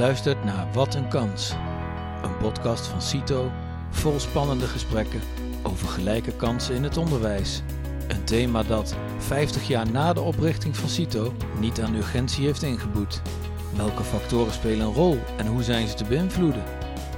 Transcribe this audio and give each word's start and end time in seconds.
luistert 0.00 0.44
naar 0.44 0.66
Wat 0.72 0.94
een 0.94 1.08
Kans, 1.08 1.52
een 2.22 2.36
podcast 2.36 2.86
van 2.86 3.02
CITO 3.02 3.50
vol 3.90 4.20
spannende 4.20 4.66
gesprekken 4.66 5.20
over 5.62 5.88
gelijke 5.88 6.32
kansen 6.32 6.74
in 6.74 6.82
het 6.82 6.96
onderwijs. 6.96 7.62
Een 8.08 8.24
thema 8.24 8.62
dat, 8.62 8.94
50 9.18 9.68
jaar 9.68 9.90
na 9.90 10.12
de 10.12 10.20
oprichting 10.20 10.76
van 10.76 10.88
CITO, 10.88 11.32
niet 11.58 11.80
aan 11.80 11.94
urgentie 11.94 12.44
heeft 12.44 12.62
ingeboet. 12.62 13.22
Welke 13.76 14.02
factoren 14.02 14.52
spelen 14.52 14.86
een 14.86 14.92
rol 14.92 15.18
en 15.36 15.46
hoe 15.46 15.62
zijn 15.62 15.88
ze 15.88 15.94
te 15.94 16.04
beïnvloeden? 16.04 16.62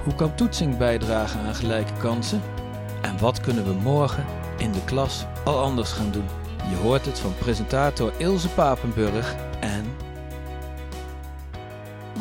Hoe 0.04 0.14
kan 0.14 0.34
toetsing 0.34 0.76
bijdragen 0.76 1.40
aan 1.40 1.54
gelijke 1.54 1.92
kansen? 1.98 2.42
En 3.02 3.18
wat 3.18 3.40
kunnen 3.40 3.64
we 3.64 3.72
morgen 3.72 4.24
in 4.58 4.72
de 4.72 4.84
klas 4.84 5.26
al 5.44 5.58
anders 5.58 5.92
gaan 5.92 6.10
doen? 6.10 6.26
Je 6.70 6.76
hoort 6.76 7.06
het 7.06 7.18
van 7.18 7.34
presentator 7.38 8.12
Ilse 8.18 8.48
Papenburg 8.48 9.34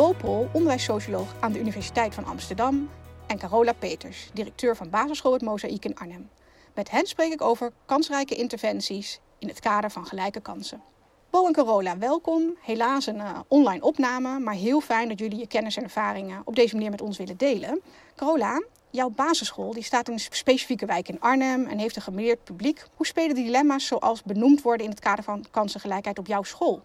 en 0.02 0.08
Bopol, 0.08 0.48
onderwijssocioloog 0.52 1.36
aan 1.40 1.52
de 1.52 1.60
Universiteit 1.60 2.14
van 2.14 2.26
Amsterdam. 2.26 2.90
En 3.28 3.38
Carola 3.38 3.73
Peters, 3.73 4.30
directeur 4.34 4.76
van 4.76 4.90
basisschool 4.90 5.34
Het 5.34 5.41
Mozaïek 5.41 5.86
in 5.86 5.96
Arnhem. 5.96 6.30
Met 6.76 6.91
hen 6.91 7.05
spreek 7.05 7.34
ik 7.34 7.41
over 7.41 7.72
kansrijke 7.86 8.36
interventies 8.36 9.20
in 9.40 9.48
het 9.48 9.60
kader 9.60 9.91
van 9.91 10.05
gelijke 10.05 10.40
kansen. 10.40 10.82
Bo 11.30 11.48
en 11.48 11.54
Carola, 11.54 11.98
welkom. 11.98 12.55
Helaas 12.62 13.08
een 13.08 13.16
uh, 13.16 13.40
online 13.48 13.84
opname, 13.84 14.40
maar 14.40 14.54
heel 14.54 14.82
fijn 14.82 15.08
dat 15.08 15.20
jullie 15.20 15.38
je 15.38 15.48
kennis 15.48 15.77
en 15.77 15.84
ervaringen 15.84 16.41
op 16.46 16.55
deze 16.55 16.76
manier 16.76 16.91
met 16.91 17.02
ons 17.02 17.18
willen 17.18 17.38
delen. 17.38 17.82
Carola, 18.16 18.63
jouw 18.90 19.10
basisschool 19.10 19.74
die 19.74 19.84
staat 19.84 20.08
in 20.08 20.13
een 20.13 20.20
specifieke 20.20 20.86
wijk 20.86 21.08
in 21.10 21.20
Arnhem 21.20 21.66
en 21.66 21.77
heeft 21.77 21.96
een 21.96 22.02
gemeleerd 22.02 22.44
publiek. 22.44 22.84
Hoe 22.96 23.05
spelen 23.05 23.36
dilemma's 23.36 23.86
zoals 23.86 24.24
benoemd 24.24 24.62
worden 24.62 24.86
in 24.86 24.91
het 24.91 24.99
kader 24.99 25.24
van 25.24 25.46
kansengelijkheid 25.52 26.20
op 26.20 26.27
jouw 26.27 26.44
school? 26.44 26.82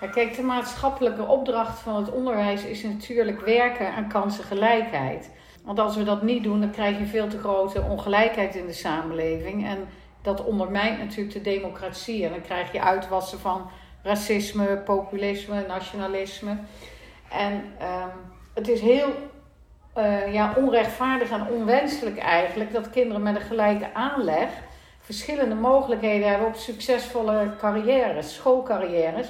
Kijk, 0.00 0.36
de 0.36 0.42
maatschappelijke 0.42 1.26
opdracht 1.26 1.78
van 1.78 1.96
het 1.96 2.10
onderwijs 2.10 2.64
is 2.64 2.82
natuurlijk 2.82 3.40
werken 3.40 3.92
aan 3.92 4.08
kansengelijkheid. 4.08 5.30
Want 5.64 5.78
als 5.78 5.96
we 5.96 6.04
dat 6.04 6.22
niet 6.22 6.42
doen, 6.42 6.60
dan 6.60 6.70
krijg 6.70 6.98
je 6.98 7.06
veel 7.06 7.28
te 7.28 7.38
grote 7.38 7.82
ongelijkheid 7.82 8.54
in 8.54 8.66
de 8.66 8.72
samenleving. 8.72 9.66
En 9.66 9.78
dat 10.22 10.44
ondermijnt 10.44 10.98
natuurlijk 10.98 11.32
de 11.32 11.50
democratie. 11.50 12.24
En 12.24 12.30
dan 12.30 12.40
krijg 12.40 12.72
je 12.72 12.82
uitwassen 12.82 13.38
van 13.38 13.70
racisme, 14.02 14.76
populisme, 14.76 15.64
nationalisme. 15.66 16.56
En 17.30 17.52
um, 17.52 18.10
het 18.54 18.68
is 18.68 18.80
heel 18.80 19.12
uh, 19.98 20.32
ja, 20.32 20.52
onrechtvaardig 20.56 21.30
en 21.30 21.46
onwenselijk 21.46 22.18
eigenlijk 22.18 22.72
dat 22.72 22.90
kinderen 22.90 23.22
met 23.22 23.34
een 23.34 23.40
gelijke 23.40 23.94
aanleg 23.94 24.48
verschillende 25.00 25.54
mogelijkheden 25.54 26.28
hebben 26.28 26.46
op 26.46 26.54
succesvolle 26.54 27.50
carrières, 27.58 28.34
schoolcarrières 28.34 29.28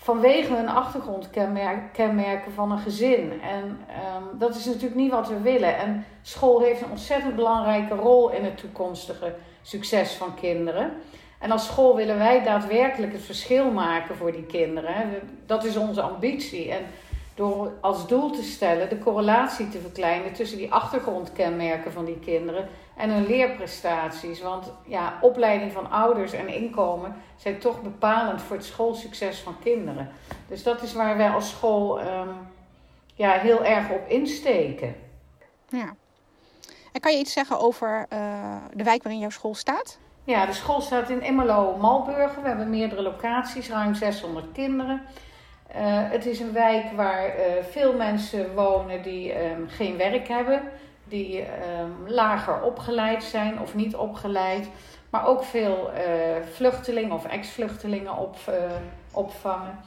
vanwege 0.00 0.54
hun 0.54 0.68
achtergrondkenmerken 0.68 2.52
van 2.52 2.72
een 2.72 2.78
gezin. 2.78 3.40
En 3.42 3.64
um, 3.64 4.38
dat 4.38 4.56
is 4.56 4.64
natuurlijk 4.64 4.94
niet 4.94 5.10
wat 5.10 5.28
we 5.28 5.40
willen. 5.40 5.76
En 5.78 6.04
school 6.22 6.60
heeft 6.60 6.80
een 6.80 6.90
ontzettend 6.90 7.36
belangrijke 7.36 7.94
rol 7.94 8.30
in 8.30 8.44
het 8.44 8.56
toekomstige 8.56 9.34
succes 9.62 10.12
van 10.12 10.34
kinderen. 10.34 10.92
En 11.38 11.50
als 11.50 11.66
school 11.66 11.96
willen 11.96 12.18
wij 12.18 12.44
daadwerkelijk 12.44 13.12
het 13.12 13.22
verschil 13.22 13.70
maken 13.70 14.16
voor 14.16 14.32
die 14.32 14.46
kinderen. 14.46 14.94
Dat 15.46 15.64
is 15.64 15.76
onze 15.76 16.02
ambitie. 16.02 16.70
En 16.70 16.82
door 17.34 17.72
als 17.80 18.06
doel 18.06 18.30
te 18.30 18.42
stellen 18.42 18.88
de 18.88 18.98
correlatie 18.98 19.68
te 19.68 19.78
verkleinen 19.78 20.32
tussen 20.32 20.58
die 20.58 20.72
achtergrondkenmerken 20.72 21.92
van 21.92 22.04
die 22.04 22.18
kinderen 22.18 22.68
en 22.98 23.10
hun 23.10 23.26
leerprestaties. 23.26 24.40
Want 24.40 24.72
ja, 24.84 25.18
opleiding 25.20 25.72
van 25.72 25.90
ouders 25.90 26.32
en 26.32 26.48
inkomen 26.48 27.14
zijn 27.36 27.58
toch 27.58 27.82
bepalend 27.82 28.42
voor 28.42 28.56
het 28.56 28.64
schoolsucces 28.64 29.38
van 29.38 29.56
kinderen. 29.62 30.08
Dus 30.48 30.62
dat 30.62 30.82
is 30.82 30.92
waar 30.92 31.16
wij 31.16 31.30
als 31.30 31.50
school 31.50 32.00
um, 32.00 32.36
ja, 33.14 33.32
heel 33.32 33.64
erg 33.64 33.90
op 33.90 34.08
insteken. 34.08 34.94
Ja. 35.68 35.94
En 36.92 37.00
kan 37.00 37.12
je 37.12 37.18
iets 37.18 37.32
zeggen 37.32 37.60
over 37.60 38.06
uh, 38.12 38.56
de 38.72 38.84
wijk 38.84 39.02
waarin 39.02 39.20
jouw 39.20 39.30
school 39.30 39.54
staat? 39.54 39.98
Ja, 40.24 40.46
de 40.46 40.52
school 40.52 40.80
staat 40.80 41.10
in 41.10 41.22
Emmelo-Malburgen. 41.22 42.42
We 42.42 42.48
hebben 42.48 42.70
meerdere 42.70 43.02
locaties, 43.02 43.68
ruim 43.68 43.94
600 43.94 44.46
kinderen. 44.52 45.02
Uh, 45.70 45.76
het 46.10 46.26
is 46.26 46.40
een 46.40 46.52
wijk 46.52 46.92
waar 46.92 47.26
uh, 47.26 47.44
veel 47.70 47.92
mensen 47.92 48.54
wonen 48.54 49.02
die 49.02 49.44
um, 49.44 49.68
geen 49.68 49.96
werk 49.96 50.28
hebben 50.28 50.62
die 51.08 51.40
um, 51.40 52.08
lager 52.08 52.62
opgeleid 52.62 53.22
zijn 53.22 53.60
of 53.60 53.74
niet 53.74 53.96
opgeleid. 53.96 54.68
Maar 55.10 55.26
ook 55.26 55.44
veel 55.44 55.90
uh, 55.90 56.00
vluchtelingen 56.52 57.12
of 57.12 57.24
ex-vluchtelingen 57.24 58.16
op, 58.16 58.36
uh, 58.48 58.54
opvangen. 59.12 59.78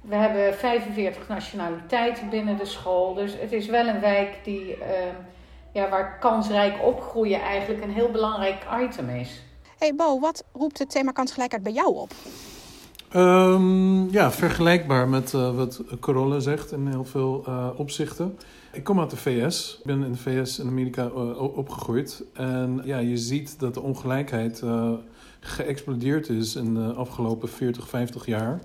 We 0.00 0.14
hebben 0.14 0.54
45 0.54 1.28
nationaliteiten 1.28 2.28
binnen 2.28 2.56
de 2.56 2.64
school. 2.64 3.14
Dus 3.14 3.32
het 3.40 3.52
is 3.52 3.66
wel 3.66 3.86
een 3.86 4.00
wijk 4.00 4.38
die, 4.44 4.76
uh, 4.76 4.84
ja, 5.72 5.88
waar 5.88 6.18
kansrijk 6.18 6.82
opgroeien 6.82 7.40
eigenlijk 7.40 7.82
een 7.82 7.92
heel 7.92 8.10
belangrijk 8.10 8.66
item 8.80 9.08
is. 9.08 9.42
Hey 9.78 9.94
Bo, 9.94 10.20
wat 10.20 10.44
roept 10.52 10.78
het 10.78 10.90
thema 10.90 11.12
kansgelijkheid 11.12 11.62
bij 11.62 11.72
jou 11.72 11.96
op? 11.96 12.10
Um, 13.16 14.10
ja, 14.10 14.32
vergelijkbaar 14.32 15.08
met 15.08 15.32
uh, 15.32 15.56
wat 15.56 15.82
Corolla 16.00 16.38
zegt 16.38 16.72
in 16.72 16.86
heel 16.86 17.04
veel 17.04 17.44
uh, 17.48 17.68
opzichten. 17.76 18.38
Ik 18.72 18.84
kom 18.84 19.00
uit 19.00 19.10
de 19.10 19.16
VS. 19.16 19.76
Ik 19.78 19.84
ben 19.84 20.02
in 20.02 20.12
de 20.12 20.18
VS 20.18 20.58
en 20.58 20.66
Amerika 20.66 21.04
uh, 21.04 21.56
opgegroeid. 21.56 22.24
En 22.32 22.80
ja, 22.84 22.98
je 22.98 23.16
ziet 23.16 23.58
dat 23.58 23.74
de 23.74 23.80
ongelijkheid 23.80 24.62
geëxplodeerd 25.40 26.28
is 26.28 26.56
in 26.56 26.74
de 26.74 26.92
afgelopen 26.92 27.48
40, 27.48 27.88
50 27.88 28.26
jaar. 28.26 28.60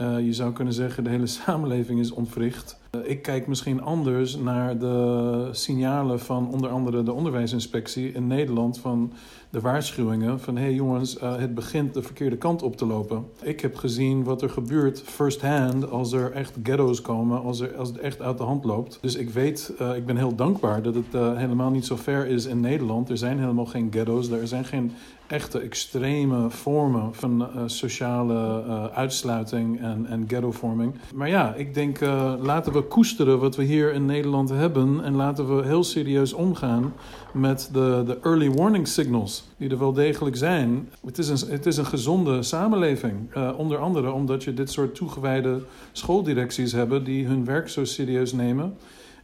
Je 0.00 0.32
zou 0.32 0.52
kunnen 0.52 0.74
zeggen, 0.74 1.04
de 1.04 1.10
hele 1.10 1.26
samenleving 1.46 2.00
is 2.00 2.10
ontwricht. 2.10 2.78
Ik 3.04 3.22
kijk 3.22 3.46
misschien 3.46 3.82
anders 3.82 4.36
naar 4.36 4.78
de 4.78 5.48
signalen 5.52 6.20
van 6.20 6.50
onder 6.52 6.70
andere 6.70 7.02
de 7.02 7.12
onderwijsinspectie 7.12 8.12
in 8.12 8.26
Nederland 8.26 8.78
van 8.78 9.12
de 9.50 9.60
waarschuwingen 9.60 10.40
van 10.40 10.56
hé 10.56 10.62
hey 10.62 10.74
jongens, 10.74 11.16
uh, 11.16 11.36
het 11.36 11.54
begint 11.54 11.94
de 11.94 12.02
verkeerde 12.02 12.36
kant 12.36 12.62
op 12.62 12.76
te 12.76 12.86
lopen. 12.86 13.24
Ik 13.42 13.60
heb 13.60 13.76
gezien 13.76 14.24
wat 14.24 14.42
er 14.42 14.50
gebeurt 14.50 15.02
first 15.02 15.40
hand 15.40 15.90
als 15.90 16.12
er 16.12 16.32
echt 16.32 16.56
ghetto's 16.62 17.00
komen, 17.00 17.42
als, 17.42 17.60
er, 17.60 17.76
als 17.76 17.88
het 17.88 17.98
echt 17.98 18.20
uit 18.20 18.38
de 18.38 18.44
hand 18.44 18.64
loopt. 18.64 18.98
Dus 19.00 19.14
ik 19.14 19.30
weet, 19.30 19.72
ik 19.96 20.06
ben 20.06 20.16
heel 20.16 20.34
dankbaar 20.34 20.82
dat 20.82 20.94
het 20.94 21.36
helemaal 21.36 21.70
niet 21.70 21.86
zo 21.86 21.96
ver 21.96 22.26
is 22.26 22.46
in 22.46 22.60
Nederland. 22.60 23.08
Er 23.10 23.18
zijn 23.18 23.38
helemaal 23.38 23.66
geen 23.66 23.88
ghetto's, 23.90 24.30
er 24.30 24.48
zijn 24.48 24.64
geen 24.64 24.92
echte 25.30 25.58
extreme 25.58 26.50
vormen 26.50 27.14
van 27.14 27.48
sociale 27.66 28.90
uitsluiting 28.94 29.80
en, 29.80 30.06
en 30.06 30.24
ghettovorming. 30.28 30.94
Maar 31.14 31.28
ja, 31.28 31.54
ik 31.54 31.74
denk 31.74 32.00
laten 32.40 32.72
we 32.72 32.82
koesteren 32.82 33.38
wat 33.38 33.56
we 33.56 33.62
hier 33.62 33.92
in 33.92 34.04
Nederland 34.04 34.48
hebben 34.48 35.04
en 35.04 35.14
laten 35.14 35.56
we 35.56 35.64
heel 35.64 35.84
serieus 35.84 36.32
omgaan 36.32 36.92
met 37.32 37.70
de, 37.72 38.02
de 38.06 38.18
early 38.22 38.50
warning 38.50 38.88
signals, 38.88 39.44
die 39.56 39.70
er 39.70 39.78
wel 39.78 39.92
degelijk 39.92 40.36
zijn. 40.36 40.88
Het 41.06 41.18
is 41.18 41.28
een, 41.28 41.50
het 41.50 41.66
is 41.66 41.76
een 41.76 41.86
gezonde 41.86 42.42
samenleving. 42.42 43.34
Onder 43.56 43.78
andere 43.78 44.12
omdat 44.12 44.44
je 44.44 44.54
dit 44.54 44.70
soort 44.70 44.94
toegewijde 44.94 45.62
schooldirecties 45.92 46.72
hebt 46.72 47.04
die 47.04 47.26
hun 47.26 47.44
werk 47.44 47.68
zo 47.68 47.84
serieus 47.84 48.32
nemen. 48.32 48.76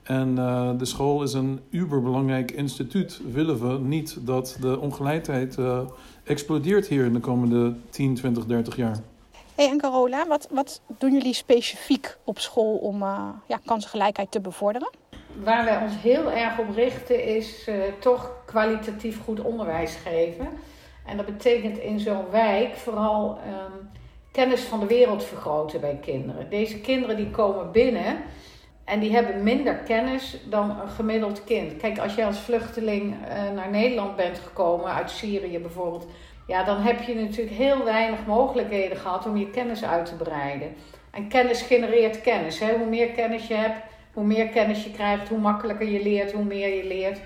En 0.06 0.36
uh, 0.38 0.70
de 0.78 0.84
school 0.84 1.22
is 1.22 1.32
een 1.32 1.60
uberbelangrijk 1.70 2.50
instituut. 2.50 3.20
Willen 3.30 3.68
we 3.68 3.78
niet 3.78 4.26
dat 4.26 4.56
de 4.60 4.80
ongelijkheid 4.80 5.56
uh, 5.56 5.80
explodeert 6.24 6.86
hier 6.86 7.04
in 7.04 7.12
de 7.12 7.20
komende 7.20 7.74
10, 7.90 8.14
20, 8.14 8.46
30 8.46 8.76
jaar? 8.76 8.96
Hey 9.54 9.68
en 9.68 9.78
Carola, 9.78 10.26
wat, 10.26 10.48
wat 10.50 10.80
doen 10.98 11.12
jullie 11.12 11.34
specifiek 11.34 12.16
op 12.24 12.38
school 12.38 12.76
om 12.76 13.02
uh, 13.02 13.28
ja, 13.46 13.60
kansengelijkheid 13.64 14.30
te 14.30 14.40
bevorderen? 14.40 14.90
Waar 15.42 15.64
wij 15.64 15.82
ons 15.82 15.92
heel 16.00 16.32
erg 16.32 16.58
op 16.58 16.74
richten 16.74 17.24
is 17.24 17.68
uh, 17.68 17.74
toch 18.00 18.32
kwalitatief 18.44 19.20
goed 19.24 19.40
onderwijs 19.40 19.94
geven. 19.94 20.48
En 21.06 21.16
dat 21.16 21.26
betekent 21.26 21.78
in 21.78 22.00
zo'n 22.00 22.30
wijk 22.30 22.76
vooral 22.76 23.30
um, 23.30 23.88
kennis 24.30 24.60
van 24.60 24.80
de 24.80 24.86
wereld 24.86 25.24
vergroten 25.24 25.80
bij 25.80 25.98
kinderen. 26.02 26.50
Deze 26.50 26.80
kinderen 26.80 27.16
die 27.16 27.30
komen 27.30 27.72
binnen 27.72 28.16
en 28.86 29.00
die 29.00 29.12
hebben 29.12 29.42
minder 29.42 29.74
kennis 29.74 30.36
dan 30.48 30.70
een 30.70 30.88
gemiddeld 30.88 31.44
kind. 31.44 31.76
Kijk, 31.76 31.98
als 31.98 32.14
je 32.14 32.24
als 32.24 32.38
vluchteling 32.38 33.14
uh, 33.14 33.50
naar 33.54 33.70
Nederland 33.70 34.16
bent 34.16 34.38
gekomen, 34.38 34.92
uit 34.92 35.10
Syrië 35.10 35.58
bijvoorbeeld, 35.58 36.06
ja, 36.46 36.64
dan 36.64 36.80
heb 36.80 37.02
je 37.02 37.14
natuurlijk 37.14 37.56
heel 37.56 37.84
weinig 37.84 38.26
mogelijkheden 38.26 38.96
gehad 38.96 39.26
om 39.26 39.36
je 39.36 39.50
kennis 39.50 39.84
uit 39.84 40.06
te 40.06 40.14
breiden. 40.14 40.74
En 41.10 41.28
kennis 41.28 41.62
genereert 41.62 42.20
kennis. 42.20 42.58
Hè? 42.58 42.76
Hoe 42.76 42.86
meer 42.86 43.08
kennis 43.08 43.46
je 43.46 43.54
hebt, 43.54 43.78
hoe 44.12 44.24
meer 44.24 44.48
kennis 44.48 44.84
je 44.84 44.90
krijgt, 44.90 45.28
hoe 45.28 45.38
makkelijker 45.38 45.88
je 45.88 46.02
leert, 46.02 46.32
hoe 46.32 46.44
meer 46.44 46.76
je 46.76 46.84
leert. 46.84 47.20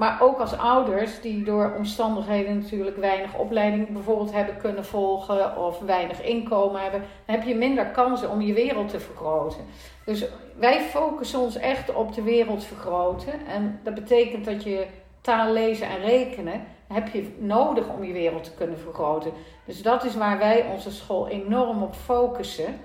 Maar 0.00 0.18
ook 0.20 0.38
als 0.38 0.56
ouders 0.56 1.20
die 1.20 1.44
door 1.44 1.74
omstandigheden 1.76 2.58
natuurlijk 2.58 2.96
weinig 2.96 3.34
opleiding 3.34 3.92
bijvoorbeeld 3.92 4.32
hebben 4.32 4.56
kunnen 4.56 4.84
volgen 4.84 5.56
of 5.56 5.78
weinig 5.78 6.22
inkomen 6.22 6.82
hebben, 6.82 7.00
dan 7.00 7.34
heb 7.36 7.44
je 7.44 7.54
minder 7.54 7.86
kansen 7.86 8.30
om 8.30 8.40
je 8.40 8.52
wereld 8.52 8.88
te 8.88 9.00
vergroten. 9.00 9.60
Dus 10.04 10.24
wij 10.58 10.80
focussen 10.80 11.40
ons 11.40 11.56
echt 11.56 11.94
op 11.94 12.14
de 12.14 12.22
wereld 12.22 12.64
vergroten. 12.64 13.46
En 13.46 13.80
dat 13.82 13.94
betekent 13.94 14.44
dat 14.44 14.62
je 14.62 14.86
taal 15.20 15.52
lezen 15.52 15.88
en 15.88 16.00
rekenen 16.00 16.64
heb 16.86 17.08
je 17.08 17.36
nodig 17.38 17.88
om 17.88 18.04
je 18.04 18.12
wereld 18.12 18.44
te 18.44 18.54
kunnen 18.54 18.78
vergroten. 18.78 19.32
Dus 19.64 19.82
dat 19.82 20.04
is 20.04 20.16
waar 20.16 20.38
wij 20.38 20.66
onze 20.72 20.90
school 20.90 21.28
enorm 21.28 21.82
op 21.82 21.94
focussen. 21.94 22.80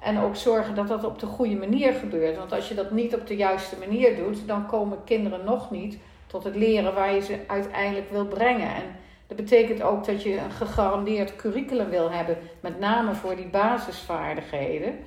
En 0.00 0.18
ook 0.18 0.36
zorgen 0.36 0.74
dat 0.74 0.88
dat 0.88 1.04
op 1.04 1.18
de 1.18 1.26
goede 1.26 1.56
manier 1.56 1.92
gebeurt. 1.92 2.36
Want 2.36 2.52
als 2.52 2.68
je 2.68 2.74
dat 2.74 2.90
niet 2.90 3.14
op 3.14 3.26
de 3.26 3.36
juiste 3.36 3.76
manier 3.78 4.16
doet, 4.16 4.46
dan 4.46 4.66
komen 4.66 5.04
kinderen 5.04 5.44
nog 5.44 5.70
niet 5.70 5.98
tot 6.30 6.44
het 6.44 6.56
leren 6.56 6.94
waar 6.94 7.14
je 7.14 7.20
ze 7.20 7.38
uiteindelijk 7.46 8.10
wil 8.10 8.26
brengen. 8.26 8.74
En 8.74 8.82
dat 9.26 9.36
betekent 9.36 9.82
ook 9.82 10.06
dat 10.06 10.22
je 10.22 10.38
een 10.38 10.50
gegarandeerd 10.50 11.36
curriculum 11.36 11.88
wil 11.88 12.10
hebben, 12.10 12.38
met 12.60 12.78
name 12.78 13.14
voor 13.14 13.36
die 13.36 13.46
basisvaardigheden. 13.46 14.98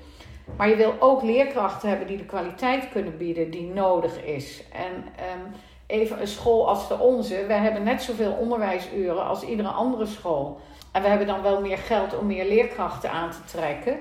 Maar 0.58 0.70
je 0.70 0.76
wil 0.76 0.94
ook 1.00 1.22
leerkrachten 1.22 1.90
hebben 1.90 2.08
die 2.08 2.18
de 2.18 2.26
kwaliteit 2.26 2.90
kunnen 2.90 3.18
bieden 3.18 3.52
die 3.52 3.68
nodig 3.68 4.24
is. 4.24 4.64
En 4.72 4.94
um, 4.94 5.52
even 5.88 6.22
een 6.22 6.28
school 6.28 6.68
als 6.68 6.88
de 6.88 7.00
onze, 7.00 7.46
wij 7.46 7.58
hebben 7.58 7.84
net 7.84 8.02
zoveel 8.02 8.32
onderwijsuren 8.32 9.26
als 9.26 9.44
iedere 9.44 9.70
andere 9.70 10.06
school. 10.06 10.60
En 10.92 11.02
we 11.02 11.08
hebben 11.08 11.28
dan 11.28 11.42
wel 11.42 11.62
meer 11.62 11.78
geld 11.78 12.18
om 12.18 12.26
meer 12.26 12.46
leerkrachten 12.46 13.12
aan 13.12 13.32
te 13.32 13.58
trekken. 13.58 13.98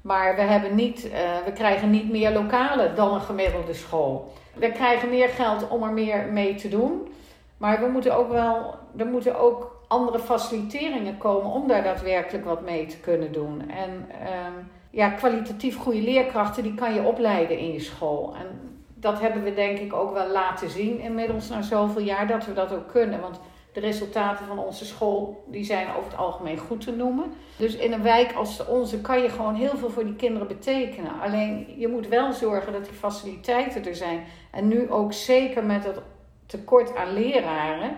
Maar 0.00 0.36
we, 0.36 0.42
hebben 0.42 0.74
niet, 0.74 1.04
uh, 1.06 1.12
we 1.44 1.52
krijgen 1.52 1.90
niet 1.90 2.10
meer 2.10 2.30
lokalen 2.30 2.94
dan 2.94 3.14
een 3.14 3.20
gemiddelde 3.20 3.74
school. 3.74 4.32
We 4.58 4.72
krijgen 4.72 5.08
meer 5.08 5.28
geld 5.28 5.68
om 5.68 5.82
er 5.82 5.92
meer 5.92 6.26
mee 6.32 6.54
te 6.54 6.68
doen. 6.68 7.12
Maar 7.56 7.80
we 7.80 7.86
moeten 7.86 8.16
ook 8.16 8.30
wel, 8.30 8.74
er 8.96 9.06
moeten 9.06 9.38
ook 9.38 9.76
andere 9.88 10.18
faciliteringen 10.18 11.18
komen 11.18 11.52
om 11.52 11.68
daar 11.68 11.82
daadwerkelijk 11.82 12.44
wat 12.44 12.62
mee 12.62 12.86
te 12.86 12.98
kunnen 12.98 13.32
doen. 13.32 13.70
En 13.70 13.90
um, 13.90 14.70
ja, 14.90 15.08
kwalitatief 15.08 15.76
goede 15.76 16.02
leerkrachten, 16.02 16.62
die 16.62 16.74
kan 16.74 16.94
je 16.94 17.02
opleiden 17.02 17.58
in 17.58 17.72
je 17.72 17.80
school. 17.80 18.34
En 18.34 18.46
dat 18.94 19.20
hebben 19.20 19.42
we 19.42 19.54
denk 19.54 19.78
ik 19.78 19.92
ook 19.92 20.12
wel 20.12 20.28
laten 20.28 20.70
zien 20.70 21.00
inmiddels 21.00 21.48
na 21.48 21.62
zoveel 21.62 22.02
jaar 22.02 22.26
dat 22.26 22.46
we 22.46 22.52
dat 22.52 22.72
ook 22.72 22.88
kunnen. 22.88 23.20
Want 23.20 23.40
de 23.72 23.80
resultaten 23.80 24.46
van 24.46 24.58
onze 24.58 24.84
school 24.84 25.44
die 25.46 25.64
zijn 25.64 25.86
over 25.88 26.10
het 26.10 26.20
algemeen 26.20 26.58
goed 26.58 26.80
te 26.80 26.92
noemen. 26.92 27.32
Dus 27.56 27.76
in 27.76 27.92
een 27.92 28.02
wijk 28.02 28.32
als 28.32 28.66
onze 28.66 29.00
kan 29.00 29.22
je 29.22 29.28
gewoon 29.28 29.54
heel 29.54 29.76
veel 29.76 29.90
voor 29.90 30.04
die 30.04 30.16
kinderen 30.16 30.48
betekenen. 30.48 31.20
Alleen 31.22 31.74
je 31.76 31.88
moet 31.88 32.08
wel 32.08 32.32
zorgen 32.32 32.72
dat 32.72 32.84
die 32.84 32.94
faciliteiten 32.94 33.84
er 33.84 33.96
zijn. 33.96 34.24
En 34.50 34.68
nu 34.68 34.90
ook 34.90 35.12
zeker 35.12 35.64
met 35.64 35.84
het 35.84 36.00
tekort 36.46 36.96
aan 36.96 37.12
leraren. 37.12 37.96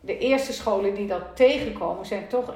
De 0.00 0.18
eerste 0.18 0.52
scholen 0.52 0.94
die 0.94 1.06
dat 1.06 1.36
tegenkomen 1.36 2.06
zijn 2.06 2.28
toch 2.28 2.54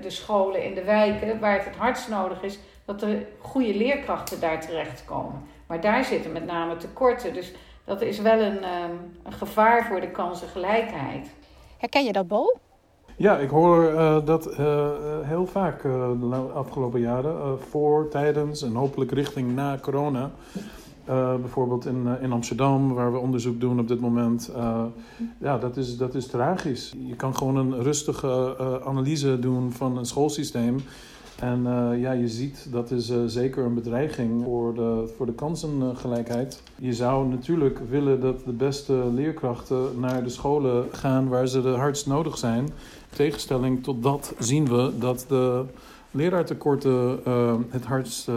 de 0.00 0.10
scholen 0.10 0.64
in 0.64 0.74
de 0.74 0.84
wijken 0.84 1.40
waar 1.40 1.56
het 1.56 1.64
het 1.64 1.76
hardst 1.76 2.08
nodig 2.08 2.42
is 2.42 2.58
dat 2.84 3.02
er 3.02 3.26
goede 3.40 3.74
leerkrachten 3.74 4.40
daar 4.40 4.60
terechtkomen. 4.60 5.42
Maar 5.66 5.80
daar 5.80 6.04
zitten 6.04 6.32
met 6.32 6.46
name 6.46 6.76
tekorten. 6.76 7.34
Dus 7.34 7.52
dat 7.84 8.02
is 8.02 8.18
wel 8.18 8.40
een, 8.40 8.62
ehm, 8.62 8.90
een 9.22 9.32
gevaar 9.32 9.86
voor 9.86 10.00
de 10.00 10.10
kansengelijkheid. 10.10 11.30
Herken 11.78 12.04
je 12.04 12.12
dat, 12.12 12.28
Bo? 12.28 12.56
Ja, 13.16 13.38
ik 13.38 13.48
hoor 13.48 13.92
uh, 13.92 14.26
dat 14.26 14.46
uh, 14.46 14.88
heel 15.22 15.46
vaak 15.46 15.82
uh, 15.82 16.10
de 16.20 16.36
afgelopen 16.54 17.00
jaren. 17.00 17.60
voor, 17.60 18.08
tijdens 18.08 18.62
en 18.62 18.74
hopelijk 18.74 19.10
richting 19.10 19.54
na 19.54 19.78
corona. 19.80 20.30
Bijvoorbeeld 21.40 21.86
in, 21.86 22.06
in 22.20 22.32
Amsterdam, 22.32 22.92
waar 22.94 23.12
we 23.12 23.18
onderzoek 23.18 23.60
doen 23.60 23.78
op 23.78 23.88
dit 23.88 24.00
moment. 24.00 24.50
ja, 25.38 25.58
dat 25.58 25.76
is, 25.76 25.96
dat 25.96 26.14
is 26.14 26.26
tragisch. 26.26 26.94
Je 27.06 27.16
kan 27.16 27.36
gewoon 27.36 27.56
een 27.56 27.82
rustige 27.82 28.56
analyse 28.84 29.38
doen 29.38 29.72
van 29.72 29.96
een 29.96 30.06
schoolsysteem. 30.06 30.80
En 31.40 31.62
ja, 31.98 32.12
je 32.12 32.28
ziet 32.28 32.66
dat 32.70 32.90
is 32.90 33.12
zeker 33.26 33.64
een 33.64 33.74
bedreiging 33.74 34.44
voor 34.44 34.74
de, 34.74 35.12
voor 35.16 35.26
de 35.26 35.32
kansengelijkheid. 35.32 36.62
Je 36.78 36.92
zou 36.92 37.28
natuurlijk 37.28 37.78
willen 37.88 38.20
dat 38.20 38.44
de 38.44 38.52
beste 38.52 39.10
leerkrachten 39.12 40.00
naar 40.00 40.22
de 40.22 40.28
scholen 40.28 40.86
gaan 40.92 41.28
waar 41.28 41.48
ze 41.48 41.62
de 41.62 41.68
hardst 41.68 42.06
nodig 42.06 42.38
zijn. 42.38 42.64
In 42.64 42.72
tegenstelling 43.16 43.82
tot 43.82 44.02
dat 44.02 44.34
zien 44.38 44.68
we 44.68 44.92
dat 44.98 45.24
de 45.28 45.64
leraartekorten 46.10 47.20
het 47.68 47.84
hardst 47.84 48.28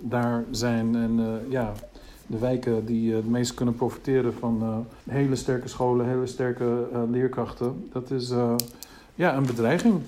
daar 0.00 0.44
zijn. 0.50 0.96
En 0.96 1.40
ja, 1.48 1.72
de 2.32 2.38
wijken 2.38 2.86
die 2.86 3.14
het 3.14 3.28
meest 3.28 3.54
kunnen 3.54 3.74
profiteren 3.74 4.34
van 4.34 4.86
hele 5.08 5.36
sterke 5.36 5.68
scholen, 5.68 6.06
hele 6.08 6.26
sterke 6.26 6.88
leerkrachten. 7.10 7.88
Dat 7.92 8.10
is 8.10 8.32
ja, 9.14 9.36
een 9.36 9.46
bedreiging. 9.46 10.00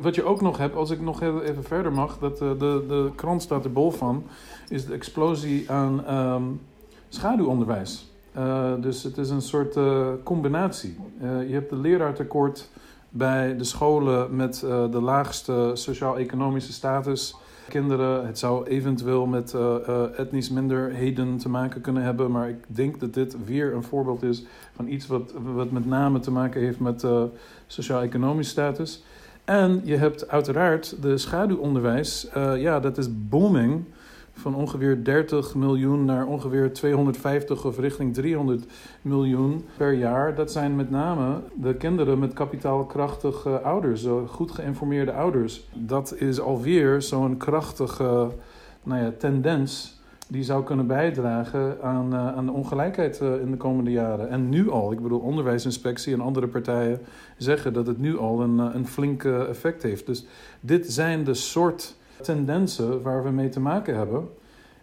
Wat 0.00 0.14
je 0.14 0.24
ook 0.24 0.40
nog 0.40 0.58
hebt, 0.58 0.74
als 0.76 0.90
ik 0.90 1.00
nog 1.00 1.22
even 1.22 1.64
verder 1.64 1.92
mag, 1.92 2.18
dat 2.18 2.38
de, 2.38 2.56
de 2.58 3.10
krant 3.14 3.42
staat 3.42 3.64
er 3.64 3.72
bol 3.72 3.90
van, 3.90 4.24
is 4.68 4.86
de 4.86 4.94
explosie 4.94 5.70
aan 5.70 6.14
um, 6.14 6.60
schaduwonderwijs. 7.08 8.10
Dus 8.80 9.02
het 9.02 9.18
is 9.18 9.30
een 9.30 9.42
soort 9.42 9.78
combinatie. 10.22 10.96
je 11.20 11.52
hebt 11.52 11.70
de 11.70 11.76
leraartekort 11.76 12.68
bij 13.08 13.56
de 13.56 13.64
scholen 13.64 14.36
met 14.36 14.60
de 14.90 15.00
laagste 15.00 15.70
sociaal-economische 15.74 16.72
status. 16.72 17.36
Kinderen, 17.72 18.26
het 18.26 18.38
zou 18.38 18.66
eventueel 18.66 19.26
met 19.26 19.56
etnisch 20.16 20.50
minderheden 20.50 21.36
te 21.36 21.48
maken 21.48 21.80
kunnen 21.80 22.02
hebben, 22.02 22.30
maar 22.30 22.48
ik 22.48 22.64
denk 22.66 23.00
dat 23.00 23.14
dit 23.14 23.36
weer 23.44 23.74
een 23.74 23.82
voorbeeld 23.82 24.22
is 24.22 24.44
van 24.74 24.88
iets 24.88 25.06
wat, 25.06 25.32
wat 25.54 25.70
met 25.70 25.86
name 25.86 26.20
te 26.20 26.30
maken 26.30 26.60
heeft 26.60 26.80
met 26.80 27.06
sociaal-economische 27.66 28.52
status. 28.52 29.04
En 29.44 29.80
je 29.84 29.96
hebt 29.96 30.28
uiteraard 30.28 31.02
de 31.02 31.18
schaduwonderwijs. 31.18 32.28
Ja, 32.56 32.80
dat 32.80 32.98
is 32.98 33.28
booming. 33.28 33.84
Van 34.42 34.54
ongeveer 34.54 35.04
30 35.04 35.54
miljoen 35.54 36.04
naar 36.04 36.26
ongeveer 36.26 36.72
250 36.72 37.64
of 37.64 37.78
richting 37.78 38.14
300 38.14 38.64
miljoen 39.02 39.64
per 39.76 39.92
jaar. 39.92 40.34
Dat 40.34 40.52
zijn 40.52 40.76
met 40.76 40.90
name 40.90 41.40
de 41.54 41.74
kinderen 41.74 42.18
met 42.18 42.32
kapitaalkrachtige 42.32 43.60
ouders, 43.60 44.06
goed 44.26 44.50
geïnformeerde 44.50 45.12
ouders. 45.12 45.68
Dat 45.72 46.14
is 46.18 46.40
alweer 46.40 47.02
zo'n 47.02 47.36
krachtige 47.36 48.30
nou 48.82 49.04
ja, 49.04 49.12
tendens 49.18 50.00
die 50.28 50.42
zou 50.42 50.64
kunnen 50.64 50.86
bijdragen 50.86 51.82
aan, 51.82 52.14
uh, 52.14 52.36
aan 52.36 52.46
de 52.46 52.52
ongelijkheid 52.52 53.20
uh, 53.22 53.40
in 53.40 53.50
de 53.50 53.56
komende 53.56 53.90
jaren. 53.90 54.28
En 54.28 54.48
nu 54.48 54.70
al, 54.70 54.92
ik 54.92 55.00
bedoel, 55.00 55.20
onderwijsinspectie 55.20 56.12
en 56.12 56.20
andere 56.20 56.46
partijen 56.46 57.00
zeggen 57.36 57.72
dat 57.72 57.86
het 57.86 57.98
nu 57.98 58.18
al 58.18 58.40
een, 58.40 58.58
een 58.58 58.86
flink 58.86 59.24
effect 59.24 59.82
heeft. 59.82 60.06
Dus 60.06 60.24
dit 60.60 60.92
zijn 60.92 61.24
de 61.24 61.34
soort 61.34 62.00
tendensen 62.22 63.02
waar 63.02 63.24
we 63.24 63.30
mee 63.30 63.48
te 63.48 63.60
maken 63.60 63.96
hebben. 63.96 64.28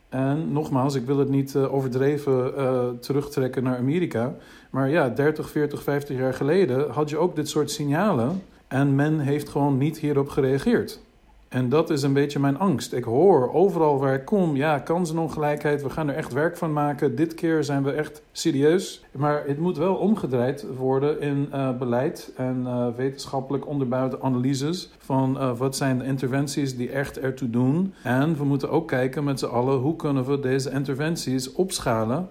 En 0.09 0.51
nogmaals, 0.51 0.95
ik 0.95 1.05
wil 1.05 1.17
het 1.17 1.29
niet 1.29 1.55
overdreven 1.55 2.53
terugtrekken 2.99 3.63
naar 3.63 3.77
Amerika. 3.77 4.35
Maar 4.69 4.89
ja, 4.89 5.09
30, 5.09 5.49
40, 5.49 5.83
50 5.83 6.17
jaar 6.17 6.33
geleden 6.33 6.89
had 6.89 7.09
je 7.09 7.17
ook 7.17 7.35
dit 7.35 7.49
soort 7.49 7.71
signalen. 7.71 8.41
En 8.67 8.95
men 8.95 9.19
heeft 9.19 9.49
gewoon 9.49 9.77
niet 9.77 9.97
hierop 9.97 10.29
gereageerd. 10.29 10.99
En 11.49 11.69
dat 11.69 11.89
is 11.89 12.01
een 12.01 12.13
beetje 12.13 12.39
mijn 12.39 12.59
angst. 12.59 12.93
Ik 12.93 13.03
hoor 13.03 13.53
overal 13.53 13.99
waar 13.99 14.13
ik 14.13 14.25
kom, 14.25 14.55
ja, 14.55 14.79
kansenongelijkheid, 14.79 15.81
we 15.81 15.89
gaan 15.89 16.09
er 16.09 16.15
echt 16.15 16.33
werk 16.33 16.57
van 16.57 16.73
maken. 16.73 17.15
Dit 17.15 17.33
keer 17.33 17.63
zijn 17.63 17.83
we 17.83 17.91
echt 17.91 18.21
serieus. 18.31 19.03
Maar 19.11 19.43
het 19.45 19.59
moet 19.59 19.77
wel 19.77 19.95
omgedraaid 19.95 20.65
worden 20.77 21.21
in 21.21 21.49
uh, 21.53 21.77
beleid 21.77 22.31
en 22.35 22.63
uh, 22.65 22.87
wetenschappelijk 22.95 23.67
onderbouwde 23.67 24.21
analyses 24.21 24.91
van 24.97 25.37
uh, 25.37 25.57
wat 25.57 25.75
zijn 25.75 25.97
de 25.97 26.05
interventies 26.05 26.77
die 26.77 26.89
echt 26.89 27.19
ertoe 27.19 27.49
doen. 27.49 27.93
En 28.03 28.37
we 28.37 28.43
moeten 28.43 28.69
ook 28.69 28.87
kijken 28.87 29.23
met 29.23 29.39
z'n 29.39 29.45
allen 29.45 29.77
hoe 29.77 29.95
kunnen 29.95 30.25
we 30.25 30.39
deze 30.39 30.71
interventies 30.71 31.51
opschalen, 31.51 32.27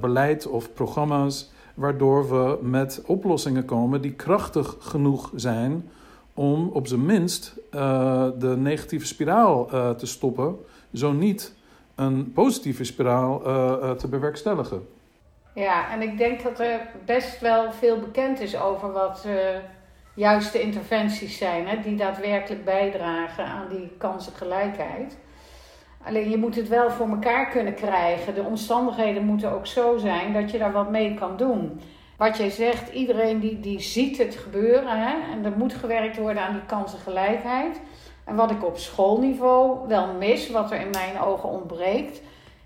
beleid 0.00 0.46
of 0.46 0.72
programma's, 0.72 1.50
waardoor 1.74 2.28
we 2.28 2.58
met 2.62 3.02
oplossingen 3.06 3.64
komen 3.64 4.00
die 4.00 4.12
krachtig 4.12 4.76
genoeg 4.78 5.30
zijn 5.34 5.84
om 6.42 6.70
op 6.72 6.86
zijn 6.86 7.06
minst 7.06 7.54
uh, 7.74 8.28
de 8.38 8.56
negatieve 8.56 9.06
spiraal 9.06 9.68
uh, 9.74 9.90
te 9.90 10.06
stoppen, 10.06 10.56
zo 10.92 11.12
niet 11.12 11.54
een 11.94 12.32
positieve 12.32 12.84
spiraal 12.84 13.42
uh, 13.46 13.90
te 13.90 14.08
bewerkstelligen. 14.08 14.88
Ja, 15.54 15.90
en 15.90 16.02
ik 16.02 16.18
denk 16.18 16.42
dat 16.42 16.60
er 16.60 16.80
best 17.04 17.40
wel 17.40 17.72
veel 17.72 17.98
bekend 17.98 18.40
is 18.40 18.56
over 18.60 18.92
wat 18.92 19.26
juiste 20.14 20.60
interventies 20.60 21.38
zijn, 21.38 21.66
hè, 21.66 21.80
die 21.80 21.96
daadwerkelijk 21.96 22.64
bijdragen 22.64 23.44
aan 23.44 23.68
die 23.68 23.90
kansengelijkheid. 23.98 25.18
Alleen 26.04 26.30
je 26.30 26.36
moet 26.36 26.56
het 26.56 26.68
wel 26.68 26.90
voor 26.90 27.08
elkaar 27.08 27.50
kunnen 27.50 27.74
krijgen. 27.74 28.34
De 28.34 28.42
omstandigheden 28.42 29.24
moeten 29.24 29.52
ook 29.52 29.66
zo 29.66 29.98
zijn 29.98 30.32
dat 30.32 30.50
je 30.50 30.58
daar 30.58 30.72
wat 30.72 30.90
mee 30.90 31.14
kan 31.14 31.36
doen 31.36 31.80
wat 32.22 32.36
jij 32.36 32.50
zegt, 32.50 32.92
iedereen 32.92 33.40
die, 33.40 33.60
die 33.60 33.80
ziet 33.80 34.18
het 34.18 34.34
gebeuren. 34.34 35.00
Hè? 35.00 35.14
En 35.32 35.44
er 35.44 35.56
moet 35.56 35.74
gewerkt 35.74 36.16
worden 36.16 36.42
aan 36.42 36.52
die 36.52 36.66
kansengelijkheid. 36.66 37.80
En 38.24 38.34
wat 38.34 38.50
ik 38.50 38.64
op 38.64 38.78
schoolniveau 38.78 39.88
wel 39.88 40.06
mis, 40.18 40.50
wat 40.50 40.70
er 40.70 40.80
in 40.80 40.90
mijn 40.90 41.20
ogen 41.20 41.48
ontbreekt, 41.48 42.20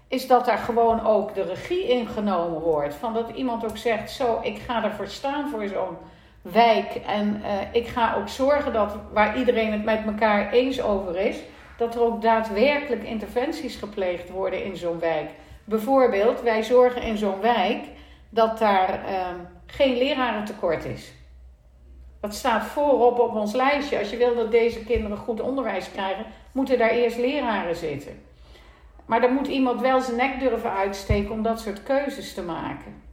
is 0.08 0.26
dat 0.26 0.44
daar 0.44 0.58
gewoon 0.58 1.06
ook 1.06 1.34
de 1.34 1.42
regie 1.42 1.88
ingenomen 1.88 2.60
wordt. 2.60 2.94
Van 2.94 3.14
dat 3.14 3.30
iemand 3.34 3.64
ook 3.64 3.76
zegt: 3.76 4.10
Zo, 4.10 4.40
ik 4.42 4.58
ga 4.58 4.84
ervoor 4.84 5.06
staan 5.08 5.48
voor 5.50 5.66
zo'n 5.66 5.96
wijk. 6.42 6.94
En 7.06 7.42
uh, 7.42 7.50
ik 7.72 7.86
ga 7.86 8.14
ook 8.14 8.28
zorgen 8.28 8.72
dat 8.72 8.96
waar 9.12 9.38
iedereen 9.38 9.72
het 9.72 9.84
met 9.84 10.00
elkaar 10.06 10.52
eens 10.52 10.82
over 10.82 11.16
is, 11.16 11.36
dat 11.78 11.94
er 11.94 12.02
ook 12.02 12.22
daadwerkelijk 12.22 13.02
interventies 13.02 13.76
gepleegd 13.76 14.30
worden 14.30 14.64
in 14.64 14.76
zo'n 14.76 14.98
wijk. 14.98 15.30
Bijvoorbeeld, 15.64 16.42
wij 16.42 16.62
zorgen 16.62 17.02
in 17.02 17.16
zo'n 17.16 17.40
wijk 17.40 17.84
dat 18.28 18.58
daar 18.58 19.04
uh, 19.08 19.26
geen 19.66 19.96
lerarentekort 19.96 20.84
is. 20.84 21.12
Dat 22.20 22.34
staat 22.34 22.64
voorop 22.64 23.18
op 23.18 23.34
ons 23.34 23.52
lijstje. 23.52 23.98
Als 23.98 24.10
je 24.10 24.16
wil 24.16 24.34
dat 24.34 24.50
deze 24.50 24.84
kinderen 24.84 25.16
goed 25.16 25.40
onderwijs 25.40 25.90
krijgen, 25.90 26.24
moeten 26.52 26.78
daar 26.78 26.90
eerst 26.90 27.18
leraren 27.18 27.76
zitten. 27.76 28.12
Maar 29.06 29.20
dan 29.20 29.32
moet 29.32 29.46
iemand 29.46 29.80
wel 29.80 30.00
zijn 30.00 30.16
nek 30.16 30.40
durven 30.40 30.72
uitsteken 30.72 31.30
om 31.30 31.42
dat 31.42 31.60
soort 31.60 31.82
keuzes 31.82 32.34
te 32.34 32.42
maken. 32.42 33.04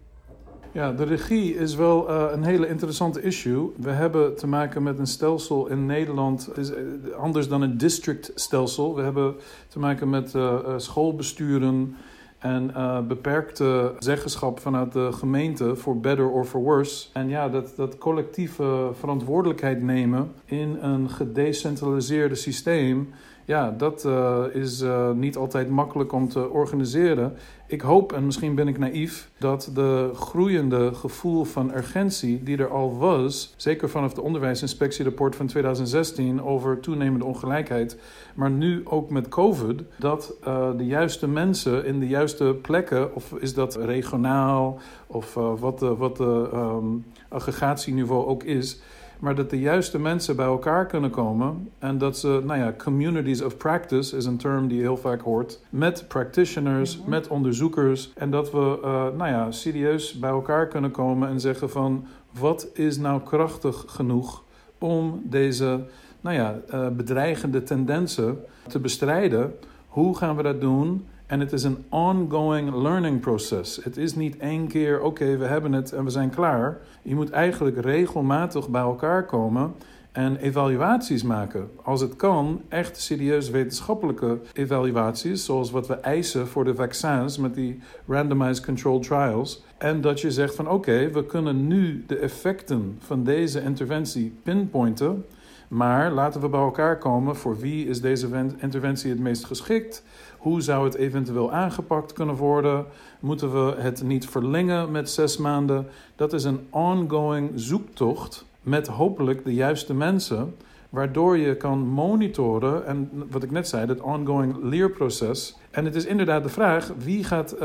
Ja, 0.74 0.92
de 0.92 1.04
regie 1.04 1.56
is 1.56 1.76
wel 1.76 2.10
uh, 2.10 2.26
een 2.32 2.44
hele 2.44 2.68
interessante 2.68 3.22
issue. 3.22 3.74
We 3.78 3.90
hebben 3.90 4.36
te 4.36 4.48
maken 4.48 4.84
met 4.84 5.00
een 5.00 5.08
stelsel 5.08 5.68
in 5.68 5.86
Nederland, 5.86 6.50
is 6.58 6.74
eh, 6.74 6.82
anders 7.18 7.48
dan 7.48 7.62
een 7.62 7.78
district 7.78 8.32
stelsel. 8.36 8.96
We 8.96 9.02
hebben 9.02 9.36
te 9.68 9.80
maken 9.80 10.10
met 10.10 10.34
uh, 10.34 10.60
schoolbesturen 10.78 11.96
en 12.44 12.72
uh, 12.76 13.00
beperkte 13.00 13.94
zeggenschap 14.00 14.60
vanuit 14.60 14.92
de 14.92 15.12
gemeente 15.12 15.76
voor 15.76 16.00
better 16.00 16.30
or 16.30 16.46
for 16.46 16.62
worse. 16.62 17.08
En 17.14 17.30
ja, 17.30 17.50
dat, 17.50 17.74
dat 17.76 17.98
collectieve 17.98 18.90
verantwoordelijkheid 18.94 19.82
nemen 19.82 20.32
in 20.46 20.78
een 20.82 21.10
gedecentraliseerde 21.10 22.36
systeem 22.36 23.14
ja, 23.46 23.72
dat 23.78 24.06
uh, 24.06 24.44
is 24.54 24.82
uh, 24.82 25.12
niet 25.12 25.38
altijd 25.38 25.70
makkelijk 25.70 26.12
om 26.12 26.30
te 26.30 26.50
organiseren. 26.50 27.34
Ik 27.68 27.82
hoop, 27.82 28.14
en 28.14 28.26
misschien 28.26 28.56
ben 28.56 28.68
ik 28.68 28.78
naïef, 28.78 29.30
dat 29.38 29.70
de 29.74 30.10
groeiende 30.14 30.94
gevoel 30.94 31.44
van 31.44 31.76
urgentie 31.76 32.44
die 32.44 32.58
er 32.58 32.70
al 32.70 32.98
was, 32.98 33.54
zeker 33.58 33.90
vanaf 33.90 34.14
de 34.14 34.22
onderwijsinspectierapport 34.22 35.36
van 35.36 35.48
2016 35.48 36.44
over 36.44 36.80
toenemende 36.80 37.26
ongelijkheid, 37.26 37.98
maar 38.34 38.52
nu 38.52 38.82
ook 38.86 39.10
met 39.10 39.28
COVID, 39.28 39.82
dat 39.98 40.34
uh, 40.48 40.70
de 40.78 40.86
juiste 40.86 41.28
mensen 41.28 41.86
in 41.86 42.00
de 42.00 42.08
juiste 42.08 42.58
plekken, 42.62 43.16
of 43.16 43.34
is 43.40 43.54
dat 43.54 43.76
regionaal, 43.76 44.80
of 45.08 45.34
wat 45.34 45.80
de, 45.80 45.96
wat 45.96 46.18
de 46.18 46.50
um, 46.54 47.06
aggregatieniveau 47.30 48.26
ook 48.26 48.44
is, 48.44 48.82
maar 49.24 49.36
dat 49.36 49.50
de 49.50 49.60
juiste 49.60 50.00
mensen 50.00 50.36
bij 50.36 50.46
elkaar 50.46 50.86
kunnen 50.86 51.10
komen 51.10 51.70
en 51.80 51.98
dat 51.98 52.18
ze, 52.18 52.42
nou 52.46 52.60
ja, 52.60 52.74
communities 52.78 53.42
of 53.42 53.58
practice 53.58 54.18
is 54.18 54.26
een 54.26 54.38
term 54.38 54.68
die 54.68 54.78
je 54.78 54.84
heel 54.84 54.98
vaak 54.98 55.22
hoort, 55.22 55.60
met 55.70 56.06
practitioners, 56.08 56.96
mm 56.96 57.02
-hmm. 57.02 57.10
met 57.10 57.28
onderzoekers 57.28 58.12
en 58.16 58.30
dat 58.32 58.52
we, 58.52 58.80
uh, 58.84 58.92
nou 59.18 59.30
ja, 59.30 59.52
serieus 59.52 60.20
bij 60.20 60.30
elkaar 60.30 60.68
kunnen 60.68 60.92
komen 60.92 61.30
en 61.30 61.40
zeggen 61.40 61.70
van 61.70 62.06
wat 62.40 62.68
is 62.74 62.98
nou 62.98 63.22
krachtig 63.22 63.84
genoeg 63.88 64.44
om 64.78 65.22
deze, 65.24 65.86
nou 66.22 66.36
ja, 66.36 66.60
uh, 66.74 66.88
bedreigende 66.88 67.64
tendensen 67.64 68.38
te 68.68 68.80
bestrijden? 68.80 69.56
Hoe 69.88 70.18
gaan 70.18 70.36
we 70.36 70.44
dat 70.44 70.62
doen? 70.62 71.06
En 71.34 71.40
het 71.40 71.54
is 71.54 71.64
een 71.64 71.84
ongoing 71.90 72.76
learning 72.76 73.20
process. 73.20 73.84
Het 73.84 73.98
is 73.98 74.16
niet 74.16 74.38
één 74.38 74.68
keer, 74.68 75.02
oké, 75.02 75.38
we 75.38 75.46
hebben 75.46 75.74
het 75.74 75.92
en 75.92 76.04
we 76.04 76.10
zijn 76.10 76.30
klaar. 76.30 76.78
Je 77.02 77.16
moet 77.16 77.30
eigenlijk 77.30 77.82
regelmatig 77.82 78.70
bij 78.70 78.82
elkaar 78.82 79.26
komen 79.26 79.74
en 80.12 80.36
evaluaties 80.36 81.24
maken. 81.24 81.70
Als 81.84 82.02
het 82.02 82.16
kan, 82.16 82.62
echt 82.70 83.02
serieus 83.02 83.50
wetenschappelijke 83.50 84.40
evaluaties, 84.54 85.46
zoals 85.46 85.72
wat 85.72 85.88
we 85.88 85.94
eisen 85.94 86.48
voor 86.48 86.64
de 86.64 86.76
vaccins 86.76 87.38
met 87.38 87.54
die 87.54 87.80
randomized 88.08 88.66
controlled 88.66 89.04
trials. 89.04 89.64
En 89.78 90.02
dat 90.02 90.22
je 90.22 90.32
zegt 90.32 90.56
van 90.56 90.70
oké, 90.70 91.10
we 91.12 91.26
kunnen 91.26 91.68
nu 91.68 92.04
de 92.08 92.18
effecten 92.18 92.98
van 93.00 93.24
deze 93.24 93.62
interventie 93.62 94.34
pinpointen. 94.44 95.26
Maar 95.74 96.12
laten 96.12 96.42
we 96.42 96.50
bij 96.50 96.60
elkaar 96.60 96.98
komen 96.98 97.36
voor 97.36 97.58
wie 97.58 97.88
is 97.88 98.02
deze 98.02 98.28
interventie 98.58 99.10
het 99.10 99.20
meest 99.20 99.46
geschikt? 99.46 100.04
Hoe 100.38 100.62
zou 100.62 100.86
het 100.86 100.96
eventueel 100.96 101.52
aangepakt 101.52 102.14
kunnen 102.14 102.36
worden? 102.36 102.86
Moeten 103.20 103.52
we 103.52 103.82
het 103.82 104.04
niet 104.04 104.30
verlengen 104.30 104.92
met 104.92 105.10
zes 105.10 105.38
maanden? 105.38 105.88
Dat 106.16 106.34
is 106.34 106.44
een 106.44 106.68
ongoing 106.70 107.52
zoektocht 107.56 108.46
met 108.62 108.88
hopelijk 108.88 109.46
de 109.46 109.54
juiste 109.54 109.94
mensen, 109.94 110.56
waardoor 110.90 111.38
je 111.38 111.56
kan 111.56 111.80
monitoren 111.80 112.86
en 112.86 113.10
wat 113.32 113.44
ik 113.44 113.52
net 113.52 113.68
zei, 113.68 113.88
het 113.88 114.02
ongoing 114.02 114.64
leerproces. 114.64 115.58
En 115.72 115.86
het 115.86 115.96
is 115.96 116.06
inderdaad 116.06 116.44
de 116.44 116.50
vraag: 116.50 116.92
wie 116.98 117.24
gaat 117.24 117.54
uh, 117.54 117.60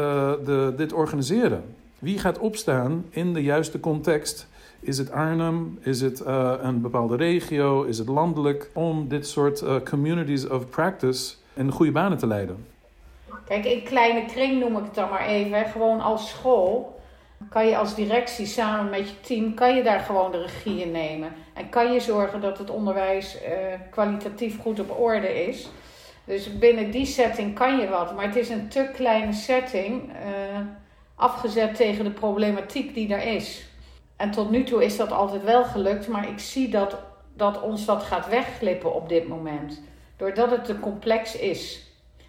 de, 0.44 0.74
dit 0.76 0.92
organiseren? 0.92 1.64
Wie 1.98 2.18
gaat 2.18 2.38
opstaan 2.38 3.04
in 3.10 3.32
de 3.34 3.42
juiste 3.42 3.80
context? 3.80 4.48
Is 4.80 4.98
het 4.98 5.10
Arnhem? 5.10 5.78
Is 5.82 6.00
het 6.00 6.20
uh, 6.20 6.52
een 6.60 6.80
bepaalde 6.80 7.16
regio? 7.16 7.82
Is 7.82 7.98
het 7.98 8.08
landelijk? 8.08 8.70
Om 8.74 9.08
dit 9.08 9.26
soort 9.26 9.62
uh, 9.62 9.76
communities 9.90 10.48
of 10.48 10.68
practice 10.68 11.34
in 11.54 11.70
goede 11.70 11.92
banen 11.92 12.18
te 12.18 12.26
leiden. 12.26 12.66
Kijk, 13.44 13.64
in 13.64 13.82
kleine 13.82 14.24
kring 14.24 14.60
noem 14.60 14.76
ik 14.76 14.84
het 14.84 14.94
dan 14.94 15.10
maar 15.10 15.26
even. 15.26 15.64
Gewoon 15.64 16.00
als 16.00 16.28
school 16.28 17.00
kan 17.50 17.66
je 17.66 17.76
als 17.76 17.94
directie 17.94 18.46
samen 18.46 18.90
met 18.90 19.08
je 19.08 19.20
team, 19.20 19.54
kan 19.54 19.76
je 19.76 19.82
daar 19.82 20.00
gewoon 20.00 20.32
de 20.32 20.40
regie 20.40 20.80
in 20.80 20.90
nemen. 20.90 21.32
En 21.54 21.68
kan 21.68 21.92
je 21.92 22.00
zorgen 22.00 22.40
dat 22.40 22.58
het 22.58 22.70
onderwijs 22.70 23.36
uh, 23.42 23.50
kwalitatief 23.90 24.60
goed 24.60 24.80
op 24.80 24.98
orde 24.98 25.46
is. 25.46 25.68
Dus 26.24 26.58
binnen 26.58 26.90
die 26.90 27.06
setting 27.06 27.54
kan 27.54 27.78
je 27.78 27.88
wat. 27.88 28.14
Maar 28.14 28.24
het 28.24 28.36
is 28.36 28.48
een 28.48 28.68
te 28.68 28.90
kleine 28.94 29.32
setting, 29.32 30.10
afgezet 31.14 31.74
tegen 31.74 32.04
de 32.04 32.10
problematiek 32.10 32.94
die 32.94 33.14
er 33.14 33.34
is. 33.34 33.67
En 34.18 34.30
tot 34.30 34.50
nu 34.50 34.64
toe 34.64 34.84
is 34.84 34.96
dat 34.96 35.12
altijd 35.12 35.44
wel 35.44 35.64
gelukt, 35.64 36.08
maar 36.08 36.28
ik 36.28 36.38
zie 36.38 36.68
dat, 36.68 36.96
dat 37.34 37.62
ons 37.62 37.84
dat 37.84 38.02
gaat 38.02 38.28
wegglippen 38.28 38.94
op 38.94 39.08
dit 39.08 39.28
moment. 39.28 39.82
Doordat 40.16 40.50
het 40.50 40.64
te 40.64 40.80
complex 40.80 41.36
is 41.36 41.86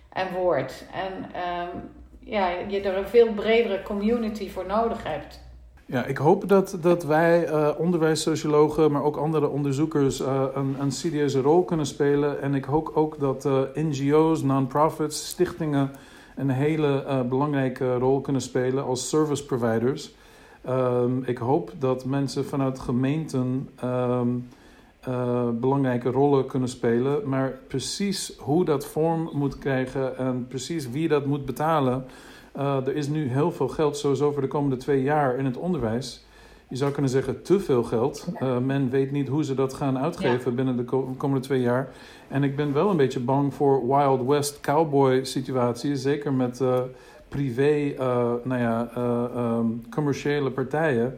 en 0.09 0.27
wordt. 0.33 0.85
En 0.93 1.13
um, 1.13 1.89
ja, 2.19 2.49
je 2.67 2.81
er 2.81 2.97
een 2.97 3.07
veel 3.07 3.33
bredere 3.33 3.81
community 3.81 4.49
voor 4.49 4.65
nodig 4.65 5.03
hebt. 5.03 5.41
Ja, 5.85 6.05
ik 6.05 6.17
hoop 6.17 6.47
dat, 6.47 6.77
dat 6.81 7.03
wij 7.03 7.49
uh, 7.49 7.69
onderwijssociologen, 7.77 8.91
maar 8.91 9.03
ook 9.03 9.17
andere 9.17 9.47
onderzoekers 9.47 10.21
uh, 10.21 10.43
een, 10.53 10.75
een 10.79 10.91
serieuze 10.91 11.41
rol 11.41 11.63
kunnen 11.63 11.85
spelen. 11.85 12.41
En 12.41 12.53
ik 12.53 12.65
hoop 12.65 12.91
ook 12.93 13.19
dat 13.19 13.45
uh, 13.45 13.61
NGO's, 13.73 14.41
non-profits, 14.41 15.27
stichtingen 15.27 15.91
een 16.35 16.49
hele 16.49 17.25
belangrijke 17.29 17.97
rol 17.97 18.21
kunnen 18.21 18.41
spelen 18.41 18.83
als 18.83 19.09
service 19.09 19.45
providers. 19.45 20.11
Um, 20.67 21.23
ik 21.25 21.37
hoop 21.37 21.71
dat 21.79 22.05
mensen 22.05 22.45
vanuit 22.45 22.79
gemeenten 22.79 23.69
um, 23.83 24.47
uh, 25.07 25.49
belangrijke 25.49 26.09
rollen 26.09 26.45
kunnen 26.45 26.69
spelen. 26.69 27.29
Maar 27.29 27.53
precies 27.67 28.33
hoe 28.37 28.65
dat 28.65 28.85
vorm 28.85 29.29
moet 29.33 29.57
krijgen 29.57 30.17
en 30.17 30.45
precies 30.47 30.89
wie 30.89 31.07
dat 31.07 31.25
moet 31.25 31.45
betalen. 31.45 32.05
Uh, 32.57 32.87
er 32.87 32.95
is 32.95 33.07
nu 33.07 33.27
heel 33.27 33.51
veel 33.51 33.67
geld, 33.67 33.97
sowieso 33.97 34.31
voor 34.31 34.41
de 34.41 34.47
komende 34.47 34.77
twee 34.77 35.03
jaar 35.03 35.37
in 35.37 35.45
het 35.45 35.57
onderwijs. 35.57 36.25
Je 36.67 36.75
zou 36.75 36.91
kunnen 36.91 37.11
zeggen 37.11 37.43
te 37.43 37.59
veel 37.59 37.83
geld. 37.83 38.27
Uh, 38.41 38.57
men 38.57 38.89
weet 38.89 39.11
niet 39.11 39.27
hoe 39.27 39.43
ze 39.43 39.55
dat 39.55 39.73
gaan 39.73 39.97
uitgeven 39.97 40.49
ja. 40.49 40.55
binnen 40.55 40.77
de 40.77 40.83
komende 41.17 41.39
twee 41.39 41.61
jaar. 41.61 41.89
En 42.27 42.43
ik 42.43 42.55
ben 42.55 42.73
wel 42.73 42.89
een 42.89 42.97
beetje 42.97 43.19
bang 43.19 43.53
voor 43.53 43.87
Wild 43.87 44.25
West 44.25 44.59
cowboy 44.59 45.23
situaties. 45.23 46.01
Zeker 46.01 46.33
met 46.33 46.63
privé, 47.29 47.93
nou 48.43 48.61
ja, 48.61 48.89
um, 49.37 49.83
commerciële 49.89 50.51
partijen. 50.51 51.17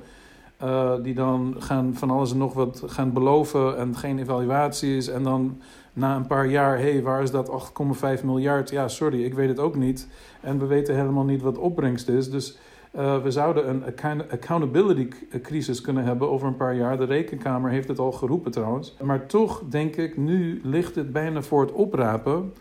Uh, 0.64 0.94
die 1.04 1.14
dan 1.14 1.56
gaan 1.60 1.94
van 1.96 2.10
alles 2.10 2.32
en 2.32 2.38
nog 2.38 2.54
wat 2.54 2.84
gaan 2.86 3.14
beloven 3.14 3.78
en 3.78 3.96
geen 3.96 4.20
evaluaties. 4.20 5.08
En 5.08 5.24
dan 5.24 5.58
na 5.94 6.16
een 6.16 6.28
paar 6.28 6.48
jaar, 6.48 6.78
hé, 6.78 6.92
hey, 6.92 7.02
waar 7.02 7.22
is 7.22 7.32
dat 7.32 7.72
8,5 8.20 8.24
miljard? 8.24 8.70
Ja, 8.70 8.88
sorry, 8.88 9.24
ik 9.24 9.34
weet 9.34 9.48
het 9.48 9.60
ook 9.60 9.76
niet. 9.76 10.08
En 10.42 10.60
we 10.60 10.66
weten 10.66 10.96
helemaal 10.96 11.24
niet 11.24 11.42
wat 11.42 11.58
opbrengst 11.58 12.10
is. 12.10 12.30
Dus 12.30 12.58
we 12.92 13.32
zouden 13.32 13.70
een 13.70 13.84
accountability 14.32 15.08
crisis 15.42 15.82
kunnen 15.82 16.04
hebben 16.04 16.30
over 16.30 16.48
een 16.48 16.56
paar 16.56 16.76
jaar. 16.76 16.98
De 16.98 17.06
Rekenkamer 17.06 17.72
heeft 17.72 17.88
het 17.88 18.00
al 18.00 18.12
geroepen 18.12 18.52
trouwens. 18.52 18.96
Maar 19.02 19.26
toch 19.26 19.64
denk 19.70 19.96
ik, 19.96 20.18
nu 20.18 20.62
ligt 20.64 20.96
het 20.96 21.12
bijna 21.12 21.42
voor 21.42 21.62
het 21.62 21.72
oprapen. 21.72 22.54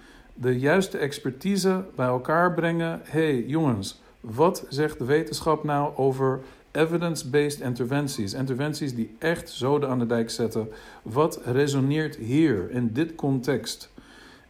De 0.43 0.59
juiste 0.59 0.99
expertise 0.99 1.85
bij 1.95 2.07
elkaar 2.07 2.55
brengen. 2.55 3.01
Hey, 3.05 3.45
jongens, 3.47 4.01
wat 4.21 4.67
zegt 4.69 4.99
de 4.99 5.05
wetenschap 5.05 5.65
nou 5.65 5.97
over 5.97 6.41
evidence-based 6.73 7.61
interventies. 7.61 8.35
Interventies 8.35 8.95
die 8.95 9.15
echt 9.19 9.51
zoden 9.51 9.89
aan 9.89 9.99
de 9.99 10.07
dijk 10.07 10.31
zetten. 10.31 10.69
Wat 11.03 11.41
resoneert 11.45 12.17
hier 12.17 12.71
in 12.71 12.93
dit 12.93 13.15
context? 13.15 13.91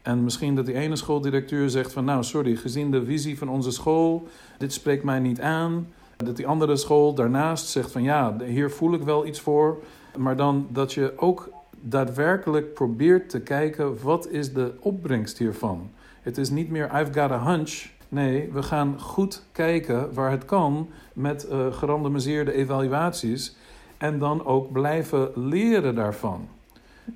En 0.02 0.24
misschien 0.24 0.54
dat 0.54 0.66
die 0.66 0.74
ene 0.74 0.96
schooldirecteur 0.96 1.70
zegt 1.70 1.92
van 1.92 2.04
nou 2.04 2.24
sorry, 2.24 2.56
gezien 2.56 2.90
de 2.90 3.04
visie 3.04 3.38
van 3.38 3.48
onze 3.48 3.70
school, 3.70 4.28
dit 4.58 4.72
spreekt 4.72 5.04
mij 5.04 5.18
niet 5.18 5.40
aan. 5.40 5.88
Dat 6.16 6.36
die 6.36 6.46
andere 6.46 6.76
school 6.76 7.14
daarnaast 7.14 7.68
zegt 7.68 7.90
van 7.90 8.02
ja, 8.02 8.36
hier 8.44 8.70
voel 8.70 8.94
ik 8.94 9.02
wel 9.02 9.26
iets 9.26 9.40
voor. 9.40 9.82
Maar 10.16 10.36
dan 10.36 10.66
dat 10.72 10.92
je 10.92 11.12
ook 11.16 11.50
daadwerkelijk 11.80 12.74
probeert 12.74 13.28
te 13.28 13.40
kijken 13.40 14.02
wat 14.02 14.28
is 14.28 14.52
de 14.52 14.72
opbrengst 14.80 15.38
hiervan. 15.38 15.90
Het 16.22 16.38
is 16.38 16.50
niet 16.50 16.70
meer 16.70 16.84
I've 16.84 17.12
got 17.12 17.30
a 17.30 17.44
hunch. 17.44 17.86
Nee, 18.08 18.50
we 18.52 18.62
gaan 18.62 19.00
goed 19.00 19.42
kijken 19.52 20.14
waar 20.14 20.30
het 20.30 20.44
kan 20.44 20.88
met 21.12 21.46
uh, 21.50 21.72
gerandomiseerde 21.72 22.52
evaluaties 22.52 23.56
en 23.98 24.18
dan 24.18 24.44
ook 24.44 24.72
blijven 24.72 25.30
leren 25.34 25.94
daarvan. 25.94 26.48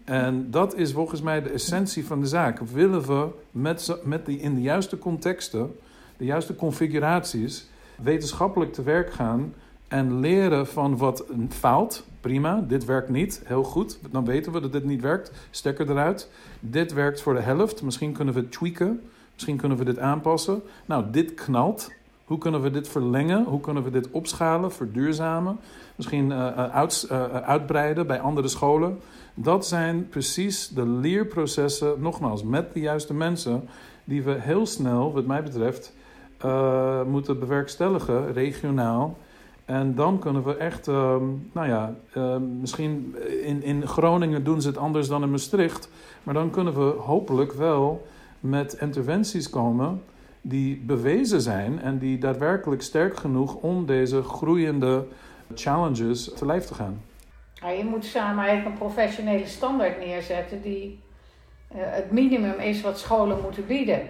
En 0.04 0.50
dat 0.50 0.76
is 0.76 0.92
volgens 0.92 1.22
mij 1.22 1.42
de 1.42 1.50
essentie 1.50 2.06
van 2.06 2.20
de 2.20 2.26
zaak. 2.26 2.58
Willen 2.58 3.06
we 3.06 3.28
met, 3.50 3.96
met 4.04 4.26
die, 4.26 4.38
in 4.38 4.54
de 4.54 4.62
juiste 4.62 4.98
contexten, 4.98 5.76
de 6.16 6.24
juiste 6.24 6.56
configuraties, 6.56 7.66
wetenschappelijk 8.02 8.72
te 8.72 8.82
werk 8.82 9.12
gaan 9.12 9.54
en 9.88 10.20
leren 10.20 10.66
van 10.66 10.96
wat 10.96 11.24
faalt 11.48 12.04
Prima, 12.24 12.64
dit 12.68 12.84
werkt 12.84 13.08
niet. 13.08 13.42
Heel 13.44 13.62
goed. 13.62 13.98
Dan 14.10 14.24
weten 14.24 14.52
we 14.52 14.60
dat 14.60 14.72
dit 14.72 14.84
niet 14.84 15.00
werkt. 15.00 15.32
Stekker 15.50 15.90
eruit. 15.90 16.30
Dit 16.60 16.92
werkt 16.92 17.20
voor 17.20 17.34
de 17.34 17.40
helft. 17.40 17.82
Misschien 17.82 18.12
kunnen 18.12 18.34
we 18.34 18.40
het 18.40 18.52
tweaken. 18.52 19.00
Misschien 19.34 19.56
kunnen 19.56 19.78
we 19.78 19.84
dit 19.84 19.98
aanpassen. 19.98 20.62
Nou, 20.86 21.04
dit 21.10 21.34
knalt. 21.34 21.90
Hoe 22.24 22.38
kunnen 22.38 22.62
we 22.62 22.70
dit 22.70 22.88
verlengen? 22.88 23.44
Hoe 23.44 23.60
kunnen 23.60 23.82
we 23.82 23.90
dit 23.90 24.10
opschalen, 24.10 24.72
verduurzamen? 24.72 25.58
Misschien 25.96 26.30
uh, 26.30 26.54
uit, 26.54 27.08
uh, 27.12 27.24
uitbreiden 27.24 28.06
bij 28.06 28.20
andere 28.20 28.48
scholen. 28.48 28.98
Dat 29.34 29.66
zijn 29.66 30.08
precies 30.08 30.68
de 30.68 30.86
leerprocessen, 30.86 32.00
nogmaals, 32.00 32.42
met 32.42 32.74
de 32.74 32.80
juiste 32.80 33.14
mensen, 33.14 33.68
die 34.04 34.22
we 34.22 34.32
heel 34.38 34.66
snel, 34.66 35.12
wat 35.12 35.26
mij 35.26 35.42
betreft, 35.42 35.92
moeten 37.06 37.38
bewerkstelligen, 37.38 38.32
regionaal. 38.32 39.16
En 39.64 39.94
dan 39.94 40.18
kunnen 40.18 40.44
we 40.44 40.56
echt, 40.56 40.88
uh, 40.88 41.16
nou 41.52 41.68
ja, 41.68 41.94
uh, 42.16 42.36
misschien 42.60 43.16
in, 43.42 43.62
in 43.62 43.86
Groningen 43.86 44.44
doen 44.44 44.60
ze 44.60 44.68
het 44.68 44.78
anders 44.78 45.08
dan 45.08 45.22
in 45.22 45.30
Maastricht. 45.30 45.88
Maar 46.22 46.34
dan 46.34 46.50
kunnen 46.50 46.74
we 46.74 47.00
hopelijk 47.00 47.52
wel 47.52 48.06
met 48.40 48.72
interventies 48.72 49.50
komen 49.50 50.02
die 50.40 50.76
bewezen 50.76 51.40
zijn 51.40 51.80
en 51.80 51.98
die 51.98 52.18
daadwerkelijk 52.18 52.82
sterk 52.82 53.16
genoeg 53.16 53.54
om 53.54 53.86
deze 53.86 54.22
groeiende 54.22 55.06
challenges 55.54 56.32
te 56.34 56.46
lijf 56.46 56.64
te 56.64 56.74
gaan. 56.74 57.02
Je 57.54 57.84
moet 57.84 58.04
samen 58.04 58.44
eigenlijk 58.44 58.66
een 58.66 58.86
professionele 58.86 59.46
standaard 59.46 59.98
neerzetten 59.98 60.62
die 60.62 61.00
uh, 61.74 61.78
het 61.82 62.10
minimum 62.10 62.58
is 62.58 62.80
wat 62.80 62.98
scholen 62.98 63.40
moeten 63.42 63.66
bieden. 63.66 64.00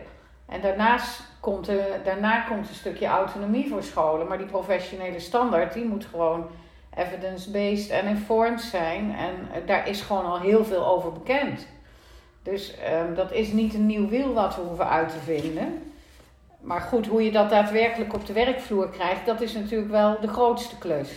En 0.46 0.61
daarnaast 0.61 1.23
komt, 1.45 1.69
er, 1.69 2.01
daarna 2.05 2.41
komt 2.41 2.69
een 2.69 2.75
stukje 2.75 3.07
autonomie 3.07 3.69
voor 3.69 3.83
scholen. 3.83 4.27
Maar 4.27 4.39
die 4.39 4.47
professionele 4.47 5.21
standaard 5.21 5.73
die 5.73 5.85
moet 5.85 6.05
gewoon 6.05 6.47
evidence-based 6.97 7.91
en 7.91 8.07
informed 8.07 8.61
zijn. 8.61 9.15
En 9.17 9.35
uh, 9.35 9.67
daar 9.67 9.89
is 9.89 10.01
gewoon 10.01 10.25
al 10.25 10.41
heel 10.41 10.65
veel 10.65 10.87
over 10.87 11.13
bekend. 11.13 11.67
Dus 12.43 12.75
um, 12.93 13.15
dat 13.15 13.33
is 13.33 13.53
niet 13.53 13.75
een 13.75 13.87
nieuw 13.87 14.09
wiel 14.09 14.33
wat 14.33 14.57
we 14.57 14.63
hoeven 14.63 14.89
uit 14.89 15.09
te 15.09 15.19
vinden. 15.19 15.93
Maar 16.61 16.81
goed, 16.81 17.07
hoe 17.07 17.25
je 17.25 17.33
dat 17.33 17.51
daadwerkelijk 17.51 18.15
op 18.15 18.27
de 18.27 18.33
werkvloer 18.33 18.89
krijgt, 18.89 19.27
dat 19.27 19.41
is 19.41 19.53
natuurlijk 19.53 19.91
wel 19.91 20.21
de 20.21 20.29
grootste 20.29 20.79
klus. 20.79 21.11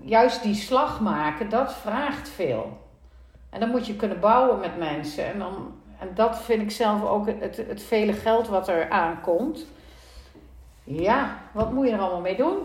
Juist 0.00 0.42
die 0.42 0.54
slag 0.54 1.00
maken, 1.00 1.48
dat 1.48 1.74
vraagt 1.74 2.28
veel. 2.28 2.78
En 3.50 3.60
dan 3.60 3.70
moet 3.70 3.86
je 3.86 3.96
kunnen 3.96 4.20
bouwen 4.20 4.60
met 4.60 4.78
mensen. 4.78 5.24
En, 5.24 5.38
dan, 5.38 5.74
en 6.02 6.10
dat 6.14 6.42
vind 6.42 6.62
ik 6.62 6.70
zelf 6.70 7.04
ook 7.04 7.26
het, 7.26 7.56
het 7.56 7.82
vele 7.82 8.12
geld 8.12 8.48
wat 8.48 8.68
er 8.68 8.90
aankomt. 8.90 9.66
Ja, 10.84 11.38
wat 11.52 11.72
moet 11.72 11.86
je 11.86 11.92
er 11.92 12.00
allemaal 12.00 12.20
mee 12.20 12.36
doen? 12.36 12.58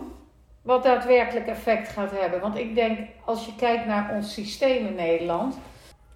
Wat 0.62 0.82
daadwerkelijk 0.82 1.46
effect 1.46 1.88
gaat 1.88 2.10
hebben. 2.10 2.40
Want 2.40 2.56
ik 2.56 2.74
denk, 2.74 2.98
als 3.24 3.46
je 3.46 3.54
kijkt 3.54 3.86
naar 3.86 4.10
ons 4.14 4.32
systeem 4.32 4.86
in 4.86 4.94
Nederland. 4.94 5.58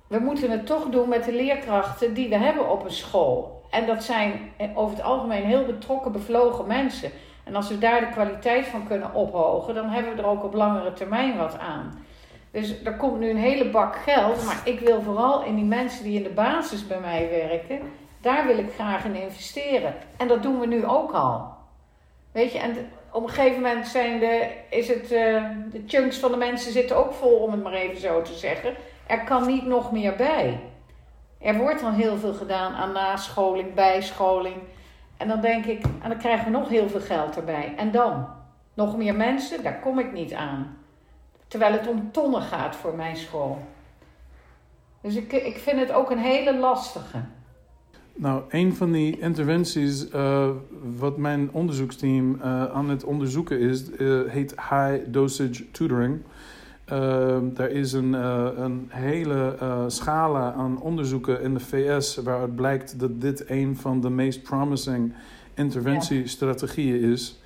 We 0.07 0.19
moeten 0.19 0.51
het 0.51 0.67
toch 0.67 0.89
doen 0.89 1.09
met 1.09 1.25
de 1.25 1.33
leerkrachten 1.33 2.15
die 2.15 2.29
we 2.29 2.37
hebben 2.37 2.71
op 2.71 2.85
een 2.85 2.93
school. 2.93 3.63
En 3.71 3.87
dat 3.87 4.05
zijn 4.05 4.53
over 4.75 4.97
het 4.97 5.05
algemeen 5.05 5.45
heel 5.45 5.65
betrokken, 5.65 6.13
bevlogen 6.13 6.67
mensen. 6.67 7.11
En 7.45 7.55
als 7.55 7.69
we 7.69 7.79
daar 7.79 8.01
de 8.01 8.11
kwaliteit 8.11 8.67
van 8.67 8.87
kunnen 8.87 9.15
ophogen, 9.15 9.75
dan 9.75 9.89
hebben 9.89 10.15
we 10.15 10.23
er 10.23 10.29
ook 10.29 10.45
op 10.45 10.55
langere 10.55 10.93
termijn 10.93 11.37
wat 11.37 11.59
aan. 11.59 12.05
Dus 12.53 12.83
er 12.85 12.97
komt 12.97 13.19
nu 13.19 13.31
een 13.31 13.37
hele 13.37 13.71
bak 13.71 13.97
geld, 13.97 14.45
maar 14.45 14.61
ik 14.65 14.81
wil 14.81 15.03
vooral 15.03 15.45
in 15.45 15.55
die 15.55 15.65
mensen 15.65 16.05
die 16.05 16.17
in 16.17 16.23
de 16.23 16.35
basis 16.35 16.87
bij 16.87 17.01
mij 17.01 17.29
werken, 17.31 17.81
daar 18.21 18.47
wil 18.47 18.59
ik 18.59 18.73
graag 18.73 19.05
in 19.05 19.15
investeren. 19.15 19.95
En 20.17 20.29
dat 20.29 20.43
doen 20.43 20.61
we 20.61 20.67
nu 20.67 20.87
ook 20.87 21.13
al. 21.13 21.55
Weet 22.33 22.53
je, 22.53 22.59
en 22.59 22.77
op 23.13 23.23
een 23.23 23.29
gegeven 23.29 23.63
moment 23.63 23.87
zijn 23.87 24.19
de, 24.19 24.49
is 24.71 24.89
het, 24.89 25.03
uh, 25.03 25.45
de 25.71 25.83
chunks 25.87 26.19
van 26.19 26.31
de 26.31 26.37
mensen 26.37 26.73
zitten 26.73 26.97
ook 26.97 27.13
vol, 27.13 27.37
om 27.37 27.53
het 27.53 27.63
maar 27.63 27.73
even 27.73 28.01
zo 28.01 28.23
te 28.23 28.35
zeggen. 28.35 28.75
Er 29.07 29.25
kan 29.25 29.47
niet 29.47 29.67
nog 29.67 29.93
meer 29.93 30.17
bij. 30.17 30.61
Er 31.39 31.57
wordt 31.57 31.83
al 31.83 31.93
heel 31.93 32.17
veel 32.17 32.35
gedaan 32.35 32.75
aan 32.75 32.93
nascholing, 32.93 33.75
bijscholing. 33.75 34.57
En 35.17 35.29
dan 35.29 35.41
denk 35.41 35.65
ik, 35.65 35.85
en 36.03 36.09
dan 36.09 36.19
krijgen 36.19 36.45
we 36.45 36.51
nog 36.59 36.69
heel 36.69 36.89
veel 36.89 37.01
geld 37.01 37.37
erbij. 37.37 37.75
En 37.77 37.91
dan? 37.91 38.27
Nog 38.75 38.97
meer 38.97 39.15
mensen? 39.15 39.63
Daar 39.63 39.81
kom 39.81 39.99
ik 39.99 40.13
niet 40.13 40.35
aan. 40.35 40.82
Terwijl 41.53 41.73
het 41.73 41.87
om 41.87 42.13
tonnen 42.13 42.43
gaat 42.43 42.77
voor 42.77 42.95
mijn 42.97 43.17
school. 43.17 43.59
Dus 45.01 45.15
ik, 45.15 45.33
ik 45.33 45.57
vind 45.57 45.81
het 45.81 45.93
ook 45.93 46.11
een 46.11 46.19
hele 46.19 46.59
lastige. 46.59 47.19
Nou, 48.15 48.43
een 48.49 48.75
van 48.75 48.93
die 48.93 49.21
interventies 49.21 50.11
uh, 50.11 50.49
wat 50.97 51.17
mijn 51.17 51.51
onderzoeksteam 51.51 52.35
uh, 52.35 52.65
aan 52.65 52.89
het 52.89 53.05
onderzoeken 53.05 53.61
is, 53.61 53.91
uh, 53.91 54.31
heet 54.31 54.51
high 54.51 54.99
dosage 55.07 55.71
tutoring. 55.71 56.23
Er 57.57 57.71
is 57.71 57.93
een, 57.93 58.13
een 58.63 58.87
hele 58.89 59.57
scala 59.87 60.53
aan 60.53 60.81
onderzoeken 60.81 61.43
in 61.43 61.55
de 61.55 61.61
VS 61.61 62.17
waaruit 62.17 62.55
blijkt 62.55 63.01
dat 63.01 63.21
dit 63.21 63.51
een 63.51 63.77
van 63.77 64.01
de 64.01 64.11
meest 64.11 64.43
promising 64.43 65.15
interventiestrategieën 65.55 67.01
is. 67.01 67.42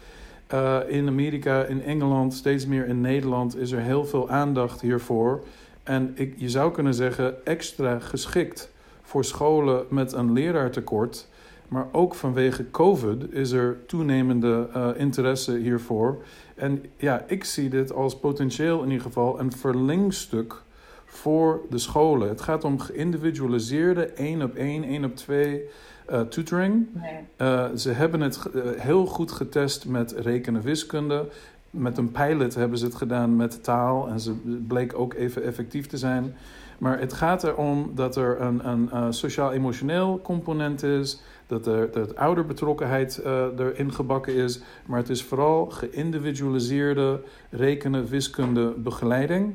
In 0.88 1.08
Amerika, 1.08 1.64
in 1.64 1.82
Engeland, 1.82 2.34
steeds 2.34 2.66
meer 2.66 2.86
in 2.86 3.00
Nederland 3.00 3.56
is 3.56 3.70
er 3.70 3.80
heel 3.80 4.04
veel 4.04 4.30
aandacht 4.30 4.80
hiervoor. 4.80 5.44
En 5.82 6.12
ik, 6.14 6.34
je 6.36 6.50
zou 6.50 6.72
kunnen 6.72 6.94
zeggen 6.94 7.46
extra 7.46 7.98
geschikt 7.98 8.72
voor 9.02 9.24
scholen 9.24 9.84
met 9.88 10.12
een 10.12 10.32
leraartekort. 10.32 11.28
Maar 11.68 11.86
ook 11.92 12.14
vanwege 12.14 12.70
COVID 12.70 13.32
is 13.32 13.50
er 13.50 13.78
toenemende 13.86 14.68
interesse 14.96 15.56
hiervoor. 15.56 16.22
En 16.54 16.84
ja, 16.96 17.24
ik 17.26 17.44
zie 17.44 17.68
dit 17.68 17.92
als 17.92 18.18
potentieel 18.18 18.82
in 18.82 18.88
ieder 18.90 19.06
geval 19.06 19.40
een 19.40 19.52
verlengstuk 19.52 20.62
voor 21.04 21.60
de 21.70 21.78
scholen. 21.78 22.28
Het 22.28 22.40
gaat 22.40 22.64
om 22.64 22.80
geïndividualiseerde 22.80 24.04
één 24.04 24.42
op 24.42 24.54
één, 24.54 24.84
één 24.84 25.04
op 25.04 25.16
twee 25.16 25.68
uh, 26.10 26.20
tutoring. 26.20 26.86
Nee. 26.92 27.48
Uh, 27.48 27.64
ze 27.76 27.90
hebben 27.90 28.20
het 28.20 28.40
uh, 28.54 28.62
heel 28.76 29.06
goed 29.06 29.32
getest 29.32 29.86
met 29.86 30.12
rekenen 30.12 30.62
wiskunde. 30.62 31.28
Met 31.70 31.98
een 31.98 32.10
pilot 32.10 32.54
hebben 32.54 32.78
ze 32.78 32.84
het 32.84 32.94
gedaan 32.94 33.36
met 33.36 33.64
taal 33.64 34.08
en 34.08 34.20
ze 34.20 34.32
bleek 34.66 34.98
ook 34.98 35.14
even 35.14 35.42
effectief 35.42 35.86
te 35.86 35.96
zijn. 35.98 36.34
Maar 36.78 36.98
het 36.98 37.12
gaat 37.12 37.44
erom 37.44 37.92
dat 37.94 38.16
er 38.16 38.40
een, 38.40 38.68
een 38.96 39.12
sociaal-emotioneel 39.14 40.20
component 40.22 40.82
is 40.82 41.20
dat 41.46 41.66
er 41.66 41.90
dat 41.90 42.16
ouderbetrokkenheid 42.16 43.20
uh, 43.24 43.44
erin 43.58 43.92
gebakken 43.92 44.34
is. 44.34 44.60
Maar 44.86 44.98
het 44.98 45.08
is 45.08 45.22
vooral 45.22 45.66
geïndividualiseerde 45.66 47.20
rekenen, 47.50 48.08
wiskunde, 48.08 48.70
begeleiding. 48.70 49.54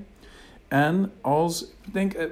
En 0.72 1.12
als, 1.22 1.74
denk 1.92 2.14
eh, 2.14 2.26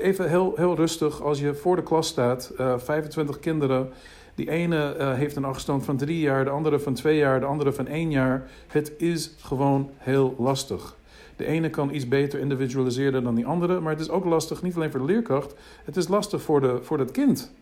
even 0.00 0.28
heel, 0.28 0.52
heel 0.56 0.74
rustig, 0.74 1.22
als 1.22 1.40
je 1.40 1.54
voor 1.54 1.76
de 1.76 1.82
klas 1.82 2.08
staat, 2.08 2.52
uh, 2.60 2.78
25 2.78 3.38
kinderen. 3.38 3.90
Die 4.34 4.50
ene 4.50 4.94
heeft 4.98 5.36
een 5.36 5.44
afstand 5.44 5.84
van 5.84 5.96
drie 5.96 6.20
jaar, 6.20 6.44
de 6.44 6.50
andere 6.50 6.78
van 6.78 6.94
twee 6.94 7.16
jaar, 7.16 7.40
de 7.40 7.46
andere 7.46 7.72
van 7.72 7.86
één 7.86 8.10
jaar. 8.10 8.50
Het 8.66 8.92
is 8.96 9.34
gewoon 9.40 9.90
heel 9.96 10.34
lastig. 10.38 10.96
De 11.36 11.46
ene 11.46 11.70
kan 11.70 11.94
iets 11.94 12.08
beter 12.08 12.40
individualiseren 12.40 13.22
dan 13.22 13.34
die 13.34 13.46
andere, 13.46 13.80
maar 13.80 13.92
het 13.92 14.00
is 14.00 14.10
ook 14.10 14.24
lastig, 14.24 14.62
niet 14.62 14.74
alleen 14.74 14.90
voor 14.90 15.00
de 15.00 15.06
leerkracht, 15.06 15.54
het 15.84 15.96
is 15.96 16.08
lastig 16.08 16.42
voor, 16.42 16.60
de, 16.60 16.78
voor 16.82 16.98
het 16.98 17.10
kind. 17.10 17.52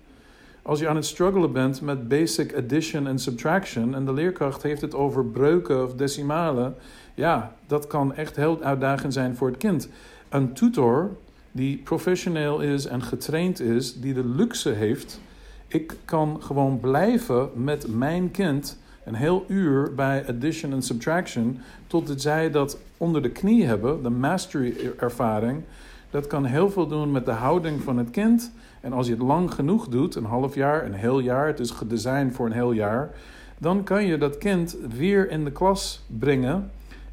Als 0.62 0.80
je 0.80 0.88
aan 0.88 0.96
het 0.96 1.06
struggelen 1.06 1.52
bent 1.52 1.80
met 1.80 2.08
basic 2.08 2.56
addition 2.56 3.06
en 3.06 3.18
subtraction 3.18 3.94
en 3.94 4.04
de 4.04 4.12
leerkracht 4.12 4.62
heeft 4.62 4.80
het 4.80 4.94
over 4.94 5.24
breuken 5.24 5.84
of 5.84 5.94
decimalen, 5.94 6.74
ja, 7.14 7.54
dat 7.66 7.86
kan 7.86 8.14
echt 8.14 8.36
heel 8.36 8.62
uitdagend 8.62 9.12
zijn 9.12 9.36
voor 9.36 9.48
het 9.48 9.56
kind. 9.56 9.88
Een 10.32 10.52
tutor 10.52 11.10
die 11.50 11.76
professioneel 11.76 12.60
is 12.60 12.86
en 12.86 13.02
getraind 13.02 13.60
is, 13.60 14.00
die 14.00 14.14
de 14.14 14.24
luxe 14.24 14.70
heeft, 14.70 15.20
ik 15.68 15.96
kan 16.04 16.42
gewoon 16.42 16.80
blijven 16.80 17.50
met 17.54 17.86
mijn 17.88 18.30
kind 18.30 18.78
een 19.04 19.14
heel 19.14 19.44
uur 19.48 19.94
bij 19.94 20.26
addition 20.28 20.72
en 20.72 20.82
subtraction, 20.82 21.58
totdat 21.86 22.20
zij 22.20 22.50
dat 22.50 22.78
onder 22.96 23.22
de 23.22 23.30
knie 23.30 23.64
hebben, 23.64 24.02
de 24.02 24.10
mastery 24.10 24.92
ervaring. 24.98 25.62
Dat 26.10 26.26
kan 26.26 26.44
heel 26.44 26.70
veel 26.70 26.86
doen 26.86 27.10
met 27.10 27.24
de 27.24 27.30
houding 27.30 27.82
van 27.82 27.98
het 27.98 28.10
kind 28.10 28.52
en 28.80 28.92
als 28.92 29.06
je 29.06 29.12
het 29.12 29.22
lang 29.22 29.54
genoeg 29.54 29.88
doet, 29.88 30.14
een 30.14 30.24
half 30.24 30.54
jaar, 30.54 30.84
een 30.84 30.94
heel 30.94 31.18
jaar, 31.18 31.46
het 31.46 31.60
is 31.60 31.70
gedesigned 31.70 32.34
voor 32.34 32.46
een 32.46 32.52
heel 32.52 32.72
jaar, 32.72 33.10
dan 33.58 33.84
kan 33.84 34.06
je 34.06 34.18
dat 34.18 34.38
kind 34.38 34.76
weer 34.96 35.30
in 35.30 35.44
de 35.44 35.52
klas 35.52 36.02
brengen 36.18 36.70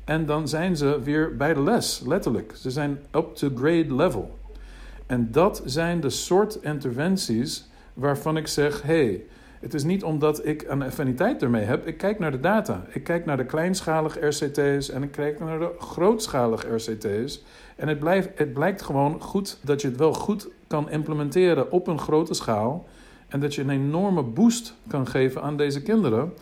en 0.09 0.25
dan 0.25 0.47
zijn 0.47 0.77
ze 0.77 1.01
weer 1.03 1.35
bij 1.37 1.53
de 1.53 1.61
les, 1.61 2.01
letterlijk. 2.05 2.53
Ze 2.55 2.71
zijn 2.71 2.99
up 3.15 3.35
to 3.35 3.49
grade 3.55 3.95
level. 3.95 4.37
En 5.05 5.31
dat 5.31 5.61
zijn 5.65 5.99
de 5.99 6.09
soort 6.09 6.57
interventies 6.61 7.69
waarvan 7.93 8.37
ik 8.37 8.47
zeg: 8.47 8.81
hey, 8.81 9.23
het 9.59 9.73
is 9.73 9.83
niet 9.83 10.03
omdat 10.03 10.45
ik 10.45 10.65
een 10.67 10.81
affiniteit 10.81 11.41
ermee 11.41 11.63
heb. 11.63 11.87
Ik 11.87 11.97
kijk 11.97 12.19
naar 12.19 12.31
de 12.31 12.39
data. 12.39 12.85
Ik 12.89 13.03
kijk 13.03 13.25
naar 13.25 13.37
de 13.37 13.45
kleinschalige 13.45 14.25
RCT's 14.27 14.89
en 14.89 15.03
ik 15.03 15.11
kijk 15.11 15.39
naar 15.39 15.59
de 15.59 15.71
grootschalige 15.79 16.75
RCT's. 16.75 17.43
En 17.75 17.87
het, 17.87 17.99
blijft, 17.99 18.29
het 18.35 18.53
blijkt 18.53 18.81
gewoon 18.81 19.21
goed 19.21 19.57
dat 19.61 19.81
je 19.81 19.87
het 19.87 19.97
wel 19.97 20.13
goed 20.13 20.47
kan 20.67 20.89
implementeren 20.89 21.71
op 21.71 21.87
een 21.87 21.99
grote 21.99 22.33
schaal. 22.33 22.87
En 23.27 23.39
dat 23.39 23.55
je 23.55 23.61
een 23.61 23.69
enorme 23.69 24.23
boost 24.23 24.73
kan 24.87 25.07
geven 25.07 25.41
aan 25.41 25.57
deze 25.57 25.81
kinderen. 25.81 26.33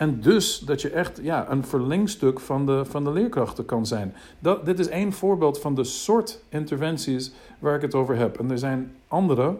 En 0.00 0.20
dus 0.20 0.58
dat 0.58 0.82
je 0.82 0.90
echt 0.90 1.20
ja, 1.22 1.50
een 1.50 1.64
verlengstuk 1.64 2.40
van 2.40 2.66
de, 2.66 2.84
van 2.84 3.04
de 3.04 3.12
leerkrachten 3.12 3.64
kan 3.64 3.86
zijn. 3.86 4.14
Dat, 4.38 4.66
dit 4.66 4.78
is 4.78 4.88
één 4.88 5.12
voorbeeld 5.12 5.60
van 5.60 5.74
de 5.74 5.84
soort 5.84 6.42
interventies 6.48 7.32
waar 7.58 7.74
ik 7.74 7.82
het 7.82 7.94
over 7.94 8.16
heb. 8.16 8.38
En 8.38 8.50
er 8.50 8.58
zijn 8.58 8.94
andere. 9.08 9.56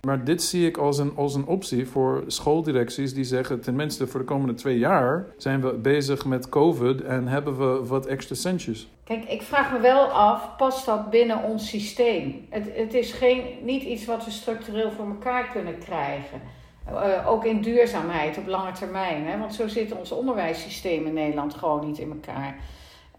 Maar 0.00 0.24
dit 0.24 0.42
zie 0.42 0.66
ik 0.66 0.76
als 0.76 0.98
een, 0.98 1.16
als 1.16 1.34
een 1.34 1.46
optie 1.46 1.86
voor 1.86 2.24
schooldirecties 2.26 3.14
die 3.14 3.24
zeggen: 3.24 3.60
tenminste 3.60 4.06
voor 4.06 4.20
de 4.20 4.26
komende 4.26 4.54
twee 4.54 4.78
jaar 4.78 5.26
zijn 5.36 5.60
we 5.60 5.72
bezig 5.72 6.24
met 6.24 6.48
COVID 6.48 7.02
en 7.02 7.26
hebben 7.26 7.58
we 7.58 7.86
wat 7.86 8.06
extra 8.06 8.34
centjes. 8.34 8.88
Kijk, 9.04 9.24
ik 9.24 9.42
vraag 9.42 9.72
me 9.72 9.80
wel 9.80 10.04
af, 10.04 10.56
past 10.56 10.86
dat 10.86 11.10
binnen 11.10 11.42
ons 11.42 11.68
systeem? 11.68 12.46
Het, 12.48 12.64
het 12.74 12.94
is 12.94 13.12
geen, 13.12 13.42
niet 13.62 13.82
iets 13.82 14.04
wat 14.04 14.24
we 14.24 14.30
structureel 14.30 14.90
voor 14.90 15.06
elkaar 15.06 15.48
kunnen 15.52 15.78
krijgen. 15.78 16.40
Uh, 16.88 17.28
ook 17.28 17.44
in 17.44 17.60
duurzaamheid 17.60 18.38
op 18.38 18.46
lange 18.46 18.72
termijn. 18.72 19.26
Hè? 19.26 19.38
Want 19.38 19.54
zo 19.54 19.68
zit 19.68 19.92
ons 19.92 20.12
onderwijssysteem 20.12 21.06
in 21.06 21.12
Nederland 21.12 21.54
gewoon 21.54 21.86
niet 21.86 21.98
in 21.98 22.10
elkaar. 22.10 22.56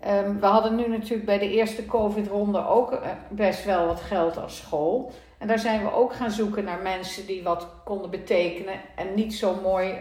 Um, 0.08 0.39
we 0.39 0.45
hadden 0.45 0.76
nu 0.76 0.88
natuurlijk 0.88 1.26
bij 1.26 1.39
de 1.39 1.52
eerste 1.52 1.86
COVID-ronde 1.86 2.67
ook 2.67 2.91
uh, 2.91 3.00
best 3.30 3.65
wel 3.65 3.86
wat 3.86 4.02
geld 4.02 4.38
als 4.38 4.58
school. 4.58 5.12
En 5.38 5.47
daar 5.47 5.60
zijn 5.60 5.84
we 5.84 5.93
ook 5.93 6.13
gaan 6.13 6.32
zoeken 6.32 6.63
naar 6.63 6.82
mensen 6.82 7.26
die 7.26 7.43
wat 7.43 7.67
konden 7.84 8.10
betekenen. 8.10 8.74
En 8.95 9.13
niet 9.15 9.34
zo 9.34 9.56
mooi 9.63 9.89
uh, 9.89 9.97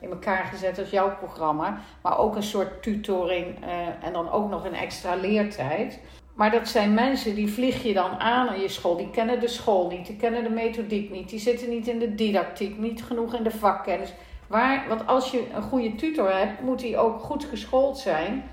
in 0.00 0.10
elkaar 0.10 0.44
gezet 0.44 0.78
als 0.78 0.90
jouw 0.90 1.16
programma. 1.16 1.80
Maar 2.02 2.18
ook 2.18 2.36
een 2.36 2.42
soort 2.42 2.82
tutoring 2.82 3.56
en 4.02 4.12
dan 4.12 4.30
ook 4.30 4.50
nog 4.50 4.64
een 4.64 4.74
extra 4.74 5.14
leertijd. 5.14 6.00
Maar 6.38 6.50
dat 6.50 6.68
zijn 6.68 6.94
mensen 6.94 7.34
die 7.34 7.52
vlieg 7.52 7.82
je 7.82 7.92
dan 7.92 8.18
aan 8.18 8.48
aan 8.48 8.60
je 8.60 8.68
school. 8.68 8.96
Die 8.96 9.10
kennen 9.10 9.40
de 9.40 9.48
school 9.48 9.88
niet, 9.88 10.06
die 10.06 10.16
kennen 10.16 10.42
de 10.42 10.50
methodiek 10.50 11.10
niet, 11.10 11.28
die 11.28 11.38
zitten 11.38 11.68
niet 11.68 11.88
in 11.88 11.98
de 11.98 12.14
didactiek, 12.14 12.78
niet 12.78 13.02
genoeg 13.02 13.34
in 13.34 13.42
de 13.42 13.50
vakkennis. 13.50 14.12
Waar, 14.46 14.84
want 14.88 15.06
als 15.06 15.30
je 15.30 15.46
een 15.54 15.62
goede 15.62 15.94
tutor 15.94 16.36
hebt, 16.36 16.60
moet 16.60 16.82
hij 16.82 16.98
ook 16.98 17.20
goed 17.20 17.44
geschoold 17.44 17.98
zijn. 17.98 18.44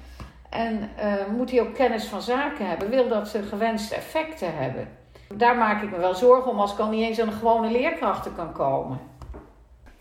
En 0.49 0.89
uh, 0.99 1.13
moet 1.37 1.51
hij 1.51 1.61
ook 1.61 1.73
kennis 1.73 2.05
van 2.05 2.21
zaken 2.21 2.67
hebben, 2.67 2.89
wil 2.89 3.07
dat 3.07 3.27
ze 3.27 3.43
gewenste 3.43 3.95
effecten 3.95 4.57
hebben. 4.57 4.87
Daar 5.35 5.57
maak 5.57 5.81
ik 5.81 5.91
me 5.91 5.97
wel 5.97 6.15
zorgen 6.15 6.51
om 6.51 6.59
als 6.59 6.73
ik 6.73 6.79
al 6.79 6.89
niet 6.89 7.07
eens 7.07 7.19
aan 7.19 7.29
de 7.29 7.35
gewone 7.35 7.71
leerkrachten 7.71 8.35
kan 8.35 8.51
komen. 8.51 8.99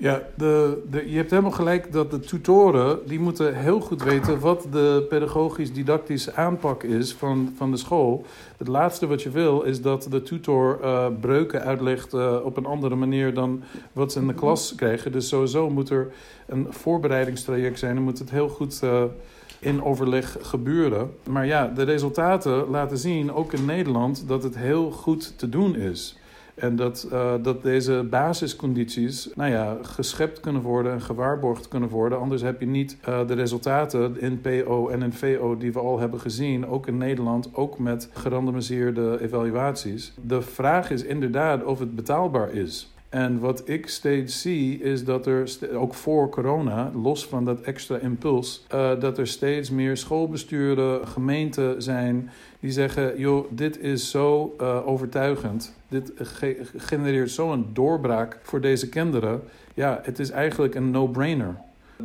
Ja, 0.05 0.23
de, 0.35 0.83
de, 0.91 1.11
je 1.11 1.17
hebt 1.17 1.31
helemaal 1.31 1.51
gelijk 1.51 1.93
dat 1.93 2.11
de 2.11 2.21
tutoren... 2.21 2.99
die 3.07 3.21
moeten 3.21 3.55
heel 3.55 3.81
goed 3.81 4.03
weten 4.03 4.41
wat 4.41 4.67
de 4.71 5.07
pedagogisch-didactische 5.09 6.35
aanpak 6.35 6.83
is 6.83 7.15
van, 7.15 7.53
van 7.57 7.71
de 7.71 7.77
school. 7.77 8.25
Het 8.57 8.69
laatste 8.69 9.07
wat 9.07 9.23
je 9.23 9.31
wil 9.31 9.63
is 9.63 9.81
dat 9.83 10.07
de 10.11 10.23
tutor 10.23 10.79
uh, 10.83 11.07
breuken 11.21 11.63
uitlegt 11.63 12.15
uh, 12.15 12.37
op 12.45 12.57
een 12.57 12.67
andere 12.67 12.95
manier... 12.95 13.35
dan 13.35 13.63
wat 13.93 14.13
ze 14.13 14.21
in 14.21 14.27
de 14.27 14.35
klas 14.35 14.75
krijgen. 14.75 15.13
Dus 15.13 15.29
sowieso 15.29 15.71
moet 15.71 15.91
er 15.91 16.13
een 16.47 16.67
voorbereidingstraject 16.71 17.79
zijn. 17.79 17.95
Dan 17.95 18.05
moet 18.05 18.19
het 18.19 18.31
heel 18.31 18.49
goed... 18.49 18.81
Uh, 18.85 19.03
in 19.59 19.83
overleg 19.83 20.37
gebeuren. 20.41 21.11
Maar 21.29 21.47
ja, 21.47 21.67
de 21.67 21.83
resultaten 21.83 22.69
laten 22.71 22.99
zien, 22.99 23.33
ook 23.33 23.53
in 23.53 23.65
Nederland, 23.65 24.25
dat 24.29 24.43
het 24.43 24.57
heel 24.57 24.91
goed 24.91 25.39
te 25.39 25.49
doen 25.49 25.77
is. 25.77 26.17
En 26.55 26.77
dat, 26.77 27.09
uh, 27.13 27.35
dat 27.43 27.63
deze 27.63 28.07
basiscondities 28.11 29.31
nou 29.35 29.51
ja, 29.51 29.79
geschept 29.83 30.41
kunnen 30.41 30.63
worden 30.63 30.93
en 30.93 31.01
gewaarborgd 31.01 31.69
kunnen 31.69 31.89
worden. 31.89 32.19
Anders 32.19 32.43
heb 32.43 32.61
je 32.61 32.67
niet 32.67 32.97
uh, 33.09 33.27
de 33.27 33.35
resultaten 33.35 34.21
in 34.21 34.41
PO 34.41 34.89
en 34.89 35.03
in 35.03 35.13
VO 35.13 35.57
die 35.57 35.73
we 35.73 35.79
al 35.79 35.99
hebben 35.99 36.21
gezien, 36.21 36.67
ook 36.67 36.87
in 36.87 36.97
Nederland, 36.97 37.55
ook 37.55 37.79
met 37.79 38.09
gerandomiseerde 38.13 39.19
evaluaties. 39.21 40.13
De 40.23 40.43
vraag 40.43 40.91
is 40.91 41.03
inderdaad 41.03 41.65
of 41.65 41.79
het 41.79 41.95
betaalbaar 41.95 42.53
is. 42.53 42.94
En 43.15 43.39
wat 43.39 43.63
ik 43.69 43.89
steeds 43.89 44.41
zie 44.41 44.83
is 44.83 45.05
dat 45.05 45.27
er, 45.27 45.51
ook 45.75 45.95
voor 45.95 46.29
corona, 46.29 46.91
los 47.03 47.27
van 47.27 47.45
dat 47.45 47.61
extra 47.61 47.99
impuls, 47.99 48.67
uh, 48.75 49.01
dat 49.01 49.19
er 49.19 49.27
steeds 49.27 49.71
meer 49.71 49.97
schoolbesturen, 49.97 51.09
gemeenten 51.09 51.83
zijn 51.83 52.31
die 52.61 52.71
zeggen: 52.71 53.19
joh, 53.19 53.47
dit 53.51 53.81
is 53.81 54.11
zo 54.11 54.55
uh, 54.61 54.87
overtuigend. 54.87 55.75
Dit 55.89 56.13
ge 56.17 56.61
genereert 56.77 57.31
zo'n 57.31 57.67
doorbraak 57.73 58.39
voor 58.43 58.61
deze 58.61 58.89
kinderen. 58.89 59.43
Ja, 59.75 60.01
het 60.03 60.19
is 60.19 60.31
eigenlijk 60.31 60.75
een 60.75 60.91
no-brainer. 60.91 61.57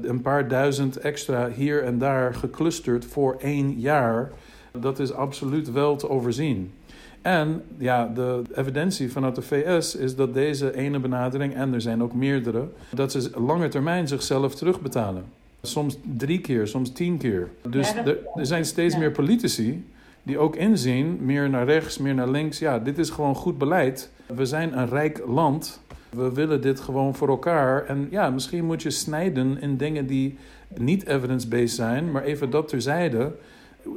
Een 0.02 0.22
paar 0.22 0.48
duizend 0.48 0.98
extra 0.98 1.50
hier 1.50 1.84
en 1.84 1.98
daar 1.98 2.34
geclusterd 2.34 3.06
voor 3.06 3.36
één 3.40 3.80
jaar, 3.80 4.32
dat 4.80 5.00
is 5.00 5.14
absoluut 5.14 5.72
wel 5.72 5.96
te 5.96 6.10
overzien. 6.10 6.74
En 7.22 7.64
ja, 7.78 8.12
de 8.16 8.42
evidentie 8.56 9.12
vanuit 9.12 9.36
de 9.36 9.42
VS 9.42 9.96
is 9.96 10.16
dat 10.16 10.34
deze 10.34 10.76
ene 10.76 11.00
benadering, 11.00 11.56
en 11.56 11.74
er 11.74 11.82
zijn 11.82 12.04
ook 12.04 12.14
meerdere, 12.14 12.68
dat 12.94 13.12
ze 13.12 13.30
lange 13.36 13.68
termijn 13.68 14.08
zichzelf 14.08 14.56
terugbetalen. 14.56 15.24
Soms 15.62 15.98
drie 16.18 16.42
keer, 16.42 16.68
soms 16.68 16.92
tien 16.92 17.18
keer. 17.18 17.50
Dus 17.70 17.96
er, 17.96 18.18
er 18.36 18.46
zijn 18.46 18.66
steeds 18.66 18.98
meer 18.98 19.12
politici 19.12 19.86
die 20.24 20.38
ook 20.38 20.56
inzien, 20.56 21.18
meer 21.22 21.50
naar 21.50 21.66
rechts, 21.66 21.98
meer 21.98 22.14
naar 22.14 22.30
links. 22.30 22.60
Ja, 22.60 22.80
dit 22.80 22.98
is 22.98 23.10
gewoon 23.10 23.36
goed 23.36 23.58
beleid. 23.58 24.12
We 24.26 24.46
zijn 24.46 24.78
een 24.78 24.90
rijk 24.90 25.24
land. 25.28 25.82
We 26.10 26.34
willen 26.34 26.62
dit 26.62 26.80
gewoon 26.80 27.16
voor 27.16 27.30
elkaar. 27.30 27.86
En 27.86 28.08
ja, 28.12 28.30
misschien 28.30 28.66
moet 28.66 28.82
je 28.82 28.90
snijden 28.90 29.62
in 29.62 29.78
dingen 29.78 30.08
die 30.08 30.38
niet 30.78 31.08
evidence-based 31.08 31.76
zijn, 31.76 32.12
maar 32.12 32.24
even 32.24 32.50
dat 32.50 32.68
terzijde. 32.68 33.32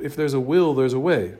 If 0.00 0.14
there's 0.14 0.34
a 0.34 0.44
will, 0.44 0.74
there's 0.74 0.94
a 0.94 1.00
way. 1.00 1.34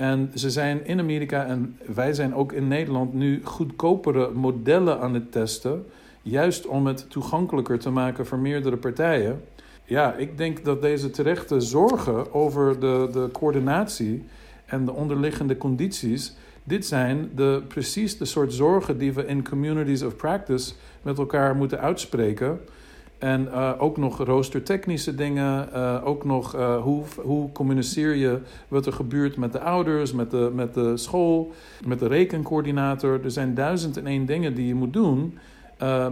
En 0.00 0.30
ze 0.34 0.50
zijn 0.50 0.86
in 0.86 0.98
Amerika 0.98 1.46
en 1.46 1.78
wij 1.94 2.12
zijn 2.12 2.34
ook 2.34 2.52
in 2.52 2.68
Nederland 2.68 3.14
nu 3.14 3.40
goedkopere 3.44 4.30
modellen 4.30 5.00
aan 5.00 5.14
het 5.14 5.32
testen. 5.32 5.86
Juist 6.22 6.66
om 6.66 6.86
het 6.86 7.10
toegankelijker 7.10 7.78
te 7.78 7.90
maken 7.90 8.26
voor 8.26 8.38
meerdere 8.38 8.76
partijen. 8.76 9.42
Ja, 9.84 10.14
ik 10.14 10.38
denk 10.38 10.64
dat 10.64 10.82
deze 10.82 11.10
terechte 11.10 11.60
zorgen 11.60 12.34
over 12.34 12.80
de, 12.80 13.08
de 13.12 13.28
coördinatie 13.32 14.24
en 14.66 14.84
de 14.84 14.92
onderliggende 14.92 15.58
condities. 15.58 16.34
Dit 16.64 16.86
zijn 16.86 17.30
de, 17.34 17.62
precies 17.68 18.18
de 18.18 18.24
soort 18.24 18.52
zorgen 18.52 18.98
die 18.98 19.12
we 19.12 19.26
in 19.26 19.48
communities 19.48 20.02
of 20.02 20.16
practice 20.16 20.72
met 21.02 21.18
elkaar 21.18 21.56
moeten 21.56 21.80
uitspreken. 21.80 22.60
En 23.20 23.48
uh, 23.52 23.72
ook 23.78 23.96
nog 23.96 24.18
roostertechnische 24.18 25.14
dingen. 25.14 25.68
Uh, 25.74 26.00
ook 26.04 26.24
nog 26.24 26.56
uh, 26.56 26.82
hoe, 26.82 27.04
hoe 27.22 27.52
communiceer 27.52 28.14
je 28.14 28.38
wat 28.68 28.86
er 28.86 28.92
gebeurt 28.92 29.36
met 29.36 29.52
de 29.52 29.60
ouders, 29.60 30.12
met 30.12 30.30
de, 30.30 30.50
met 30.54 30.74
de 30.74 30.96
school, 30.96 31.52
met 31.86 31.98
de 31.98 32.06
rekencoördinator. 32.06 33.24
Er 33.24 33.30
zijn 33.30 33.54
duizend 33.54 33.96
en 33.96 34.06
één 34.06 34.26
dingen 34.26 34.54
die 34.54 34.66
je 34.66 34.74
moet 34.74 34.92
doen. 34.92 35.38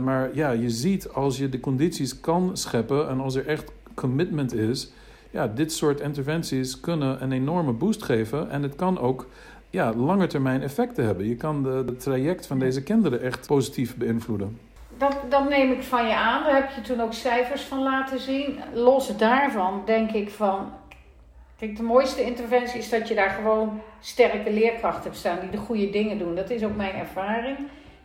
maar 0.01 0.31
ja, 0.35 0.51
je 0.51 0.71
ziet 0.71 1.09
als 1.09 1.39
je 1.39 1.49
de 1.49 1.61
condities 1.61 2.21
kan 2.21 2.51
scheppen 2.57 3.09
en 3.09 3.21
als 3.21 3.35
er 3.35 3.47
echt 3.47 3.73
commitment 3.95 4.55
is. 4.55 4.93
Ja, 5.31 5.47
dit 5.47 5.73
soort 5.73 6.01
interventies 6.01 6.81
kunnen 6.81 7.23
een 7.23 7.33
enorme 7.33 7.73
boost 7.73 8.03
geven. 8.03 8.51
En 8.51 8.63
het 8.63 8.75
kan 8.75 8.99
ook 8.99 9.27
ja, 9.71 9.95
lange 9.95 10.27
termijn 10.27 10.63
effecten 10.63 11.05
hebben. 11.05 11.27
Je 11.27 11.37
kan 11.37 11.63
de 11.63 11.97
traject 11.99 12.47
van 12.47 12.59
deze 12.59 12.83
kinderen 12.83 13.23
echt 13.23 13.47
positief 13.47 13.97
beïnvloeden 13.97 14.68
dat, 14.99 15.17
dat 15.29 15.49
neem 15.49 15.73
ik 15.73 15.83
van 15.83 16.07
je 16.07 16.15
aan. 16.15 16.45
Daar 16.45 16.55
heb 16.55 16.71
je 16.71 16.81
toen 16.81 17.01
ook 17.01 17.13
cijfers 17.13 17.63
van 17.63 17.83
laten 17.83 18.21
zien. 18.21 18.61
Los 18.73 19.17
daarvan 19.17 19.83
denk 19.85 20.11
ik 20.11 20.31
van. 20.31 20.73
Kijk, 21.59 21.77
de 21.77 21.83
mooiste 21.83 22.23
interventie 22.23 22.79
is 22.79 22.89
dat 22.89 23.09
je 23.09 23.15
daar 23.15 23.31
gewoon 23.31 23.81
sterke 24.01 24.53
leerkrachten 24.53 25.03
hebt 25.03 25.17
staan 25.17 25.41
die 25.41 25.51
de 25.51 25.57
goede 25.57 25.91
dingen 25.91 26.19
doen. 26.19 26.35
Dat 26.35 26.51
is 26.51 26.65
ook 26.65 26.77
mijn 26.77 26.95
ervaring. 26.95 27.59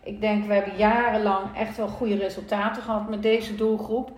Ik 0.04 0.22
denk, 0.22 0.46
we 0.46 0.54
hebben 0.54 0.78
jarenlang 0.78 1.58
echt 1.58 1.78
wel 1.78 1.88
goede 1.88 2.18
resultaten 2.18 2.82
gehad 2.82 3.10
met 3.10 3.22
deze 3.22 3.56
doelgroep. 3.56 4.12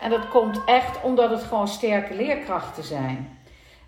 En 0.00 0.10
dat 0.10 0.28
komt 0.28 0.64
echt 0.64 1.02
omdat 1.02 1.30
het 1.30 1.42
gewoon 1.42 1.68
sterke 1.68 2.14
leerkrachten 2.14 2.84
zijn. 2.84 3.38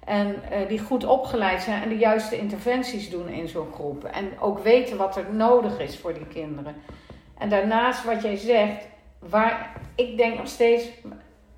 En 0.04 0.26
uh, 0.28 0.68
die 0.68 0.78
goed 0.78 1.04
opgeleid 1.04 1.62
zijn 1.62 1.82
en 1.82 1.88
de 1.88 1.98
juiste 1.98 2.38
interventies 2.38 3.10
doen 3.10 3.28
in 3.28 3.48
zo'n 3.48 3.72
groep. 3.72 4.04
En 4.04 4.28
ook 4.40 4.58
weten 4.58 4.96
wat 4.96 5.16
er 5.16 5.34
nodig 5.34 5.78
is 5.78 5.98
voor 5.98 6.14
die 6.14 6.26
kinderen. 6.26 6.74
En 7.42 7.48
daarnaast 7.48 8.04
wat 8.04 8.22
jij 8.22 8.36
zegt, 8.36 8.84
waar, 9.18 9.76
ik 9.94 10.16
denk 10.16 10.38
nog 10.38 10.46
steeds, 10.46 10.88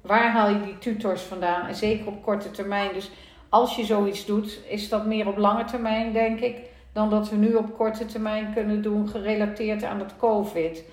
waar 0.00 0.30
haal 0.30 0.48
je 0.48 0.60
die 0.60 0.78
tutors 0.78 1.22
vandaan? 1.22 1.66
En 1.66 1.74
zeker 1.74 2.06
op 2.06 2.22
korte 2.22 2.50
termijn. 2.50 2.92
Dus 2.92 3.10
als 3.48 3.76
je 3.76 3.84
zoiets 3.84 4.26
doet, 4.26 4.60
is 4.68 4.88
dat 4.88 5.06
meer 5.06 5.28
op 5.28 5.36
lange 5.36 5.64
termijn, 5.64 6.12
denk 6.12 6.40
ik, 6.40 6.56
dan 6.92 7.10
dat 7.10 7.30
we 7.30 7.36
nu 7.36 7.54
op 7.54 7.76
korte 7.76 8.06
termijn 8.06 8.52
kunnen 8.54 8.82
doen, 8.82 9.08
gerelateerd 9.08 9.84
aan 9.84 9.98
het 9.98 10.16
COVID. 10.16 10.84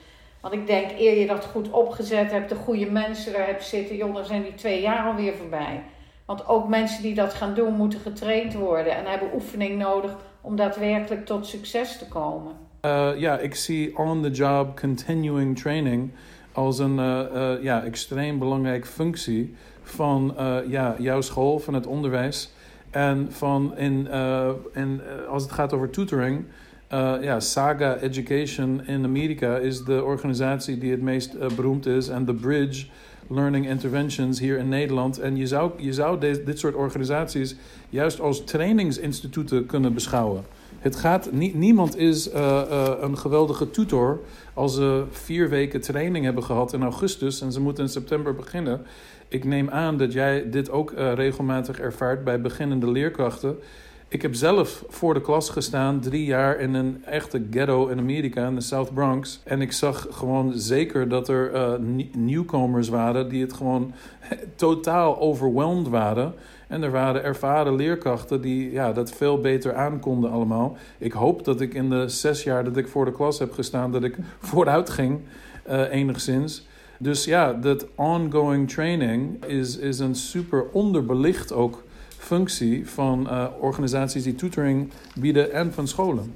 Want 0.41 0.53
ik 0.53 0.67
denk, 0.67 0.91
eer 0.91 1.19
je 1.19 1.27
dat 1.27 1.45
goed 1.45 1.69
opgezet 1.69 2.31
hebt, 2.31 2.49
de 2.49 2.55
goede 2.55 2.91
mensen 2.91 3.33
daar 3.33 3.45
hebt 3.45 3.63
zitten, 3.63 3.95
joh, 3.95 4.23
zijn 4.23 4.43
die 4.43 4.55
twee 4.55 4.81
jaar 4.81 5.05
alweer 5.05 5.33
voorbij. 5.33 5.83
Want 6.25 6.47
ook 6.47 6.67
mensen 6.67 7.03
die 7.03 7.13
dat 7.13 7.33
gaan 7.33 7.53
doen, 7.53 7.73
moeten 7.73 7.99
getraind 7.99 8.53
worden 8.53 8.95
en 8.95 9.05
hebben 9.05 9.33
oefening 9.33 9.77
nodig 9.77 10.15
om 10.41 10.55
daadwerkelijk 10.55 11.25
tot 11.25 11.47
succes 11.47 11.97
te 11.97 12.07
komen. 12.07 12.69
Uh, 12.85 13.09
ja, 13.17 13.37
ik 13.37 13.55
zie 13.55 13.97
on-the-job 13.97 14.79
continuing 14.79 15.59
training 15.59 16.11
als 16.51 16.79
een 16.79 16.97
uh, 16.97 17.19
uh, 17.33 17.63
ja, 17.63 17.83
extreem 17.83 18.39
belangrijke 18.39 18.87
functie 18.87 19.55
van 19.83 20.33
ja, 20.67 20.95
jouw 20.99 21.21
school, 21.21 21.59
van 21.59 21.73
het 21.73 21.87
onderwijs. 21.87 22.51
En 22.89 23.27
van 23.29 23.77
in, 23.77 24.07
in, 24.73 25.01
als 25.29 25.43
het 25.43 25.51
gaat 25.51 25.73
over 25.73 25.89
tutoring, 25.89 26.43
ja, 27.21 27.39
Saga 27.39 27.97
Education 27.97 28.87
in 28.87 29.03
Amerika 29.03 29.57
is 29.57 29.83
de 29.83 30.03
organisatie 30.03 30.77
die 30.77 30.91
het 30.91 31.01
meest 31.01 31.55
beroemd 31.55 31.85
is. 31.85 32.07
En 32.07 32.25
The 32.25 32.33
Bridge 32.33 32.85
learning 33.27 33.67
interventions 33.67 34.39
hier 34.39 34.57
in 34.57 34.69
Nederland. 34.69 35.19
En 35.19 35.37
je 35.37 35.47
zou, 35.47 35.71
je 35.77 35.93
zou 35.93 36.19
dit 36.19 36.59
soort 36.59 36.75
organisaties 36.75 37.55
juist 37.89 38.19
als 38.19 38.43
trainingsinstituten 38.43 39.65
kunnen 39.65 39.93
beschouwen. 39.93 40.43
Het 40.79 40.95
gaat, 40.95 41.31
niemand 41.31 41.97
is 41.97 42.33
uh, 42.33 42.33
uh, 42.35 42.91
een 43.01 43.17
geweldige 43.17 43.69
tutor 43.69 44.19
als 44.53 44.75
ze 44.75 45.03
vier 45.09 45.49
weken 45.49 45.81
training 45.81 46.25
hebben 46.25 46.43
gehad 46.43 46.73
in 46.73 46.83
augustus 46.83 47.41
en 47.41 47.51
ze 47.51 47.61
moeten 47.61 47.83
in 47.83 47.89
september 47.89 48.35
beginnen. 48.35 48.81
Ik 49.27 49.43
neem 49.43 49.69
aan 49.69 49.97
dat 49.97 50.13
jij 50.13 50.49
dit 50.49 50.69
ook 50.69 50.91
uh, 50.91 51.13
regelmatig 51.13 51.79
ervaart 51.79 52.23
bij 52.23 52.41
beginnende 52.41 52.91
leerkrachten. 52.91 53.57
Ik 54.07 54.21
heb 54.21 54.35
zelf 54.35 54.83
voor 54.87 55.13
de 55.13 55.21
klas 55.21 55.49
gestaan, 55.49 55.99
drie 55.99 56.25
jaar 56.25 56.59
in 56.59 56.73
een 56.73 57.05
echte 57.05 57.43
ghetto 57.51 57.87
in 57.87 57.99
Amerika, 57.99 58.47
in 58.47 58.55
de 58.55 58.61
South 58.61 58.93
Bronx. 58.93 59.41
En 59.43 59.61
ik 59.61 59.71
zag 59.71 60.07
gewoon 60.09 60.53
zeker 60.55 61.09
dat 61.09 61.29
er 61.29 61.79
nieuwkomers 62.17 62.89
waren 62.89 63.29
die 63.29 63.41
het 63.41 63.53
gewoon 63.53 63.93
totaal 64.55 65.19
overwhelmed 65.19 65.87
waren. 65.87 66.33
En 66.71 66.83
er 66.83 66.91
waren 66.91 67.23
ervaren 67.23 67.75
leerkrachten 67.75 68.41
die 68.41 68.71
ja, 68.71 68.91
dat 68.91 69.11
veel 69.11 69.39
beter 69.39 69.75
aankonden 69.75 70.31
allemaal. 70.31 70.77
Ik 70.97 71.11
hoop 71.11 71.45
dat 71.45 71.61
ik 71.61 71.73
in 71.73 71.89
de 71.89 72.09
zes 72.09 72.43
jaar 72.43 72.63
dat 72.63 72.77
ik 72.77 72.87
voor 72.87 73.05
de 73.05 73.11
klas 73.11 73.39
heb 73.39 73.51
gestaan, 73.53 73.91
dat 73.91 74.03
ik 74.03 74.17
vooruit 74.39 74.89
ging 74.89 75.19
uh, 75.69 75.93
enigszins. 75.93 76.67
Dus 76.99 77.25
ja, 77.25 77.53
dat 77.53 77.85
ongoing 77.95 78.69
training 78.69 79.45
is, 79.45 79.77
is 79.77 79.99
een 79.99 80.15
super 80.15 80.65
onderbelicht 80.71 81.53
ook 81.53 81.83
functie 82.17 82.89
van 82.89 83.27
uh, 83.27 83.45
organisaties 83.59 84.23
die 84.23 84.35
tutoring 84.35 84.91
bieden 85.15 85.51
en 85.51 85.73
van 85.73 85.87
scholen. 85.87 86.33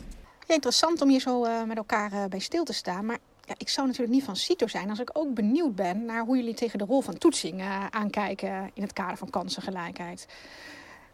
Interessant 0.48 1.02
om 1.02 1.10
hier 1.10 1.20
zo 1.20 1.46
uh, 1.46 1.64
met 1.64 1.78
elkaar 1.78 2.30
bij 2.30 2.40
stil 2.40 2.64
te 2.64 2.74
staan. 2.74 3.06
Maar 3.06 3.18
ja, 3.46 3.54
ik 3.58 3.70
zou 3.70 3.88
natuurlijk 3.88 4.14
niet 4.14 4.24
van 4.24 4.36
CITO 4.36 4.68
zijn 4.68 4.90
als 4.90 5.00
ik 5.00 5.10
ook 5.14 5.34
benieuwd 5.34 5.76
ben 5.76 6.06
naar 6.06 6.26
hoe 6.26 6.38
jullie 6.38 6.54
tegen 6.54 6.80
de 6.80 6.86
rol 6.86 7.02
van 7.02 7.18
toetsing 7.18 7.62
aankijken 7.90 8.72
in 8.74 8.82
het 8.82 8.94
kader 8.94 9.18
van 9.18 9.30
kansengelijkheid. 9.30 10.28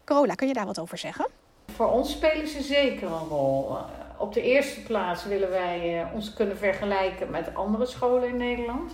Carola, 0.04 0.34
kun 0.34 0.48
je 0.48 0.54
daar 0.54 0.66
wat 0.66 0.78
over 0.78 0.98
zeggen? 0.98 1.26
Voor 1.74 1.90
ons 1.90 2.10
spelen 2.10 2.48
ze 2.48 2.62
zeker 2.62 3.10
een 3.10 3.28
rol. 3.28 3.76
Op 4.18 4.32
de 4.32 4.42
eerste 4.42 4.82
plaats 4.82 5.24
willen 5.24 5.50
wij 5.50 6.06
ons 6.14 6.32
kunnen 6.34 6.56
vergelijken 6.56 7.30
met 7.30 7.54
andere 7.54 7.86
scholen 7.86 8.28
in 8.28 8.36
Nederland. 8.36 8.92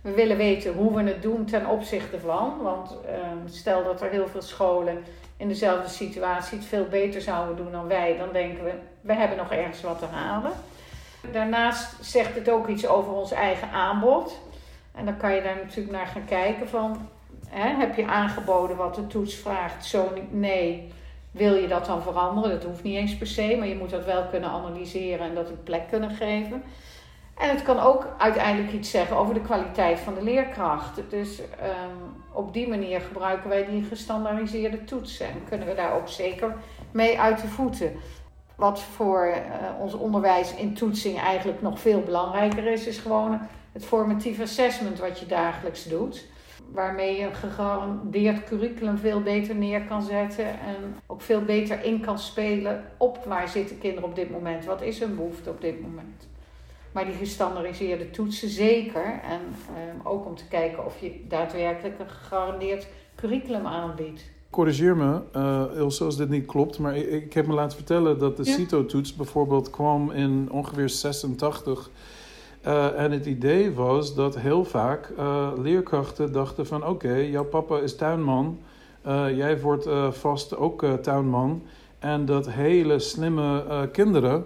We 0.00 0.10
willen 0.10 0.36
weten 0.36 0.74
hoe 0.74 0.94
we 0.94 1.02
het 1.02 1.22
doen 1.22 1.44
ten 1.44 1.66
opzichte 1.66 2.20
van. 2.20 2.62
Want 2.62 2.90
uh, 2.90 3.26
stel 3.46 3.84
dat 3.84 4.02
er 4.02 4.10
heel 4.10 4.28
veel 4.28 4.42
scholen 4.42 5.04
in 5.36 5.48
dezelfde 5.48 5.88
situatie 5.88 6.58
het 6.58 6.66
veel 6.66 6.86
beter 6.88 7.20
zouden 7.20 7.56
doen 7.56 7.72
dan 7.72 7.86
wij, 7.86 8.16
dan 8.16 8.32
denken 8.32 8.64
we, 8.64 8.72
we 9.00 9.14
hebben 9.14 9.36
nog 9.36 9.52
ergens 9.52 9.80
wat 9.80 9.98
te 9.98 10.06
halen. 10.06 10.52
Daarnaast 11.32 12.04
zegt 12.04 12.34
het 12.34 12.48
ook 12.50 12.68
iets 12.68 12.86
over 12.86 13.12
ons 13.12 13.32
eigen 13.32 13.70
aanbod. 13.70 14.40
En 14.94 15.04
dan 15.04 15.16
kan 15.16 15.34
je 15.34 15.42
daar 15.42 15.56
natuurlijk 15.56 15.96
naar 15.96 16.06
gaan 16.06 16.24
kijken 16.24 16.68
van, 16.68 17.08
hè, 17.48 17.68
heb 17.68 17.96
je 17.96 18.06
aangeboden 18.06 18.76
wat 18.76 18.94
de 18.94 19.06
toets 19.06 19.34
vraagt? 19.34 19.84
Zo 19.84 20.12
nee. 20.30 20.92
Wil 21.30 21.54
je 21.54 21.68
dat 21.68 21.86
dan 21.86 22.02
veranderen? 22.02 22.50
Dat 22.50 22.64
hoeft 22.64 22.82
niet 22.82 22.96
eens 22.96 23.16
per 23.16 23.26
se, 23.26 23.56
maar 23.58 23.68
je 23.68 23.76
moet 23.76 23.90
dat 23.90 24.04
wel 24.04 24.24
kunnen 24.24 24.50
analyseren 24.50 25.26
en 25.26 25.34
dat 25.34 25.48
een 25.48 25.62
plek 25.62 25.88
kunnen 25.88 26.10
geven. 26.10 26.62
En 27.38 27.48
het 27.48 27.62
kan 27.62 27.80
ook 27.80 28.06
uiteindelijk 28.18 28.72
iets 28.72 28.90
zeggen 28.90 29.16
over 29.16 29.34
de 29.34 29.40
kwaliteit 29.40 29.98
van 29.98 30.14
de 30.14 30.22
leerkracht. 30.22 31.00
Dus 31.08 31.40
um, 31.40 32.14
op 32.32 32.52
die 32.52 32.68
manier 32.68 33.00
gebruiken 33.00 33.48
wij 33.48 33.66
die 33.66 33.82
gestandaardiseerde 33.82 34.84
toetsen. 34.84 35.26
En 35.26 35.44
kunnen 35.48 35.66
we 35.66 35.74
daar 35.74 35.94
ook 35.94 36.08
zeker 36.08 36.54
mee 36.90 37.20
uit 37.20 37.40
de 37.40 37.48
voeten. 37.48 37.92
Wat 38.56 38.82
voor 38.82 39.26
uh, 39.26 39.80
ons 39.80 39.94
onderwijs 39.94 40.54
in 40.54 40.74
toetsing 40.74 41.20
eigenlijk 41.20 41.62
nog 41.62 41.80
veel 41.80 42.00
belangrijker 42.00 42.66
is, 42.66 42.86
is 42.86 42.98
gewoon 42.98 43.40
het 43.72 43.84
formatief 43.84 44.40
assessment 44.40 44.98
wat 44.98 45.18
je 45.18 45.26
dagelijks 45.26 45.84
doet. 45.84 46.26
Waarmee 46.72 47.16
je 47.16 47.26
een 47.26 47.34
gegarandeerd 47.34 48.44
curriculum 48.44 48.98
veel 48.98 49.20
beter 49.20 49.54
neer 49.54 49.84
kan 49.84 50.02
zetten 50.02 50.46
en 50.46 50.96
ook 51.06 51.20
veel 51.20 51.42
beter 51.42 51.84
in 51.84 52.00
kan 52.00 52.18
spelen 52.18 52.84
op 52.96 53.24
waar 53.24 53.48
zitten 53.48 53.78
kinderen 53.78 54.08
op 54.08 54.14
dit 54.14 54.30
moment. 54.30 54.64
Wat 54.64 54.82
is 54.82 54.98
hun 54.98 55.16
behoefte 55.16 55.50
op 55.50 55.60
dit 55.60 55.80
moment? 55.80 56.28
Maar 56.92 57.04
die 57.04 57.14
gestandardiseerde 57.14 58.10
toetsen 58.10 58.48
zeker. 58.48 59.20
En 59.22 59.40
um, 59.40 60.00
ook 60.02 60.26
om 60.26 60.36
te 60.36 60.48
kijken 60.48 60.84
of 60.84 61.00
je 61.00 61.24
daadwerkelijk 61.28 61.98
een 61.98 62.08
gegarandeerd 62.08 62.86
curriculum 63.14 63.66
aanbiedt. 63.66 64.30
Corrigeer 64.54 64.96
me, 64.96 65.20
uh, 65.36 65.62
Ilse, 65.76 66.04
als 66.04 66.16
dit 66.16 66.28
niet 66.28 66.46
klopt. 66.46 66.78
Maar 66.78 66.96
ik, 66.96 67.10
ik, 67.10 67.32
heb 67.32 67.46
me 67.46 67.54
laten 67.54 67.76
vertellen 67.76 68.18
dat 68.18 68.36
de 68.36 68.44
ja. 68.44 68.52
CITO-toets 68.52 69.14
bijvoorbeeld 69.14 69.70
kwam 69.70 70.10
in 70.10 70.48
ongeveer 70.50 70.88
86. 70.88 71.90
Uh, 72.66 73.00
en 73.00 73.12
het 73.12 73.26
idee 73.26 73.72
was 73.72 74.14
dat 74.14 74.38
heel 74.38 74.64
vaak 74.64 75.12
uh, 75.18 75.48
leerkrachten 75.56 76.32
dachten 76.32 76.66
van... 76.66 76.82
oké, 76.82 76.90
okay, 76.90 77.30
jouw 77.30 77.44
papa 77.44 77.78
is 77.78 77.96
tuinman, 77.96 78.58
jij 79.34 79.60
wordt 79.60 79.88
vast 80.10 80.56
ook 80.56 80.84
tuinman. 81.02 81.62
En 81.98 82.24
dat 82.24 82.50
hele 82.50 82.98
slimme 82.98 83.88
kinderen 83.92 84.44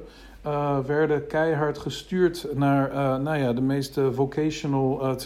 werden 0.86 1.26
keihard 1.26 1.78
gestuurd 1.78 2.46
naar 2.54 3.20
nou 3.20 3.38
ja, 3.38 3.52
de 3.52 3.60
meeste 3.60 4.12
vocational 4.12 5.16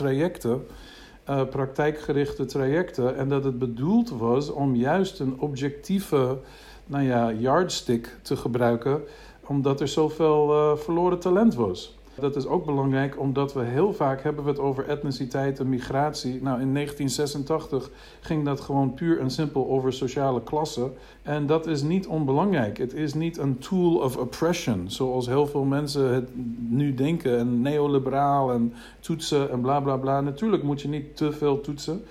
trajecten, 1.25 1.45
praktijkgerichte 1.45 2.45
trajecten. 2.45 3.17
En 3.17 3.29
dat 3.29 3.45
het 3.45 3.59
bedoeld 3.59 4.11
was 4.11 4.51
om 4.51 4.75
juist 4.75 5.21
een 5.21 5.41
objectieve 5.41 6.39
nou 6.87 7.05
ja, 7.05 7.33
yardstick 7.33 8.17
te 8.23 8.37
gebruiken, 8.37 9.03
omdat 9.47 9.81
er 9.81 9.89
zoveel 9.89 10.77
verloren 10.77 11.19
talent 11.19 11.55
was. 11.55 11.97
Dat 12.15 12.37
is 12.37 12.47
ook 12.47 12.65
belangrijk 12.65 13.21
omdat 13.21 13.55
we 13.55 13.63
heel 13.63 13.93
vaak 13.93 14.23
hebben 14.23 14.45
we 14.45 14.51
het 14.51 14.59
over 14.59 14.89
etniciteit 14.89 15.61
en 15.61 15.69
migratie. 15.69 16.43
Nou, 16.43 16.61
in 16.61 16.75
1986 16.75 17.91
ging 18.21 18.45
dat 18.45 18.61
gewoon 18.61 18.95
puur 18.95 19.21
en 19.21 19.31
simpel 19.31 19.69
over 19.69 19.93
sociale 19.93 20.43
klassen. 20.43 20.93
En 21.23 21.47
dat 21.47 21.67
is 21.67 21.83
niet 21.83 22.07
onbelangrijk. 22.07 22.79
Het 22.79 22.95
is 22.95 23.15
niet 23.15 23.39
een 23.39 23.59
tool 23.59 23.95
of 23.97 24.17
oppression, 24.17 24.91
zoals 24.91 25.27
heel 25.27 25.47
veel 25.47 25.65
mensen 25.65 26.15
het 26.15 26.31
nu 26.69 26.95
denken. 26.95 27.39
En 27.39 27.61
neoliberaal 27.61 28.53
en 28.53 28.73
toetsen 29.01 29.51
en 29.51 29.61
bla 29.61 29.81
bla 29.81 29.97
bla. 29.97 30.21
Natuurlijk 30.21 30.63
moet 30.63 30.83
je 30.83 30.89
niet 30.89 31.17
te 31.17 31.33
veel 31.33 31.61
toetsen. 31.61 32.05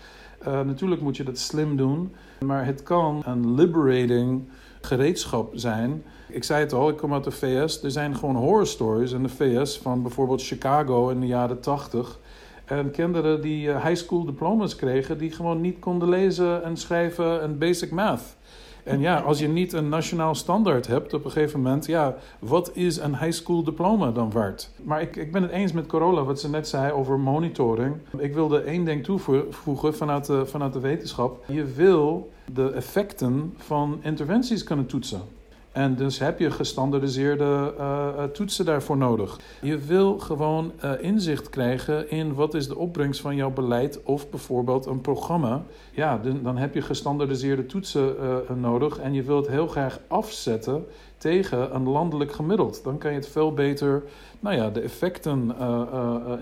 Uh, 0.48 0.62
natuurlijk 0.62 1.02
moet 1.02 1.18
je 1.18 1.24
dat 1.24 1.38
slim 1.38 1.78
doen. 1.78 2.12
Maar 2.46 2.66
het 2.66 2.84
kan 2.84 3.22
een 3.26 3.54
liberating 3.54 4.44
gereedschap 4.82 5.52
zijn 5.54 6.04
ik 6.32 6.44
zei 6.44 6.60
het 6.60 6.74
al, 6.74 6.89
ik 6.89 6.98
kom 6.98 7.13
uit 7.13 7.24
de 7.24 7.32
VS. 7.32 7.84
Er 7.84 7.91
zijn 7.91 8.15
gewoon 8.15 8.36
horror 8.36 8.67
stories 8.67 9.12
in 9.12 9.24
de 9.24 9.30
VS 9.30 9.78
van 9.78 10.02
bijvoorbeeld 10.02 10.44
Chicago 10.44 11.10
in 11.10 11.20
de 11.20 11.28
jaren 11.28 11.60
80. 11.60 12.20
En 12.65 12.91
kinderen 12.91 13.41
die 13.41 13.67
uh, 13.67 13.86
high 13.86 13.96
school 13.96 14.26
diplomas 14.26 14.76
kregen, 14.76 15.17
die 15.17 15.32
gewoon 15.32 15.62
niet 15.62 15.80
konden 15.80 16.10
lezen 16.10 16.63
en 16.63 16.78
schrijven 16.78 17.41
en 17.41 17.58
basic 17.58 17.91
math. 17.91 18.38
En 18.84 19.00
ja, 19.00 19.20
als 19.20 19.39
je 19.39 19.48
niet 19.48 19.74
een 19.74 19.89
nationaal 19.89 20.36
standaard 20.36 20.88
hebt 20.88 21.13
op 21.13 21.26
een 21.26 21.32
gegeven 21.32 21.62
moment, 21.62 21.86
ja, 21.86 22.15
wat 22.39 22.76
is 22.76 22.98
een 22.98 23.17
high 23.17 23.32
school 23.32 23.63
diploma 23.63 24.12
dan 24.12 24.32
waard? 24.32 24.70
Maar 24.84 25.02
ik, 25.02 25.15
ik 25.15 25.32
ben 25.32 25.41
het 25.41 25.52
eens 25.52 25.72
met 25.72 25.88
Corolla, 25.88 26.24
wat 26.24 26.39
ze 26.39 26.50
net 26.50 26.67
zei 26.67 26.91
over 26.91 27.20
monitoring. 27.20 27.96
Ik 28.17 28.34
wilde 28.34 28.60
één 28.60 28.86
ding 28.86 29.04
toevoegen 29.04 29.96
vanuit 29.96 30.26
de, 30.26 30.46
vanuit 30.46 30.74
de 30.74 30.80
wetenschap. 30.80 31.44
Je 31.48 31.65
wil 31.65 32.32
de 32.54 32.72
effecten 32.72 33.54
van 33.58 34.00
interventies 34.02 34.63
kunnen 34.63 34.86
toetsen. 34.86 35.22
En 35.71 35.95
dus 35.95 36.19
heb 36.19 36.39
je 36.39 36.51
gestandardiseerde 36.51 37.73
uh, 37.77 38.23
toetsen 38.23 38.65
daarvoor 38.65 38.97
nodig. 38.97 39.39
Je 39.62 39.77
wil 39.77 40.19
gewoon 40.19 40.71
uh, 40.84 40.91
inzicht 40.99 41.49
krijgen 41.49 42.10
in 42.10 42.34
wat 42.34 42.53
is 42.53 42.67
de 42.67 42.77
opbrengst 42.77 43.21
van 43.21 43.36
jouw 43.36 43.51
beleid 43.51 44.03
of 44.03 44.29
bijvoorbeeld 44.29 44.86
een 44.86 45.01
programma. 45.01 45.63
Ja, 45.91 46.17
dan, 46.17 46.39
dan 46.43 46.57
heb 46.57 46.73
je 46.73 46.81
gestandardiseerde 46.81 47.65
toetsen 47.65 48.15
nodig 48.55 48.99
en 48.99 49.13
je 49.13 49.23
wilt 49.23 49.47
heel 49.47 49.67
graag 49.67 49.99
afzetten 50.07 50.86
tegen 51.17 51.75
een 51.75 51.89
landelijk 51.89 52.31
gemiddeld. 52.31 52.84
Dan 52.84 52.97
kan 52.97 53.12
je 53.12 53.17
het 53.17 53.27
veel 53.27 53.53
beter, 53.53 54.03
nou 54.39 54.55
ja, 54.55 54.69
de 54.69 54.81
effecten 54.81 55.55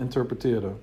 interpreteren. 0.00 0.78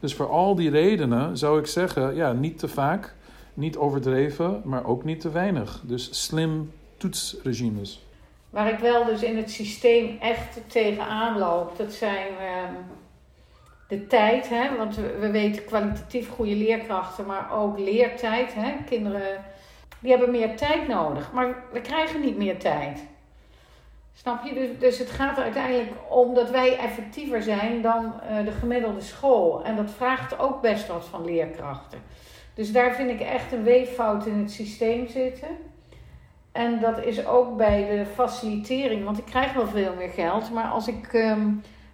Dus 0.00 0.14
voor 0.14 0.28
al 0.28 0.54
die 0.54 0.70
redenen 0.70 1.38
zou 1.38 1.58
ik 1.58 1.66
zeggen, 1.66 2.14
ja, 2.14 2.32
niet 2.32 2.58
te 2.58 2.68
vaak, 2.68 3.14
niet 3.54 3.76
overdreven, 3.76 4.60
maar 4.64 4.84
ook 4.84 5.04
niet 5.04 5.20
te 5.20 5.30
weinig. 5.30 5.82
Dus 5.86 6.24
slim 6.24 6.70
toetsregimes? 7.00 8.00
Waar 8.50 8.72
ik 8.72 8.78
wel 8.78 9.04
dus 9.04 9.22
in 9.22 9.36
het 9.36 9.50
systeem 9.50 10.18
echt 10.20 10.60
tegenaan 10.66 11.38
loop, 11.38 11.76
dat 11.76 11.92
zijn 11.92 12.28
uh, 12.32 12.68
de 13.88 14.06
tijd. 14.06 14.48
Hè? 14.48 14.76
Want 14.76 14.96
we, 14.96 15.16
we, 15.20 15.30
weten 15.30 15.64
kwalitatief 15.64 16.28
goede 16.28 16.56
leerkrachten, 16.56 17.26
maar 17.26 17.52
ook 17.52 17.78
leertijd. 17.78 18.54
Hè? 18.54 18.72
Kinderen 18.86 19.44
die 19.98 20.10
hebben 20.10 20.30
meer 20.30 20.56
tijd 20.56 20.88
nodig, 20.88 21.32
maar 21.32 21.62
we 21.72 21.80
krijgen 21.80 22.20
niet 22.20 22.36
meer 22.36 22.58
tijd. 22.58 23.04
Snap 24.12 24.44
je? 24.44 24.54
Dus, 24.54 24.68
dus 24.78 24.98
het 24.98 25.10
gaat 25.10 25.36
er 25.36 25.42
uiteindelijk 25.42 25.90
om 26.08 26.34
dat 26.34 26.50
wij 26.50 26.78
effectiever 26.78 27.42
zijn 27.42 27.82
dan 27.82 28.04
uh, 28.04 28.44
de 28.44 28.50
gemiddelde 28.50 29.00
school. 29.00 29.64
En 29.64 29.76
dat 29.76 29.90
vraagt 29.90 30.38
ook 30.38 30.60
best 30.60 30.86
wat 30.86 31.04
van 31.04 31.24
leerkrachten. 31.24 31.98
Dus 32.54 32.72
daar 32.72 32.94
vind 32.94 33.10
ik 33.10 33.20
echt 33.20 33.52
een 33.52 33.62
weeffout 33.62 34.26
in 34.26 34.38
het 34.38 34.50
systeem 34.50 35.08
zitten. 35.08 35.48
En 36.52 36.80
dat 36.80 37.04
is 37.04 37.26
ook 37.26 37.56
bij 37.56 37.86
de 37.88 38.06
facilitering, 38.14 39.04
want 39.04 39.18
ik 39.18 39.24
krijg 39.24 39.52
wel 39.52 39.66
veel 39.66 39.94
meer 39.94 40.08
geld. 40.08 40.50
Maar 40.52 40.70
als 40.70 40.88
ik 40.88 41.12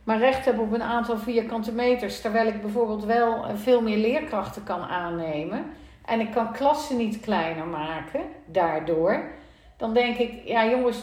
maar 0.07 0.19
recht 0.19 0.45
heb 0.45 0.59
op 0.59 0.73
een 0.73 0.83
aantal 0.83 1.19
vierkante 1.19 1.73
meters. 1.73 2.21
Terwijl 2.21 2.47
ik 2.47 2.63
bijvoorbeeld 2.63 3.05
wel 3.05 3.45
veel 3.55 3.83
meer 3.83 3.97
leerkrachten 3.97 4.65
kan 4.65 4.81
aannemen. 4.81 5.65
En 6.05 6.21
ik 6.21 6.31
kan 6.31 6.53
klassen 6.53 6.97
niet 6.97 7.21
kleiner 7.21 7.67
maken 7.67 8.21
daardoor. 8.45 9.25
Dan 9.77 9.95
denk 9.95 10.17
ik, 10.17 10.33
ja 10.45 10.67
jongens, 10.69 11.03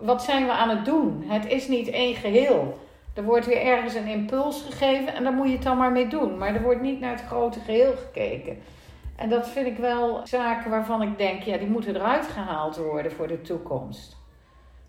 wat 0.00 0.22
zijn 0.22 0.46
we 0.46 0.52
aan 0.52 0.68
het 0.68 0.84
doen? 0.84 1.24
Het 1.26 1.46
is 1.46 1.68
niet 1.68 1.88
één 1.88 2.14
geheel. 2.14 2.78
Er 3.14 3.24
wordt 3.24 3.46
weer 3.46 3.62
ergens 3.62 3.94
een 3.94 4.06
impuls 4.06 4.62
gegeven 4.62 5.14
en 5.14 5.22
daar 5.22 5.32
moet 5.32 5.46
je 5.46 5.54
het 5.54 5.62
dan 5.62 5.76
maar 5.76 5.92
mee 5.92 6.08
doen. 6.08 6.38
Maar 6.38 6.54
er 6.54 6.62
wordt 6.62 6.82
niet 6.82 7.00
naar 7.00 7.12
het 7.12 7.26
grote 7.26 7.60
geheel 7.60 7.92
gekeken. 7.96 8.62
En 9.16 9.28
dat 9.28 9.48
vind 9.48 9.66
ik 9.66 9.76
wel 9.76 10.20
zaken 10.26 10.70
waarvan 10.70 11.02
ik 11.02 11.18
denk, 11.18 11.42
ja, 11.42 11.56
die 11.56 11.68
moeten 11.68 11.96
eruit 11.96 12.26
gehaald 12.26 12.76
worden 12.76 13.12
voor 13.12 13.26
de 13.28 13.40
toekomst. 13.40 14.20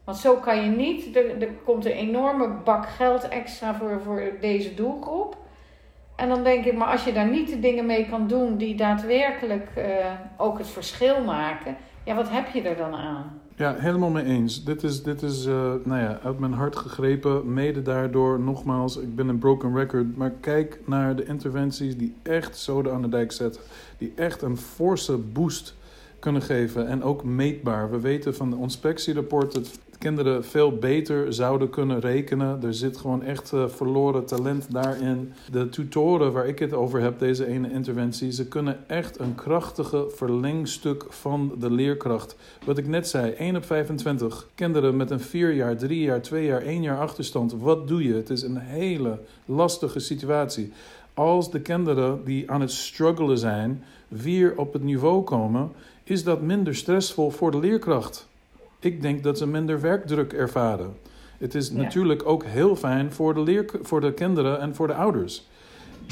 Want 0.04 0.18
zo 0.18 0.36
kan 0.36 0.64
je 0.64 0.70
niet, 0.70 1.16
er, 1.16 1.42
er 1.42 1.52
komt 1.66 1.86
een 1.86 1.92
enorme 1.92 2.48
bak 2.48 2.88
geld 2.88 3.28
extra 3.28 3.76
voor, 3.76 4.02
voor 4.02 4.32
deze 4.40 4.74
doelgroep. 4.74 5.38
En 6.16 6.30
dan 6.30 6.44
denk 6.44 6.66
ik, 6.66 6.74
maar 6.78 6.88
als 6.88 7.04
je 7.04 7.14
daar 7.14 7.30
niet 7.30 7.50
de 7.50 7.60
dingen 7.60 7.86
mee 7.86 8.10
kan 8.10 8.28
doen 8.28 8.58
die 8.58 8.76
daadwerkelijk 8.76 9.70
uh, 9.78 9.86
ook 10.38 10.58
het 10.58 10.70
verschil 10.70 11.24
maken, 11.24 11.78
ja, 12.06 12.16
wat 12.16 12.30
heb 12.30 12.48
je 12.48 12.62
er 12.62 12.78
dan 12.78 12.96
aan? 12.96 13.42
Ja, 13.56 13.76
helemaal 13.78 14.10
mee 14.10 14.24
eens. 14.24 14.64
Dit 14.64 14.84
is, 14.84 15.04
dit 15.04 15.22
is 15.22 15.46
uh, 15.46 15.54
nou 15.84 16.02
ja, 16.02 16.20
uit 16.24 16.40
mijn 16.40 16.54
hart 16.54 16.76
gegrepen. 16.76 17.54
Mede 17.54 17.82
daardoor, 17.82 18.40
nogmaals, 18.40 18.98
ik 18.98 19.16
ben 19.16 19.28
een 19.28 19.38
broken 19.38 19.76
record. 19.76 20.18
Maar 20.18 20.32
kijk 20.32 20.80
naar 20.86 21.16
de 21.16 21.26
interventies 21.26 21.98
die 21.98 22.16
echt 22.24 22.58
zoden 22.58 22.94
aan 22.94 23.02
de 23.02 23.10
dijk 23.10 23.32
zetten. 23.32 23.62
Die 23.98 24.14
echt 24.16 24.42
een 24.42 24.58
forse 24.58 25.18
boost 25.18 25.76
kunnen 26.20 26.42
geven. 26.42 26.88
En 26.88 27.04
ook 27.04 27.24
meetbaar. 27.24 27.92
We 27.92 28.00
weten 28.00 28.36
van 28.36 28.50
de 28.50 28.58
inspectierapport 28.58 29.54
dat 29.54 29.80
kinderen 29.98 30.46
veel 30.46 30.78
beter 30.78 31.34
zouden 31.34 31.70
kunnen 31.70 32.00
rekenen. 32.00 32.64
Er 32.64 32.74
zit 32.74 32.98
gewoon 32.98 33.24
echt 33.24 33.52
uh, 33.54 33.68
verloren 33.68 34.26
talent 34.26 34.72
daarin. 34.72 35.34
De 35.52 35.70
tutoren 35.70 36.32
waar 36.32 36.48
ik 36.48 36.60
het 36.60 36.74
over 36.74 37.02
heb, 37.02 37.20
deze 37.20 37.48
ene 37.48 37.72
interventie, 37.72 38.32
ze 38.32 38.48
kunnen 38.48 38.78
echt 38.88 39.20
een 39.20 39.36
krachtige 39.36 40.06
verlengstuk 40.10 41.06
van 41.10 41.56
de 41.60 41.72
leerkracht. 41.72 42.36
Wat 42.66 42.78
ik 42.78 42.88
net 42.88 43.08
zei, 43.08 43.32
1 43.32 43.56
op 43.56 43.66
25 43.66 44.48
kinderen 44.56 44.96
met 44.96 45.12
een 45.12 45.20
4 45.20 45.54
jaar, 45.54 45.78
3 45.78 46.02
jaar, 46.02 46.22
2 46.22 46.46
jaar, 46.46 46.62
1 46.62 46.82
jaar 46.82 47.00
achterstand. 47.00 47.54
Wat 47.54 47.88
doe 47.88 48.04
je? 48.04 48.14
Het 48.14 48.30
is 48.30 48.42
een 48.42 48.58
hele 48.58 49.20
lastige 49.46 50.00
situatie. 50.00 50.72
Als 51.14 51.52
de 51.52 51.62
kinderen 51.62 52.22
die 52.26 52.52
aan 52.52 52.62
het 52.62 52.72
struggelen 52.72 53.38
zijn, 53.38 53.84
weer 54.08 54.58
op 54.58 54.74
het 54.74 54.84
niveau 54.84 55.24
komen, 55.24 55.72
is 56.04 56.24
dat 56.24 56.42
minder 56.42 56.76
stressvol 56.76 57.30
voor 57.30 57.52
de 57.52 57.60
leerkracht. 57.60 58.28
Ik 58.84 59.02
denk 59.02 59.24
dat 59.24 59.38
ze 59.38 59.48
minder 59.48 59.82
werkdruk 59.82 60.34
ervaren. 60.34 60.94
Het 61.38 61.56
is 61.56 61.72
natuurlijk 61.72 62.26
ook 62.26 62.44
heel 62.44 62.76
fijn 62.76 63.12
voor 63.12 63.34
de, 63.34 63.42
leer, 63.42 63.66
voor 63.82 64.02
de 64.02 64.14
kinderen 64.14 64.60
en 64.60 64.76
voor 64.76 64.88
de 64.88 64.94
ouders. 64.94 65.48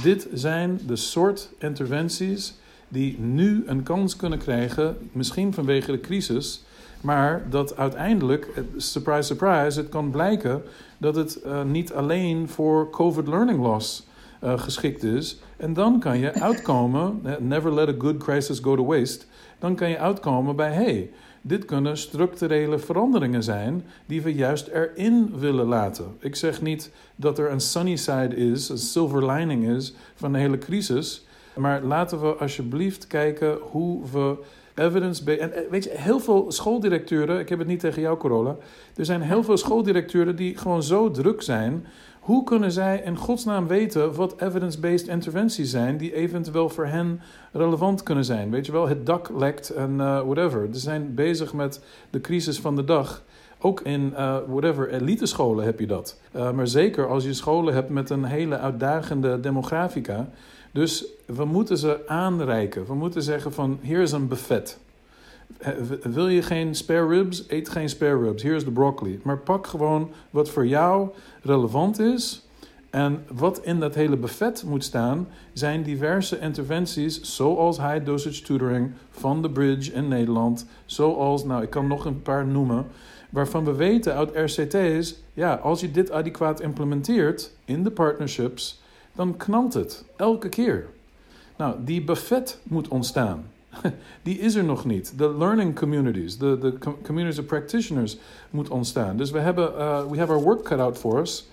Dit 0.04 0.28
zijn 0.34 0.80
de 0.88 0.96
soort 0.96 1.50
interventies 1.60 2.54
die 2.88 3.20
nu 3.20 3.64
een 3.66 3.84
kans 3.84 4.16
kunnen 4.16 4.40
krijgen, 4.40 4.98
misschien 5.12 5.54
vanwege 5.54 5.92
de 5.92 6.00
crisis, 6.00 6.64
maar 7.02 7.46
dat 7.50 7.78
uiteindelijk, 7.78 8.64
surprise, 8.78 9.22
surprise, 9.22 9.80
het 9.80 9.90
kan 9.90 10.12
blijken 10.12 10.64
dat 10.98 11.16
het 11.16 11.40
uh, 11.46 11.64
niet 11.64 11.94
alleen 11.94 12.50
voor 12.50 12.90
COVID 12.90 13.28
learning 13.28 13.60
loss 13.60 14.08
uh, 14.44 14.60
geschikt 14.60 15.04
is. 15.04 15.40
En 15.58 15.74
dan 15.74 16.00
kan 16.00 16.18
je 16.18 16.34
uitkomen, 16.50 17.22
never 17.40 17.74
let 17.74 17.88
a 17.88 17.96
good 17.98 18.18
crisis 18.18 18.60
go 18.60 18.76
to 18.76 18.86
waste, 18.86 19.26
dan 19.60 19.76
kan 19.76 19.90
je 19.90 19.98
uitkomen 19.98 20.56
bij, 20.56 20.72
hey, 20.72 21.10
dit 21.42 21.66
kunnen 21.66 21.98
structurele 21.98 22.80
veranderingen 22.80 23.44
zijn 23.44 23.84
die 24.06 24.22
we 24.22 24.34
juist 24.34 24.68
erin 24.68 25.34
willen 25.40 25.66
laten. 25.66 26.06
Ik 26.20 26.36
zeg 26.36 26.62
niet 26.62 26.92
dat 27.16 27.40
er 27.40 27.52
een 27.52 27.62
sunny 27.62 27.96
side 27.96 28.36
is, 28.36 28.70
een 28.70 28.78
silver 28.78 29.32
lining 29.32 29.68
is 29.70 29.94
van 30.16 30.34
de 30.34 30.40
hele 30.40 30.58
crisis. 30.58 31.26
Maar 31.56 31.84
laten 31.84 32.22
we 32.22 32.36
alsjeblieft 32.36 33.08
kijken 33.08 33.58
hoe 33.62 34.02
we 34.12 34.38
evidence 34.76 35.38
En 35.38 35.54
eh, 35.54 35.70
weet 35.70 35.84
je, 35.84 35.92
heel 35.94 36.20
veel 36.20 36.52
schooldirecteuren, 36.52 37.40
ik 37.40 37.50
heb 37.50 37.60
het 37.60 37.68
niet 37.68 37.80
tegen 37.80 38.02
jou, 38.02 38.18
Corolla. 38.18 38.56
Er 38.96 39.06
zijn 39.06 39.22
heel 39.22 39.44
veel 39.44 39.58
schooldirecteuren 39.58 40.36
die 40.36 40.58
gewoon 40.58 40.84
zo 40.84 41.12
druk 41.12 41.42
zijn 41.42 41.86
hoe 42.32 42.44
kunnen 42.44 42.72
zij 42.72 43.02
in 43.06 43.18
godsnaam 43.18 43.68
weten 43.68 44.14
wat 44.14 44.42
evidence-based 44.42 45.08
interventies 45.08 45.70
zijn 45.70 45.98
die 45.98 46.16
eventueel 46.16 46.70
voor 46.70 46.86
hen 46.86 47.22
relevant 47.52 48.04
kunnen 48.04 48.26
zijn? 48.26 48.52
Weet 48.52 48.66
je 48.66 48.72
wel, 48.72 48.88
het 48.88 49.06
dak 49.06 49.30
lekt 49.38 49.70
en 49.70 49.92
uh, 49.92 50.22
whatever. 50.22 50.68
Ze 50.72 50.80
zijn 50.80 51.16
bezig 51.16 51.54
met 51.54 51.84
de 52.10 52.22
crisis 52.22 52.60
van 52.60 52.76
de 52.76 52.84
dag. 52.84 53.24
Ook 53.60 53.82
in 53.82 54.14
uh, 54.14 54.38
whatever 54.48 54.90
elite 54.90 55.26
scholen 55.26 55.66
heb 55.66 55.80
je 55.80 55.88
dat. 55.88 56.20
Uh, 56.36 56.52
maar 56.52 56.68
zeker 56.68 57.08
als 57.08 57.24
je 57.24 57.34
scholen 57.34 57.74
hebt 57.74 57.90
met 57.90 58.10
een 58.10 58.24
hele 58.24 58.58
uitdagende 58.58 59.40
demografica. 59.40 60.30
Dus 60.72 61.06
we 61.26 61.46
moeten 61.46 61.78
ze 61.78 62.00
aanreiken. 62.08 62.86
We 62.86 62.96
moeten 62.96 63.22
zeggen 63.22 63.54
van 63.54 63.80
hier 63.82 64.02
is 64.02 64.12
een 64.12 64.28
buffet. 64.28 64.80
Wil 66.04 66.28
je 66.28 66.42
geen 66.42 66.76
spare 66.76 67.08
ribs? 67.08 67.44
Eet 67.48 67.70
geen 67.70 67.90
spare 67.90 68.24
ribs. 68.24 68.44
Hier 68.44 68.56
is 68.56 68.66
de 68.66 68.72
broccoli. 68.72 69.20
Maar 69.24 69.38
pak 69.38 69.68
gewoon 69.68 70.12
wat 70.30 70.50
voor 70.50 70.68
jou 70.68 71.10
relevant 71.42 72.00
is. 72.00 72.46
En 72.90 73.24
wat 73.34 73.60
in 73.64 73.80
dat 73.80 73.96
hele 73.96 74.18
buffet 74.18 74.64
moet 74.64 74.84
staan, 74.84 75.28
zijn 75.54 75.84
diverse 75.84 76.40
interventies, 76.40 77.22
zoals 77.22 77.78
high 77.78 78.06
dosage 78.06 78.42
tutoring 78.42 78.92
van 79.10 79.42
de 79.42 79.50
Bridge 79.50 79.92
in 79.92 80.08
Nederland. 80.08 80.66
Zoals, 80.86 81.44
nou, 81.44 81.64
ik 81.64 81.70
kan 81.70 81.88
nog 81.88 82.06
een 82.06 82.22
paar 82.22 82.46
noemen. 82.46 82.86
Waarvan 83.30 83.66
we 83.66 83.76
weten 83.76 84.16
uit 84.16 84.36
RCT's, 84.36 85.16
ja, 85.34 85.56
als 85.56 85.82
je 85.82 85.92
dit 85.92 86.12
adequaat 86.12 86.62
implementeert 86.62 87.52
in 87.66 87.84
de 87.84 87.92
partnerships, 87.92 88.82
dan 89.16 89.38
knalt 89.38 89.74
het 89.74 90.06
elke 90.16 90.50
keer. 90.50 90.88
Nou, 91.58 91.76
die 91.80 92.04
buffet 92.04 92.60
moet 92.64 92.88
ontstaan. 92.88 93.51
die 94.24 94.40
is 94.40 94.56
er 94.56 94.64
nog 94.64 94.86
niet. 94.86 95.18
De 95.18 95.38
learning 95.38 95.76
communities, 95.76 96.38
de, 96.38 96.58
de 96.58 96.74
communities 97.04 97.40
of 97.40 97.46
practitioners 97.46 98.18
moet 98.50 98.70
ontstaan. 98.70 99.18
Dus 99.18 99.32
we 99.32 99.40
hebben, 99.40 99.74
uh, 99.78 100.10
we 100.10 100.18
have 100.18 100.32
our 100.32 100.42
work 100.42 100.64
cut 100.64 100.80
out 100.80 100.98
for 100.98 101.20
us. 101.20 101.50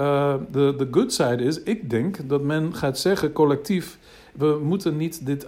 Uh, 0.00 0.34
de 0.50 0.76
uh, 0.80 0.86
good 0.90 1.12
side 1.12 1.44
is, 1.44 1.62
ik 1.62 1.90
denk 1.90 2.28
dat 2.28 2.42
men 2.42 2.74
gaat 2.74 2.98
zeggen 2.98 3.32
collectief, 3.32 3.98
we 4.32 4.60
moeten 4.62 4.96
niet 4.96 5.26
dit 5.26 5.46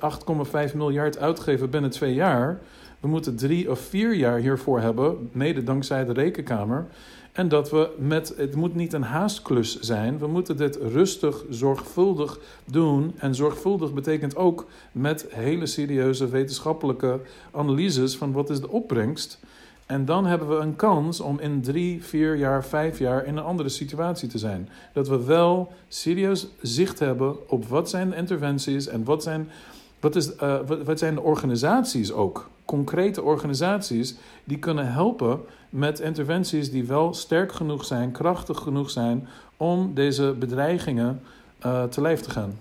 8,5 0.70 0.74
miljard 0.74 1.18
uitgeven 1.18 1.70
binnen 1.70 1.90
twee 1.90 2.14
jaar. 2.14 2.60
We 3.00 3.08
moeten 3.08 3.36
drie 3.36 3.70
of 3.70 3.80
vier 3.80 4.14
jaar 4.14 4.38
hiervoor 4.38 4.80
hebben, 4.80 5.28
mede 5.32 5.62
dankzij 5.62 6.04
de 6.04 6.12
rekenkamer. 6.12 6.86
En 7.32 7.48
dat 7.48 7.70
we 7.70 7.90
met, 7.98 8.34
het 8.36 8.54
moet 8.54 8.74
niet 8.74 8.92
een 8.92 9.02
haastklus 9.02 9.80
zijn. 9.80 10.18
We 10.18 10.26
moeten 10.26 10.56
dit 10.56 10.76
rustig, 10.76 11.44
zorgvuldig 11.50 12.38
doen. 12.64 13.12
En 13.16 13.34
zorgvuldig 13.34 13.92
betekent 13.92 14.36
ook 14.36 14.66
met 14.92 15.26
hele 15.28 15.66
serieuze 15.66 16.28
wetenschappelijke 16.28 17.20
analyses 17.50 18.16
van 18.16 18.32
wat 18.32 18.50
is 18.50 18.60
de 18.60 18.68
opbrengst. 18.68 19.38
En 19.86 20.04
dan 20.04 20.26
hebben 20.26 20.48
we 20.48 20.54
een 20.54 20.76
kans 20.76 21.20
om 21.20 21.40
in 21.40 21.62
drie, 21.62 22.04
vier 22.04 22.36
jaar, 22.36 22.64
vijf 22.64 22.98
jaar 22.98 23.24
in 23.24 23.36
een 23.36 23.44
andere 23.44 23.68
situatie 23.68 24.28
te 24.28 24.38
zijn. 24.38 24.68
Dat 24.92 25.08
we 25.08 25.24
wel 25.24 25.72
serieus 25.88 26.46
zicht 26.60 26.98
hebben 26.98 27.50
op 27.50 27.68
wat 27.68 27.90
zijn 27.90 28.10
de 28.10 28.16
interventies 28.16 28.86
en 28.86 29.04
wat 29.04 29.22
zijn, 29.22 29.48
wat 30.00 30.16
is, 30.16 30.34
uh, 30.34 30.58
wat, 30.66 30.82
wat 30.82 30.98
zijn 30.98 31.14
de 31.14 31.20
organisaties 31.20 32.12
ook. 32.12 32.50
Concrete 32.72 33.22
organisaties 33.22 34.14
die 34.44 34.58
kunnen 34.58 34.92
helpen 34.92 35.44
met 35.70 36.00
interventies 36.00 36.70
die 36.70 36.84
wel 36.84 37.14
sterk 37.14 37.52
genoeg 37.52 37.84
zijn, 37.84 38.12
krachtig 38.12 38.58
genoeg 38.58 38.90
zijn 38.90 39.28
om 39.56 39.94
deze 39.94 40.34
bedreigingen 40.38 41.22
uh, 41.66 41.84
te 41.84 42.00
lijf 42.00 42.20
te 42.20 42.30
gaan. 42.30 42.60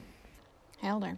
Helder. 0.79 1.15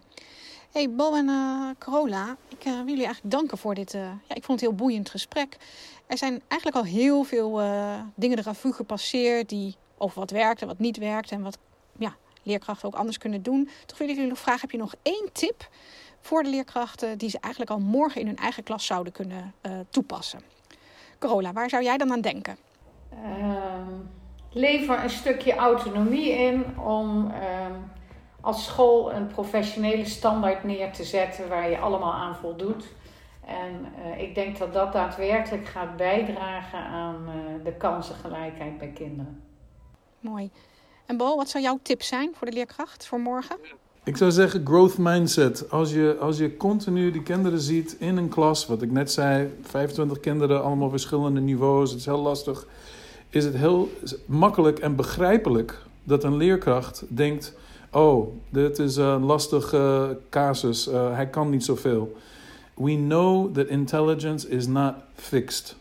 Hey 0.72 0.90
Bo 0.90 1.14
en 1.14 1.28
uh, 1.28 1.68
Corolla, 1.78 2.36
ik 2.48 2.64
uh, 2.64 2.72
wil 2.72 2.86
jullie 2.86 3.04
eigenlijk 3.04 3.34
danken 3.34 3.58
voor 3.58 3.74
dit, 3.74 3.92
ja, 3.92 4.18
ik 4.28 4.44
vond 4.44 4.60
het 4.60 4.68
heel 4.68 4.78
boeiend 4.78 5.10
gesprek. 5.10 5.56
Er 6.06 6.18
zijn 6.18 6.42
eigenlijk 6.48 6.84
al 6.84 6.92
heel 6.92 7.24
veel 7.24 7.60
dingen 8.14 8.36
de 8.36 8.42
revue 8.42 8.72
gepasseerd 8.72 9.48
die 9.48 9.76
over 9.98 10.20
wat 10.20 10.30
werkt 10.30 10.60
en 10.60 10.66
wat 10.66 10.78
niet 10.78 10.96
werkt 10.96 11.30
en 11.30 11.42
wat 11.42 11.58
ja, 11.98 12.16
leerkrachten 12.42 12.88
ook 12.88 12.94
anders 12.94 13.18
kunnen 13.18 13.42
doen. 13.42 13.68
Toch 13.86 13.98
wil 13.98 14.08
ik 14.08 14.14
jullie 14.14 14.30
nog 14.30 14.38
vragen, 14.38 14.60
heb 14.60 14.70
je 14.70 14.78
nog 14.78 14.94
één 15.02 15.28
tip 15.32 15.68
voor 16.24 16.42
de 16.42 16.48
leerkrachten 16.48 17.18
die 17.18 17.30
ze 17.30 17.38
eigenlijk 17.40 17.72
al 17.72 17.80
morgen 17.80 18.20
in 18.20 18.26
hun 18.26 18.36
eigen 18.36 18.62
klas 18.62 18.86
zouden 18.86 19.12
kunnen 19.12 19.54
toepassen? 19.90 20.40
Corolla, 21.18 21.52
waar 21.52 21.68
zou 21.68 21.82
jij 21.82 21.96
dan 21.96 22.12
aan 22.12 22.20
denken? 22.20 22.56
Uh, 23.12 23.76
lever 24.50 25.02
een 25.02 25.10
stukje 25.10 25.54
autonomie 25.54 26.30
in 26.30 26.78
om 26.78 27.26
uh, 27.26 27.66
als 28.40 28.64
school 28.64 29.12
een 29.12 29.26
professionele 29.26 30.04
standaard 30.04 30.64
neer 30.64 30.92
te 30.92 31.04
zetten 31.04 31.48
waar 31.48 31.70
je 31.70 31.78
allemaal 31.78 32.12
aan 32.12 32.36
voldoet. 32.36 32.86
En 33.46 33.86
uh, 33.98 34.22
ik 34.22 34.34
denk 34.34 34.58
dat 34.58 34.72
dat 34.72 34.92
daadwerkelijk 34.92 35.66
gaat 35.66 35.96
bijdragen 35.96 36.78
aan 36.78 37.24
uh, 37.28 37.64
de 37.64 37.72
kansengelijkheid 37.72 38.78
bij 38.78 38.88
kinderen. 38.88 39.42
Mooi. 40.20 40.50
En 41.06 41.16
Bo, 41.16 41.36
wat 41.36 41.48
zou 41.48 41.64
jouw 41.64 41.78
tip 41.82 42.02
zijn 42.02 42.34
voor 42.34 42.46
de 42.46 42.52
leerkracht 42.52 43.06
voor 43.06 43.20
morgen? 43.20 43.56
Ik 44.04 44.16
zou 44.16 44.30
zeggen 44.30 44.66
growth 44.66 44.98
mindset. 44.98 45.70
Als 45.70 45.92
je, 45.92 46.16
als 46.20 46.38
je 46.38 46.56
continu 46.56 47.10
die 47.10 47.22
kinderen 47.22 47.60
ziet 47.60 47.96
in 47.98 48.16
een 48.16 48.28
klas, 48.28 48.66
wat 48.66 48.82
ik 48.82 48.90
net 48.90 49.12
zei, 49.12 49.48
25 49.62 50.20
kinderen, 50.20 50.64
allemaal 50.64 50.90
verschillende 50.90 51.40
niveaus, 51.40 51.90
het 51.90 51.98
is 51.98 52.06
heel 52.06 52.22
lastig. 52.22 52.66
is 53.30 53.44
het 53.44 53.56
heel 53.56 53.90
makkelijk 54.26 54.78
en 54.78 54.96
begrijpelijk 54.96 55.82
dat 56.02 56.24
een 56.24 56.36
leerkracht 56.36 57.04
denkt: 57.08 57.54
Oh, 57.90 58.36
dit 58.50 58.78
is 58.78 58.96
een 58.96 59.24
lastige 59.24 60.18
casus, 60.30 60.88
uh, 60.88 61.14
hij 61.14 61.26
kan 61.26 61.50
niet 61.50 61.64
zoveel. 61.64 62.16
We 62.74 62.96
know 62.96 63.54
that 63.54 63.66
intelligence 63.66 64.48
is 64.48 64.66
not 64.66 64.94
fixed. 65.14 65.76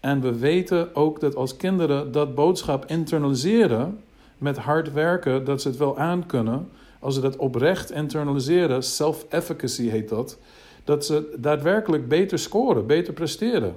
En 0.00 0.20
we 0.20 0.38
weten 0.38 0.94
ook 0.94 1.20
dat 1.20 1.36
als 1.36 1.56
kinderen 1.56 2.12
dat 2.12 2.34
boodschap 2.34 2.84
internaliseren 2.86 3.98
met 4.38 4.56
hard 4.56 4.92
werken, 4.92 5.44
dat 5.44 5.62
ze 5.62 5.68
het 5.68 5.76
wel 5.76 5.98
aankunnen. 5.98 6.68
Als 7.00 7.14
ze 7.14 7.20
dat 7.20 7.36
oprecht 7.36 7.90
internaliseren, 7.90 8.82
self-efficacy 8.82 9.88
heet 9.88 10.08
dat, 10.08 10.38
dat 10.84 11.06
ze 11.06 11.34
daadwerkelijk 11.38 12.08
beter 12.08 12.38
scoren, 12.38 12.86
beter 12.86 13.12
presteren. 13.12 13.74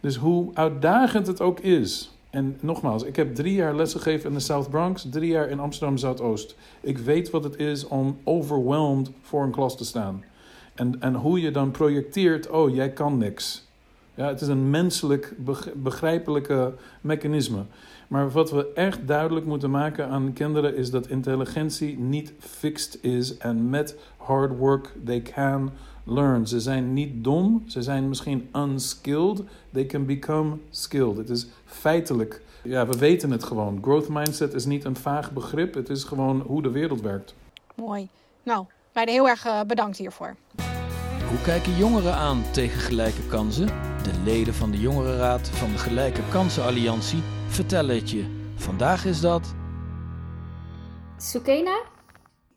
Dus 0.00 0.16
hoe 0.16 0.50
uitdagend 0.54 1.26
het 1.26 1.40
ook 1.40 1.60
is. 1.60 2.10
En 2.30 2.56
nogmaals, 2.60 3.02
ik 3.02 3.16
heb 3.16 3.34
drie 3.34 3.54
jaar 3.54 3.74
lesgegeven 3.74 4.28
in 4.28 4.34
de 4.34 4.42
South 4.42 4.70
Bronx, 4.70 5.06
drie 5.10 5.30
jaar 5.30 5.48
in 5.48 5.60
Amsterdam 5.60 5.96
Zuidoost. 5.96 6.56
Ik 6.80 6.98
weet 6.98 7.30
wat 7.30 7.44
het 7.44 7.56
is 7.56 7.86
om 7.86 8.18
overwhelmed 8.24 9.10
voor 9.22 9.42
een 9.42 9.50
klas 9.50 9.76
te 9.76 9.84
staan. 9.84 10.24
En, 10.74 11.00
en 11.00 11.14
hoe 11.14 11.40
je 11.40 11.50
dan 11.50 11.70
projecteert, 11.70 12.50
oh, 12.50 12.74
jij 12.74 12.90
kan 12.92 13.18
niks. 13.18 13.68
Ja, 14.14 14.26
het 14.26 14.40
is 14.40 14.48
een 14.48 14.70
menselijk 14.70 15.34
begrijpelijke 15.74 16.74
mechanisme. 17.00 17.64
Maar 18.10 18.30
wat 18.30 18.50
we 18.50 18.72
echt 18.74 19.06
duidelijk 19.06 19.46
moeten 19.46 19.70
maken 19.70 20.08
aan 20.08 20.32
kinderen 20.32 20.76
is 20.76 20.90
dat 20.90 21.08
intelligentie 21.08 21.98
niet 21.98 22.32
fixed 22.38 22.98
is 23.02 23.36
en 23.36 23.70
met 23.70 23.96
hard 24.16 24.58
work 24.58 24.92
they 25.04 25.22
can 25.22 25.70
learn. 26.04 26.46
Ze 26.46 26.60
zijn 26.60 26.92
niet 26.92 27.24
dom, 27.24 27.62
ze 27.66 27.82
zijn 27.82 28.08
misschien 28.08 28.48
unskilled, 28.56 29.42
they 29.72 29.86
can 29.86 30.06
become 30.06 30.56
skilled. 30.70 31.16
Het 31.16 31.30
is 31.30 31.46
feitelijk, 31.64 32.42
ja, 32.62 32.86
we 32.86 32.98
weten 32.98 33.30
het 33.30 33.44
gewoon. 33.44 33.78
Growth 33.82 34.08
mindset 34.08 34.54
is 34.54 34.64
niet 34.64 34.84
een 34.84 34.96
vaag 34.96 35.32
begrip, 35.32 35.74
het 35.74 35.88
is 35.88 36.04
gewoon 36.04 36.40
hoe 36.40 36.62
de 36.62 36.70
wereld 36.70 37.00
werkt. 37.00 37.34
Mooi. 37.74 38.08
Nou, 38.42 38.64
beide 38.92 39.12
heel 39.12 39.28
erg 39.28 39.46
eh, 39.46 39.60
bedankt 39.66 39.96
hiervoor. 39.96 40.36
Hoe 41.28 41.40
kijken 41.44 41.76
jongeren 41.76 42.14
aan 42.14 42.42
tegen 42.52 42.80
gelijke 42.80 43.26
kansen? 43.28 43.66
De 44.02 44.20
leden 44.24 44.54
van 44.54 44.70
de 44.70 44.78
Jongerenraad 44.78 45.48
van 45.48 45.72
de 45.72 45.78
Gelijke 45.78 46.22
Kansen 46.30 46.62
Vertellen 47.50 47.94
het 47.94 48.10
je. 48.10 48.52
Vandaag 48.56 49.04
is 49.04 49.20
dat. 49.20 49.54
Sukena. 51.16 51.82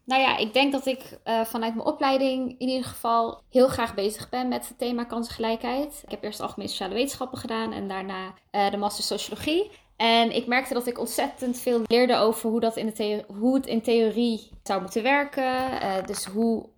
Nou 0.06 0.22
ja, 0.22 0.38
ik 0.38 0.54
denk 0.54 0.72
dat 0.72 0.86
ik 0.86 1.20
uh, 1.26 1.42
vanuit 1.42 1.76
mijn 1.76 1.88
opleiding 1.88 2.56
in 2.58 2.68
ieder 2.68 2.86
geval 2.86 3.42
heel 3.50 3.68
graag 3.68 3.94
bezig 3.94 4.30
ben 4.30 4.48
met 4.48 4.68
het 4.68 4.78
thema 4.78 5.04
kansengelijkheid. 5.04 6.02
Ik 6.04 6.12
heb 6.12 6.24
eerst 6.24 6.42
algemeen 6.42 6.70
sociale 6.70 6.94
wetenschappen 6.94 7.38
gedaan 7.38 7.72
en 7.72 7.88
daarna 7.88 8.34
uh, 8.52 8.72
de 8.72 8.78
master 8.78 9.04
sociologie. 9.04 9.72
En 9.96 10.36
ik 10.36 10.48
merkte 10.48 10.74
dat 10.74 10.88
ik 10.88 11.00
ontzettend 11.00 11.60
veel 11.60 11.82
leerde 11.86 12.16
over 12.16 12.50
hoe, 12.50 12.60
dat 12.60 12.78
in 12.78 12.94
de 12.96 13.24
hoe 13.28 13.56
het 13.56 13.66
in 13.66 13.82
theorie 13.82 14.50
zou 14.64 14.82
moeten 14.82 15.04
werken. 15.04 15.72
Uh, 15.72 16.06
dus 16.06 16.26
hoe, 16.26 16.70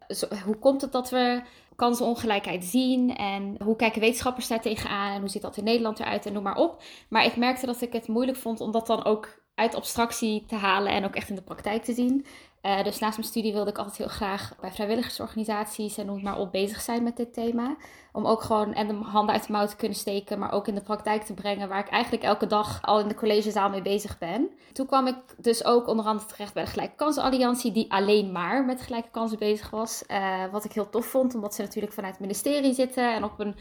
hoe 0.46 0.58
komt 0.60 0.82
het 0.82 0.92
dat 0.92 1.10
we 1.10 1.42
kansenongelijkheid 1.76 2.64
zien 2.64 3.16
en 3.16 3.56
hoe 3.64 3.76
kijken 3.76 4.02
wetenschappers 4.02 4.48
daar 4.48 4.62
tegenaan 4.62 5.14
en 5.14 5.20
hoe 5.20 5.30
ziet 5.30 5.42
dat 5.42 5.58
in 5.58 5.64
Nederland 5.64 6.00
eruit 6.00 6.26
en 6.26 6.34
noem 6.34 6.44
maar 6.44 6.58
op. 6.58 6.84
Maar 7.10 7.26
ik 7.26 7.36
merkte 7.36 7.66
dat 7.66 7.82
ik 7.82 7.94
het 7.94 8.08
moeilijk 8.08 8.38
vond 8.38 8.62
om 8.62 8.72
dat 8.72 8.88
dan 8.88 9.06
ook 9.06 9.44
uit 9.56 9.76
abstractie 9.76 10.46
te 10.46 10.56
halen 10.56 10.92
en 10.92 11.06
ook 11.06 11.16
echt 11.16 11.30
in 11.30 11.36
de 11.36 11.42
praktijk 11.42 11.84
te 11.84 11.94
zien. 11.94 12.26
Uh, 12.66 12.84
dus 12.84 13.00
naast 13.00 13.18
mijn 13.18 13.30
studie 13.30 13.54
wilde 13.54 13.70
ik 13.70 13.78
altijd 13.78 13.98
heel 13.98 14.08
graag 14.08 14.54
bij 14.62 14.72
vrijwilligersorganisaties 14.72 15.98
en 15.98 16.06
noem 16.06 16.22
maar 16.22 16.40
op 16.40 16.52
bezig 16.52 16.82
zijn 16.82 17.04
met 17.04 17.18
dit 17.18 17.34
thema. 17.34 17.76
Om 18.12 18.26
ook 18.26 18.42
gewoon 18.42 18.74
en 18.74 18.88
de 18.88 18.94
handen 18.94 19.34
uit 19.34 19.46
de 19.46 19.52
mouw 19.52 19.66
te 19.66 19.76
kunnen 19.76 19.98
steken, 19.98 20.40
maar 20.40 20.52
ook 20.52 20.68
in 20.68 20.76
de 20.76 20.82
praktijk 20.82 21.24
te 21.24 21.34
brengen, 21.34 21.70
waar 21.70 21.80
ik 21.80 21.90
eigenlijk 21.90 22.24
elke 22.24 22.48
dag 22.48 22.82
al 22.82 23.00
in 23.00 23.08
de 23.08 23.16
collegezaal 23.16 23.70
mee 23.70 23.82
bezig 23.82 24.18
ben. 24.18 24.50
Toen 24.74 24.86
kwam 24.86 25.08
ik 25.08 25.16
dus 25.38 25.66
ook 25.66 25.88
onder 25.88 26.06
andere 26.06 26.28
terecht 26.28 26.54
bij 26.54 26.64
de 26.64 26.70
Gelijke 26.70 26.96
Kansenalliantie, 26.96 27.72
die 27.72 27.92
alleen 27.92 28.32
maar 28.32 28.66
met 28.66 28.82
gelijke 28.82 29.10
kansen 29.12 29.40
bezig 29.40 29.70
was. 29.70 30.04
Uh, 30.08 30.44
wat 30.52 30.66
ik 30.66 30.72
heel 30.72 30.90
tof 30.90 31.06
vond, 31.06 31.36
omdat 31.36 31.56
ze 31.56 31.62
natuurlijk 31.62 31.94
vanuit 31.94 32.14
het 32.14 32.22
ministerie 32.22 32.74
zitten 32.74 33.14
en 33.14 33.24
op 33.24 33.40
een 33.40 33.56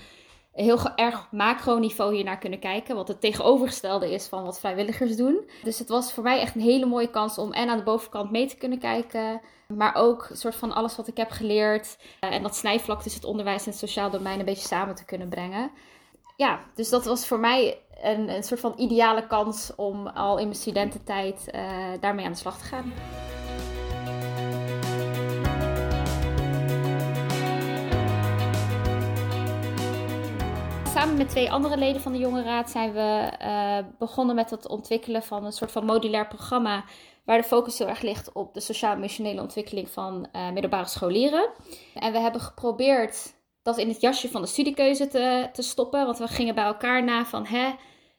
heel 0.54 0.94
erg 0.96 1.28
macroniveau 1.30 2.14
hiernaar 2.14 2.38
kunnen 2.38 2.58
kijken. 2.58 2.94
Wat 2.94 3.08
het 3.08 3.20
tegenovergestelde 3.20 4.12
is 4.12 4.26
van 4.26 4.44
wat 4.44 4.60
vrijwilligers 4.60 5.16
doen. 5.16 5.50
Dus 5.62 5.78
het 5.78 5.88
was 5.88 6.12
voor 6.12 6.22
mij 6.22 6.40
echt 6.40 6.54
een 6.54 6.60
hele 6.60 6.86
mooie 6.86 7.10
kans 7.10 7.38
om 7.38 7.52
en 7.52 7.68
aan 7.68 7.78
de 7.78 7.84
bovenkant 7.84 8.30
mee 8.30 8.46
te 8.46 8.56
kunnen 8.56 8.78
kijken. 8.78 9.40
Maar 9.66 9.94
ook 9.94 10.26
een 10.30 10.36
soort 10.36 10.54
van 10.54 10.72
alles 10.72 10.96
wat 10.96 11.08
ik 11.08 11.16
heb 11.16 11.30
geleerd. 11.30 11.96
Eh, 12.20 12.32
en 12.34 12.42
dat 12.42 12.56
snijvlak 12.56 13.02
tussen 13.02 13.20
het 13.20 13.30
onderwijs 13.30 13.64
en 13.64 13.70
het 13.70 13.78
sociaal 13.78 14.10
domein 14.10 14.38
een 14.38 14.44
beetje 14.44 14.68
samen 14.68 14.94
te 14.94 15.04
kunnen 15.04 15.28
brengen. 15.28 15.70
Ja, 16.36 16.60
dus 16.74 16.88
dat 16.88 17.04
was 17.04 17.26
voor 17.26 17.38
mij 17.40 17.78
een, 18.02 18.28
een 18.28 18.42
soort 18.42 18.60
van 18.60 18.74
ideale 18.76 19.26
kans 19.26 19.72
om 19.76 20.06
al 20.06 20.38
in 20.38 20.44
mijn 20.44 20.58
studententijd 20.58 21.48
uh, 21.54 21.62
daarmee 22.00 22.24
aan 22.24 22.32
de 22.32 22.38
slag 22.38 22.58
te 22.58 22.64
gaan. 22.64 22.92
Samen 31.04 31.18
met 31.18 31.28
twee 31.28 31.52
andere 31.52 31.76
leden 31.76 32.02
van 32.02 32.12
de 32.12 32.18
Jonge 32.18 32.42
Raad 32.42 32.70
zijn 32.70 32.92
we 32.92 33.32
uh, 33.42 33.78
begonnen 33.98 34.34
met 34.34 34.50
het 34.50 34.68
ontwikkelen 34.68 35.22
van 35.22 35.44
een 35.44 35.52
soort 35.52 35.72
van 35.72 35.84
modulair 35.84 36.26
programma. 36.26 36.84
Waar 37.24 37.36
de 37.36 37.44
focus 37.44 37.78
heel 37.78 37.88
erg 37.88 38.00
ligt 38.00 38.32
op 38.32 38.54
de 38.54 38.60
sociaal-emotionele 38.60 39.40
ontwikkeling 39.40 39.90
van 39.90 40.26
uh, 40.32 40.50
middelbare 40.50 40.88
scholieren. 40.88 41.50
En 41.94 42.12
we 42.12 42.18
hebben 42.18 42.40
geprobeerd 42.40 43.34
dat 43.62 43.78
in 43.78 43.88
het 43.88 44.00
jasje 44.00 44.28
van 44.28 44.42
de 44.42 44.48
studiekeuze 44.48 45.08
te, 45.08 45.48
te 45.52 45.62
stoppen. 45.62 46.04
Want 46.04 46.18
we 46.18 46.28
gingen 46.28 46.54
bij 46.54 46.64
elkaar 46.64 47.04
na 47.04 47.24
van 47.24 47.46
hè, 47.46 47.74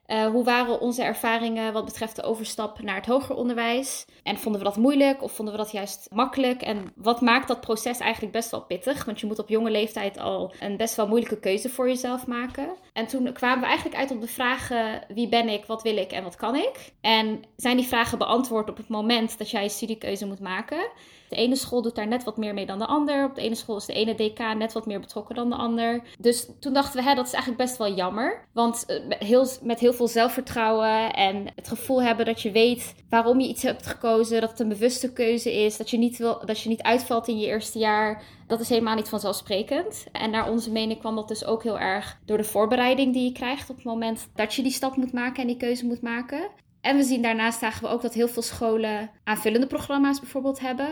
uh, 0.07 0.25
hoe 0.25 0.43
waren 0.43 0.79
onze 0.79 1.03
ervaringen 1.03 1.73
wat 1.73 1.85
betreft 1.85 2.15
de 2.15 2.23
overstap 2.23 2.81
naar 2.81 2.95
het 2.95 3.05
hoger 3.05 3.35
onderwijs? 3.35 4.05
En 4.23 4.37
vonden 4.37 4.61
we 4.61 4.67
dat 4.67 4.77
moeilijk 4.77 5.23
of 5.23 5.31
vonden 5.31 5.53
we 5.53 5.61
dat 5.61 5.71
juist 5.71 6.07
makkelijk? 6.11 6.61
En 6.61 6.91
wat 6.95 7.21
maakt 7.21 7.47
dat 7.47 7.61
proces 7.61 7.99
eigenlijk 7.99 8.33
best 8.33 8.51
wel 8.51 8.61
pittig? 8.61 9.05
Want 9.05 9.19
je 9.19 9.25
moet 9.25 9.39
op 9.39 9.49
jonge 9.49 9.71
leeftijd 9.71 10.17
al 10.17 10.53
een 10.59 10.77
best 10.77 10.95
wel 10.95 11.07
moeilijke 11.07 11.39
keuze 11.39 11.69
voor 11.69 11.87
jezelf 11.87 12.27
maken. 12.27 12.75
En 12.93 13.07
toen 13.07 13.33
kwamen 13.33 13.59
we 13.59 13.65
eigenlijk 13.65 13.97
uit 13.97 14.11
op 14.11 14.21
de 14.21 14.27
vragen: 14.27 15.01
wie 15.07 15.29
ben 15.29 15.49
ik, 15.49 15.65
wat 15.65 15.83
wil 15.83 15.97
ik 15.97 16.11
en 16.11 16.23
wat 16.23 16.35
kan 16.35 16.55
ik? 16.55 16.93
En 17.01 17.41
zijn 17.55 17.77
die 17.77 17.87
vragen 17.87 18.17
beantwoord 18.17 18.69
op 18.69 18.77
het 18.77 18.89
moment 18.89 19.37
dat 19.37 19.49
jij 19.49 19.63
je 19.63 19.69
studiekeuze 19.69 20.25
moet 20.25 20.39
maken? 20.39 20.89
De 21.35 21.41
ene 21.41 21.55
school 21.55 21.81
doet 21.81 21.95
daar 21.95 22.07
net 22.07 22.23
wat 22.23 22.37
meer 22.37 22.53
mee 22.53 22.65
dan 22.65 22.79
de 22.79 22.85
ander. 22.85 23.25
Op 23.25 23.35
de 23.35 23.41
ene 23.41 23.55
school 23.55 23.77
is 23.77 23.85
de 23.85 23.93
ene 23.93 24.15
DK 24.15 24.39
net 24.57 24.73
wat 24.73 24.85
meer 24.85 24.99
betrokken 24.99 25.35
dan 25.35 25.49
de 25.49 25.55
ander. 25.55 26.01
Dus 26.19 26.49
toen 26.59 26.73
dachten 26.73 26.99
we, 26.99 27.09
hè, 27.09 27.15
dat 27.15 27.25
is 27.25 27.33
eigenlijk 27.33 27.63
best 27.63 27.77
wel 27.77 27.93
jammer. 27.93 28.45
Want 28.53 28.85
uh, 28.87 28.97
heel, 29.19 29.47
met 29.61 29.79
heel 29.79 29.93
veel 29.93 30.07
zelfvertrouwen 30.07 31.13
en 31.13 31.47
het 31.55 31.67
gevoel 31.67 32.01
hebben 32.01 32.25
dat 32.25 32.41
je 32.41 32.51
weet 32.51 32.95
waarom 33.09 33.39
je 33.39 33.47
iets 33.47 33.63
hebt 33.63 33.87
gekozen, 33.87 34.41
dat 34.41 34.49
het 34.49 34.59
een 34.59 34.67
bewuste 34.67 35.13
keuze 35.13 35.53
is, 35.53 35.77
dat 35.77 35.89
je 35.89 35.97
niet, 35.97 36.17
wil, 36.17 36.45
dat 36.45 36.59
je 36.59 36.69
niet 36.69 36.81
uitvalt 36.81 37.27
in 37.27 37.39
je 37.39 37.45
eerste 37.45 37.79
jaar. 37.79 38.23
Dat 38.47 38.59
is 38.59 38.69
helemaal 38.69 38.95
niet 38.95 39.09
vanzelfsprekend. 39.09 40.05
En 40.11 40.29
naar 40.31 40.49
onze 40.49 40.71
mening 40.71 40.99
kwam 40.99 41.15
dat 41.15 41.27
dus 41.27 41.45
ook 41.45 41.63
heel 41.63 41.79
erg 41.79 42.19
door 42.25 42.37
de 42.37 42.43
voorbereiding 42.43 43.13
die 43.13 43.23
je 43.23 43.31
krijgt 43.31 43.69
op 43.69 43.75
het 43.75 43.85
moment 43.85 44.29
dat 44.35 44.53
je 44.53 44.63
die 44.63 44.71
stap 44.71 44.95
moet 44.95 45.13
maken 45.13 45.41
en 45.41 45.47
die 45.47 45.57
keuze 45.57 45.85
moet 45.85 46.01
maken. 46.01 46.49
En 46.85 46.97
we 46.97 47.03
zien 47.03 47.21
daarnaast 47.21 47.59
zagen 47.59 47.83
we 47.83 47.89
ook 47.89 48.01
dat 48.01 48.13
heel 48.13 48.27
veel 48.27 48.41
scholen 48.41 49.09
aanvullende 49.23 49.67
programma's 49.67 50.19
bijvoorbeeld 50.19 50.59
hebben. 50.59 50.89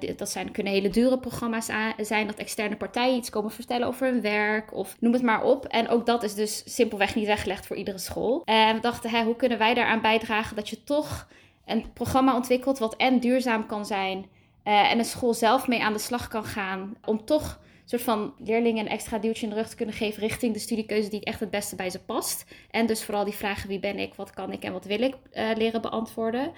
Uh, 0.00 0.16
dat 0.16 0.30
zijn, 0.30 0.50
kunnen 0.50 0.72
hele 0.72 0.88
dure 0.88 1.18
programma's 1.18 1.70
zijn, 2.00 2.26
dat 2.26 2.36
externe 2.36 2.76
partijen 2.76 3.16
iets 3.16 3.30
komen 3.30 3.50
vertellen 3.50 3.86
over 3.86 4.06
hun 4.06 4.20
werk 4.20 4.74
of 4.74 4.96
noem 5.00 5.12
het 5.12 5.22
maar 5.22 5.42
op. 5.42 5.64
En 5.64 5.88
ook 5.88 6.06
dat 6.06 6.22
is 6.22 6.34
dus 6.34 6.62
simpelweg 6.74 7.14
niet 7.14 7.26
weggelegd 7.26 7.66
voor 7.66 7.76
iedere 7.76 7.98
school. 7.98 8.42
En 8.44 8.74
we 8.74 8.80
dachten, 8.80 9.10
hè, 9.10 9.24
hoe 9.24 9.36
kunnen 9.36 9.58
wij 9.58 9.74
daaraan 9.74 10.00
bijdragen 10.00 10.56
dat 10.56 10.68
je 10.68 10.84
toch 10.84 11.28
een 11.66 11.92
programma 11.92 12.34
ontwikkelt 12.34 12.78
wat 12.78 12.96
en 12.96 13.20
duurzaam 13.20 13.66
kan 13.66 13.86
zijn 13.86 14.18
uh, 14.64 14.90
en 14.90 14.98
een 14.98 15.04
school 15.04 15.34
zelf 15.34 15.68
mee 15.68 15.82
aan 15.82 15.92
de 15.92 15.98
slag 15.98 16.28
kan 16.28 16.44
gaan 16.44 16.96
om 17.04 17.24
toch 17.24 17.58
soort 17.90 18.02
van 18.02 18.34
leerlingen 18.38 18.84
een 18.84 18.90
extra 18.90 19.18
duwtje 19.18 19.42
in 19.42 19.48
de 19.48 19.54
rug 19.54 19.68
te 19.68 19.76
kunnen 19.76 19.94
geven 19.94 20.22
richting 20.22 20.52
de 20.52 20.58
studiekeuze 20.58 21.10
die 21.10 21.24
echt 21.24 21.40
het 21.40 21.50
beste 21.50 21.76
bij 21.76 21.90
ze 21.90 21.98
past. 21.98 22.44
En 22.70 22.86
dus 22.86 23.04
vooral 23.04 23.24
die 23.24 23.34
vragen 23.34 23.68
wie 23.68 23.80
ben 23.80 23.98
ik, 23.98 24.14
wat 24.14 24.30
kan 24.30 24.52
ik 24.52 24.62
en 24.62 24.72
wat 24.72 24.84
wil 24.84 25.00
ik 25.00 25.14
uh, 25.14 25.50
leren 25.56 25.80
beantwoorden. 25.80 26.52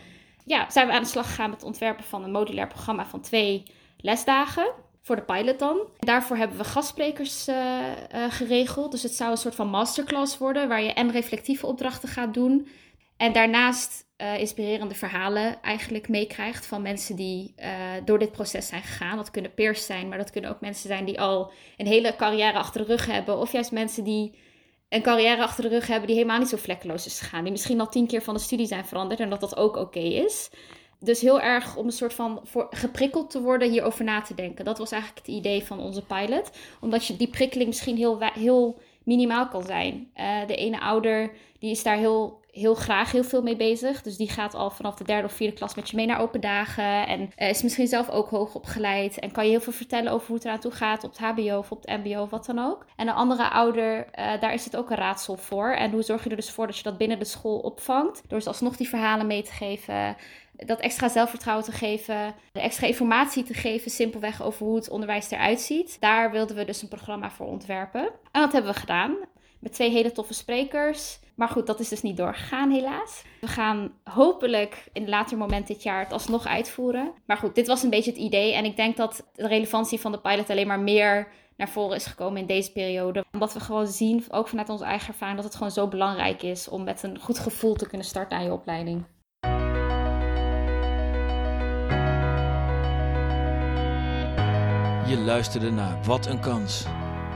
Ja, 0.45 0.71
zijn 0.71 0.87
we 0.87 0.93
aan 0.93 1.03
de 1.03 1.09
slag 1.09 1.27
gegaan 1.27 1.51
met 1.51 1.59
het 1.59 1.69
ontwerpen 1.69 2.05
van 2.05 2.25
een 2.25 2.31
modulair 2.31 2.67
programma 2.67 3.07
van 3.07 3.21
twee 3.21 3.63
lesdagen. 3.97 4.73
Voor 5.03 5.17
de 5.17 5.23
pilot 5.23 5.59
dan. 5.59 5.79
Daarvoor 5.99 6.37
hebben 6.37 6.57
we 6.57 6.65
gastsprekers 6.65 7.49
uh, 7.49 7.57
uh, 7.57 8.25
geregeld. 8.29 8.91
Dus 8.91 9.03
het 9.03 9.15
zou 9.15 9.31
een 9.31 9.37
soort 9.37 9.55
van 9.55 9.69
masterclass 9.69 10.39
worden, 10.39 10.69
waar 10.69 10.83
je 10.83 10.93
en 10.93 11.11
reflectieve 11.11 11.67
opdrachten 11.67 12.09
gaat 12.09 12.35
doen. 12.35 12.69
En 13.17 13.33
daarnaast 13.33 14.05
uh, 14.21 14.39
inspirerende 14.39 14.95
verhalen 14.95 15.63
eigenlijk 15.63 16.09
meekrijgt 16.09 16.67
van 16.67 16.83
mensen 16.83 17.17
die 17.17 17.55
uh, 17.59 17.67
door 18.05 18.19
dit 18.19 18.33
proces 18.33 18.67
zijn 18.67 18.83
gegaan. 18.83 19.17
Dat 19.17 19.31
kunnen 19.31 19.55
peers 19.55 19.87
zijn, 19.87 20.09
maar 20.09 20.19
dat 20.19 20.31
kunnen 20.31 20.51
ook 20.51 20.61
mensen 20.61 20.89
zijn 20.89 21.05
die 21.05 21.21
al 21.21 21.53
een 21.77 21.87
hele 21.87 22.17
carrière 22.17 22.59
achter 22.59 22.81
de 22.81 22.87
rug 22.87 23.07
hebben. 23.07 23.39
Of 23.39 23.53
juist 23.53 23.73
mensen 23.73 24.05
die 24.05 24.35
een 24.89 25.03
carrière 25.03 25.43
achter 25.43 25.63
de 25.63 25.69
rug 25.69 25.87
hebben 25.87 26.07
die 26.07 26.17
helemaal 26.17 26.39
niet 26.39 26.49
zo 26.49 26.57
vlekkeloos 26.57 27.07
is 27.07 27.21
gegaan. 27.21 27.43
Die 27.43 27.53
misschien 27.53 27.81
al 27.81 27.89
tien 27.89 28.07
keer 28.07 28.23
van 28.23 28.35
de 28.35 28.41
studie 28.41 28.67
zijn 28.67 28.85
veranderd 28.85 29.21
en 29.21 29.31
dat 29.31 29.41
dat 29.41 29.57
ook 29.57 29.77
oké 29.77 29.99
is. 29.99 30.51
Dus 30.99 31.21
heel 31.21 31.41
erg 31.41 31.77
om 31.77 31.87
een 31.87 31.93
soort 31.93 32.15
van 32.15 32.41
voor, 32.45 32.67
geprikkeld 32.71 33.31
te 33.31 33.41
worden 33.41 33.71
hierover 33.71 34.05
na 34.05 34.21
te 34.21 34.35
denken. 34.35 34.65
Dat 34.65 34.79
was 34.79 34.93
eigenlijk 34.93 35.27
het 35.27 35.37
idee 35.37 35.65
van 35.65 35.81
onze 35.81 36.03
pilot. 36.03 36.51
Omdat 36.81 37.07
je 37.07 37.17
die 37.17 37.29
prikkeling 37.29 37.69
misschien 37.69 37.97
heel, 37.97 38.19
heel 38.21 38.81
minimaal 39.05 39.49
kan 39.49 39.63
zijn. 39.63 40.11
Uh, 40.17 40.47
de 40.47 40.57
ene 40.57 40.81
ouder 40.81 41.33
die 41.59 41.71
is 41.71 41.83
daar 41.83 41.97
heel 41.97 42.40
heel 42.53 42.75
graag 42.75 43.13
heel 43.13 43.25
veel 43.25 43.43
mee 43.43 43.57
bezig. 43.57 44.03
Dus 44.03 44.17
die 44.17 44.31
gaat 44.31 44.55
al 44.55 44.71
vanaf 44.71 44.95
de 44.95 45.05
derde 45.05 45.27
of 45.27 45.33
vierde 45.33 45.57
klas 45.57 45.75
met 45.75 45.91
je 45.91 45.97
mee 45.97 46.07
naar 46.07 46.21
open 46.21 46.41
dagen. 46.41 47.07
En 47.07 47.21
uh, 47.21 47.49
is 47.49 47.63
misschien 47.63 47.87
zelf 47.87 48.11
ook 48.11 48.29
hoog 48.29 48.55
opgeleid. 48.55 49.19
En 49.19 49.33
kan 49.33 49.45
je 49.45 49.51
heel 49.51 49.61
veel 49.61 49.73
vertellen 49.73 50.13
over 50.13 50.27
hoe 50.27 50.37
het 50.37 50.45
eraan 50.45 50.61
toe 50.61 50.71
gaat 50.71 51.05
op 51.05 51.11
het 51.11 51.21
HBO 51.21 51.59
of 51.59 51.71
op 51.71 51.83
het 51.83 52.05
MBO 52.05 52.23
of 52.23 52.31
wat 52.31 52.47
dan 52.47 52.59
ook. 52.59 52.87
En 52.97 53.09
een 53.09 53.15
andere 53.15 53.51
ouder, 53.51 53.97
uh, 53.99 54.41
daar 54.41 54.55
is 54.55 54.65
het 54.65 54.77
ook 54.77 54.91
een 54.91 54.97
raadsel 54.97 55.37
voor. 55.37 55.71
En 55.71 55.91
hoe 55.91 56.03
zorg 56.03 56.25
je 56.25 56.31
er 56.31 56.37
dus 56.37 56.51
voor 56.51 56.67
dat 56.67 56.77
je 56.77 56.83
dat 56.83 56.99
binnen 56.99 57.19
de 57.19 57.25
school 57.25 57.59
opvangt? 57.59 58.23
Door 58.29 58.41
ze 58.41 58.49
alsnog 58.49 58.77
die 58.77 58.89
verhalen 58.89 59.27
mee 59.27 59.43
te 59.43 59.53
geven 59.53 60.17
dat 60.67 60.81
extra 60.81 61.09
zelfvertrouwen 61.09 61.65
te 61.65 61.73
geven, 61.73 62.35
de 62.53 62.61
extra 62.61 62.87
informatie 62.87 63.43
te 63.43 63.55
geven, 63.55 63.91
simpelweg 63.91 64.43
over 64.43 64.67
hoe 64.67 64.77
het 64.77 64.91
onderwijs 64.91 65.31
eruit 65.31 65.61
ziet. 65.61 65.97
Daar 66.01 66.31
wilden 66.31 66.57
we 66.57 66.65
dus 66.65 66.83
een 66.83 66.89
programma 66.89 67.31
voor 67.31 67.47
ontwerpen. 67.47 68.11
En 68.33 68.41
dat 68.41 68.53
hebben 68.53 68.73
we 68.73 68.79
gedaan. 68.79 69.17
Met 69.61 69.73
twee 69.73 69.91
hele 69.91 70.13
toffe 70.13 70.35
sprekers. 70.35 71.19
Maar 71.35 71.49
goed, 71.49 71.67
dat 71.67 71.81
is 71.81 71.89
dus 71.89 72.03
niet 72.03 72.17
doorgegaan, 72.17 72.71
helaas. 72.71 73.23
We 73.41 73.47
gaan 73.47 73.93
hopelijk 74.05 74.89
in 74.93 75.03
een 75.03 75.09
later 75.09 75.39
moment 75.39 75.67
dit 75.67 75.83
jaar 75.83 76.03
het 76.03 76.13
alsnog 76.13 76.47
uitvoeren. 76.47 77.13
Maar 77.27 77.37
goed, 77.37 77.55
dit 77.55 77.67
was 77.67 77.83
een 77.83 77.91
beetje 77.91 78.11
het 78.11 78.21
idee. 78.21 78.53
En 78.53 78.65
ik 78.65 78.77
denk 78.77 78.97
dat 78.97 79.27
de 79.35 79.47
relevantie 79.47 80.01
van 80.01 80.13
de 80.13 80.21
pilot 80.21 80.51
alleen 80.51 80.67
maar 80.67 80.81
meer 80.81 81.29
naar 81.57 81.69
voren 81.69 81.97
is 81.97 82.07
gekomen 82.07 82.41
in 82.41 82.47
deze 82.47 82.73
periode. 82.73 83.25
Omdat 83.33 83.53
we 83.53 83.61
gewoon 83.61 83.87
zien, 83.87 84.25
ook 84.31 84.49
vanuit 84.49 84.69
onze 84.69 84.85
eigen 84.85 85.09
ervaring, 85.09 85.37
dat 85.37 85.47
het 85.47 85.55
gewoon 85.55 85.73
zo 85.73 85.89
belangrijk 85.89 86.43
is 86.43 86.69
om 86.69 86.85
met 86.85 87.03
een 87.03 87.19
goed 87.19 87.39
gevoel 87.39 87.75
te 87.75 87.89
kunnen 87.89 88.07
starten 88.07 88.39
aan 88.39 88.45
je 88.45 88.53
opleiding. 88.53 89.05
Je 95.07 95.19
luisterde 95.25 95.71
naar 95.71 96.05
Wat 96.05 96.27
een 96.27 96.41
Kans. 96.41 96.85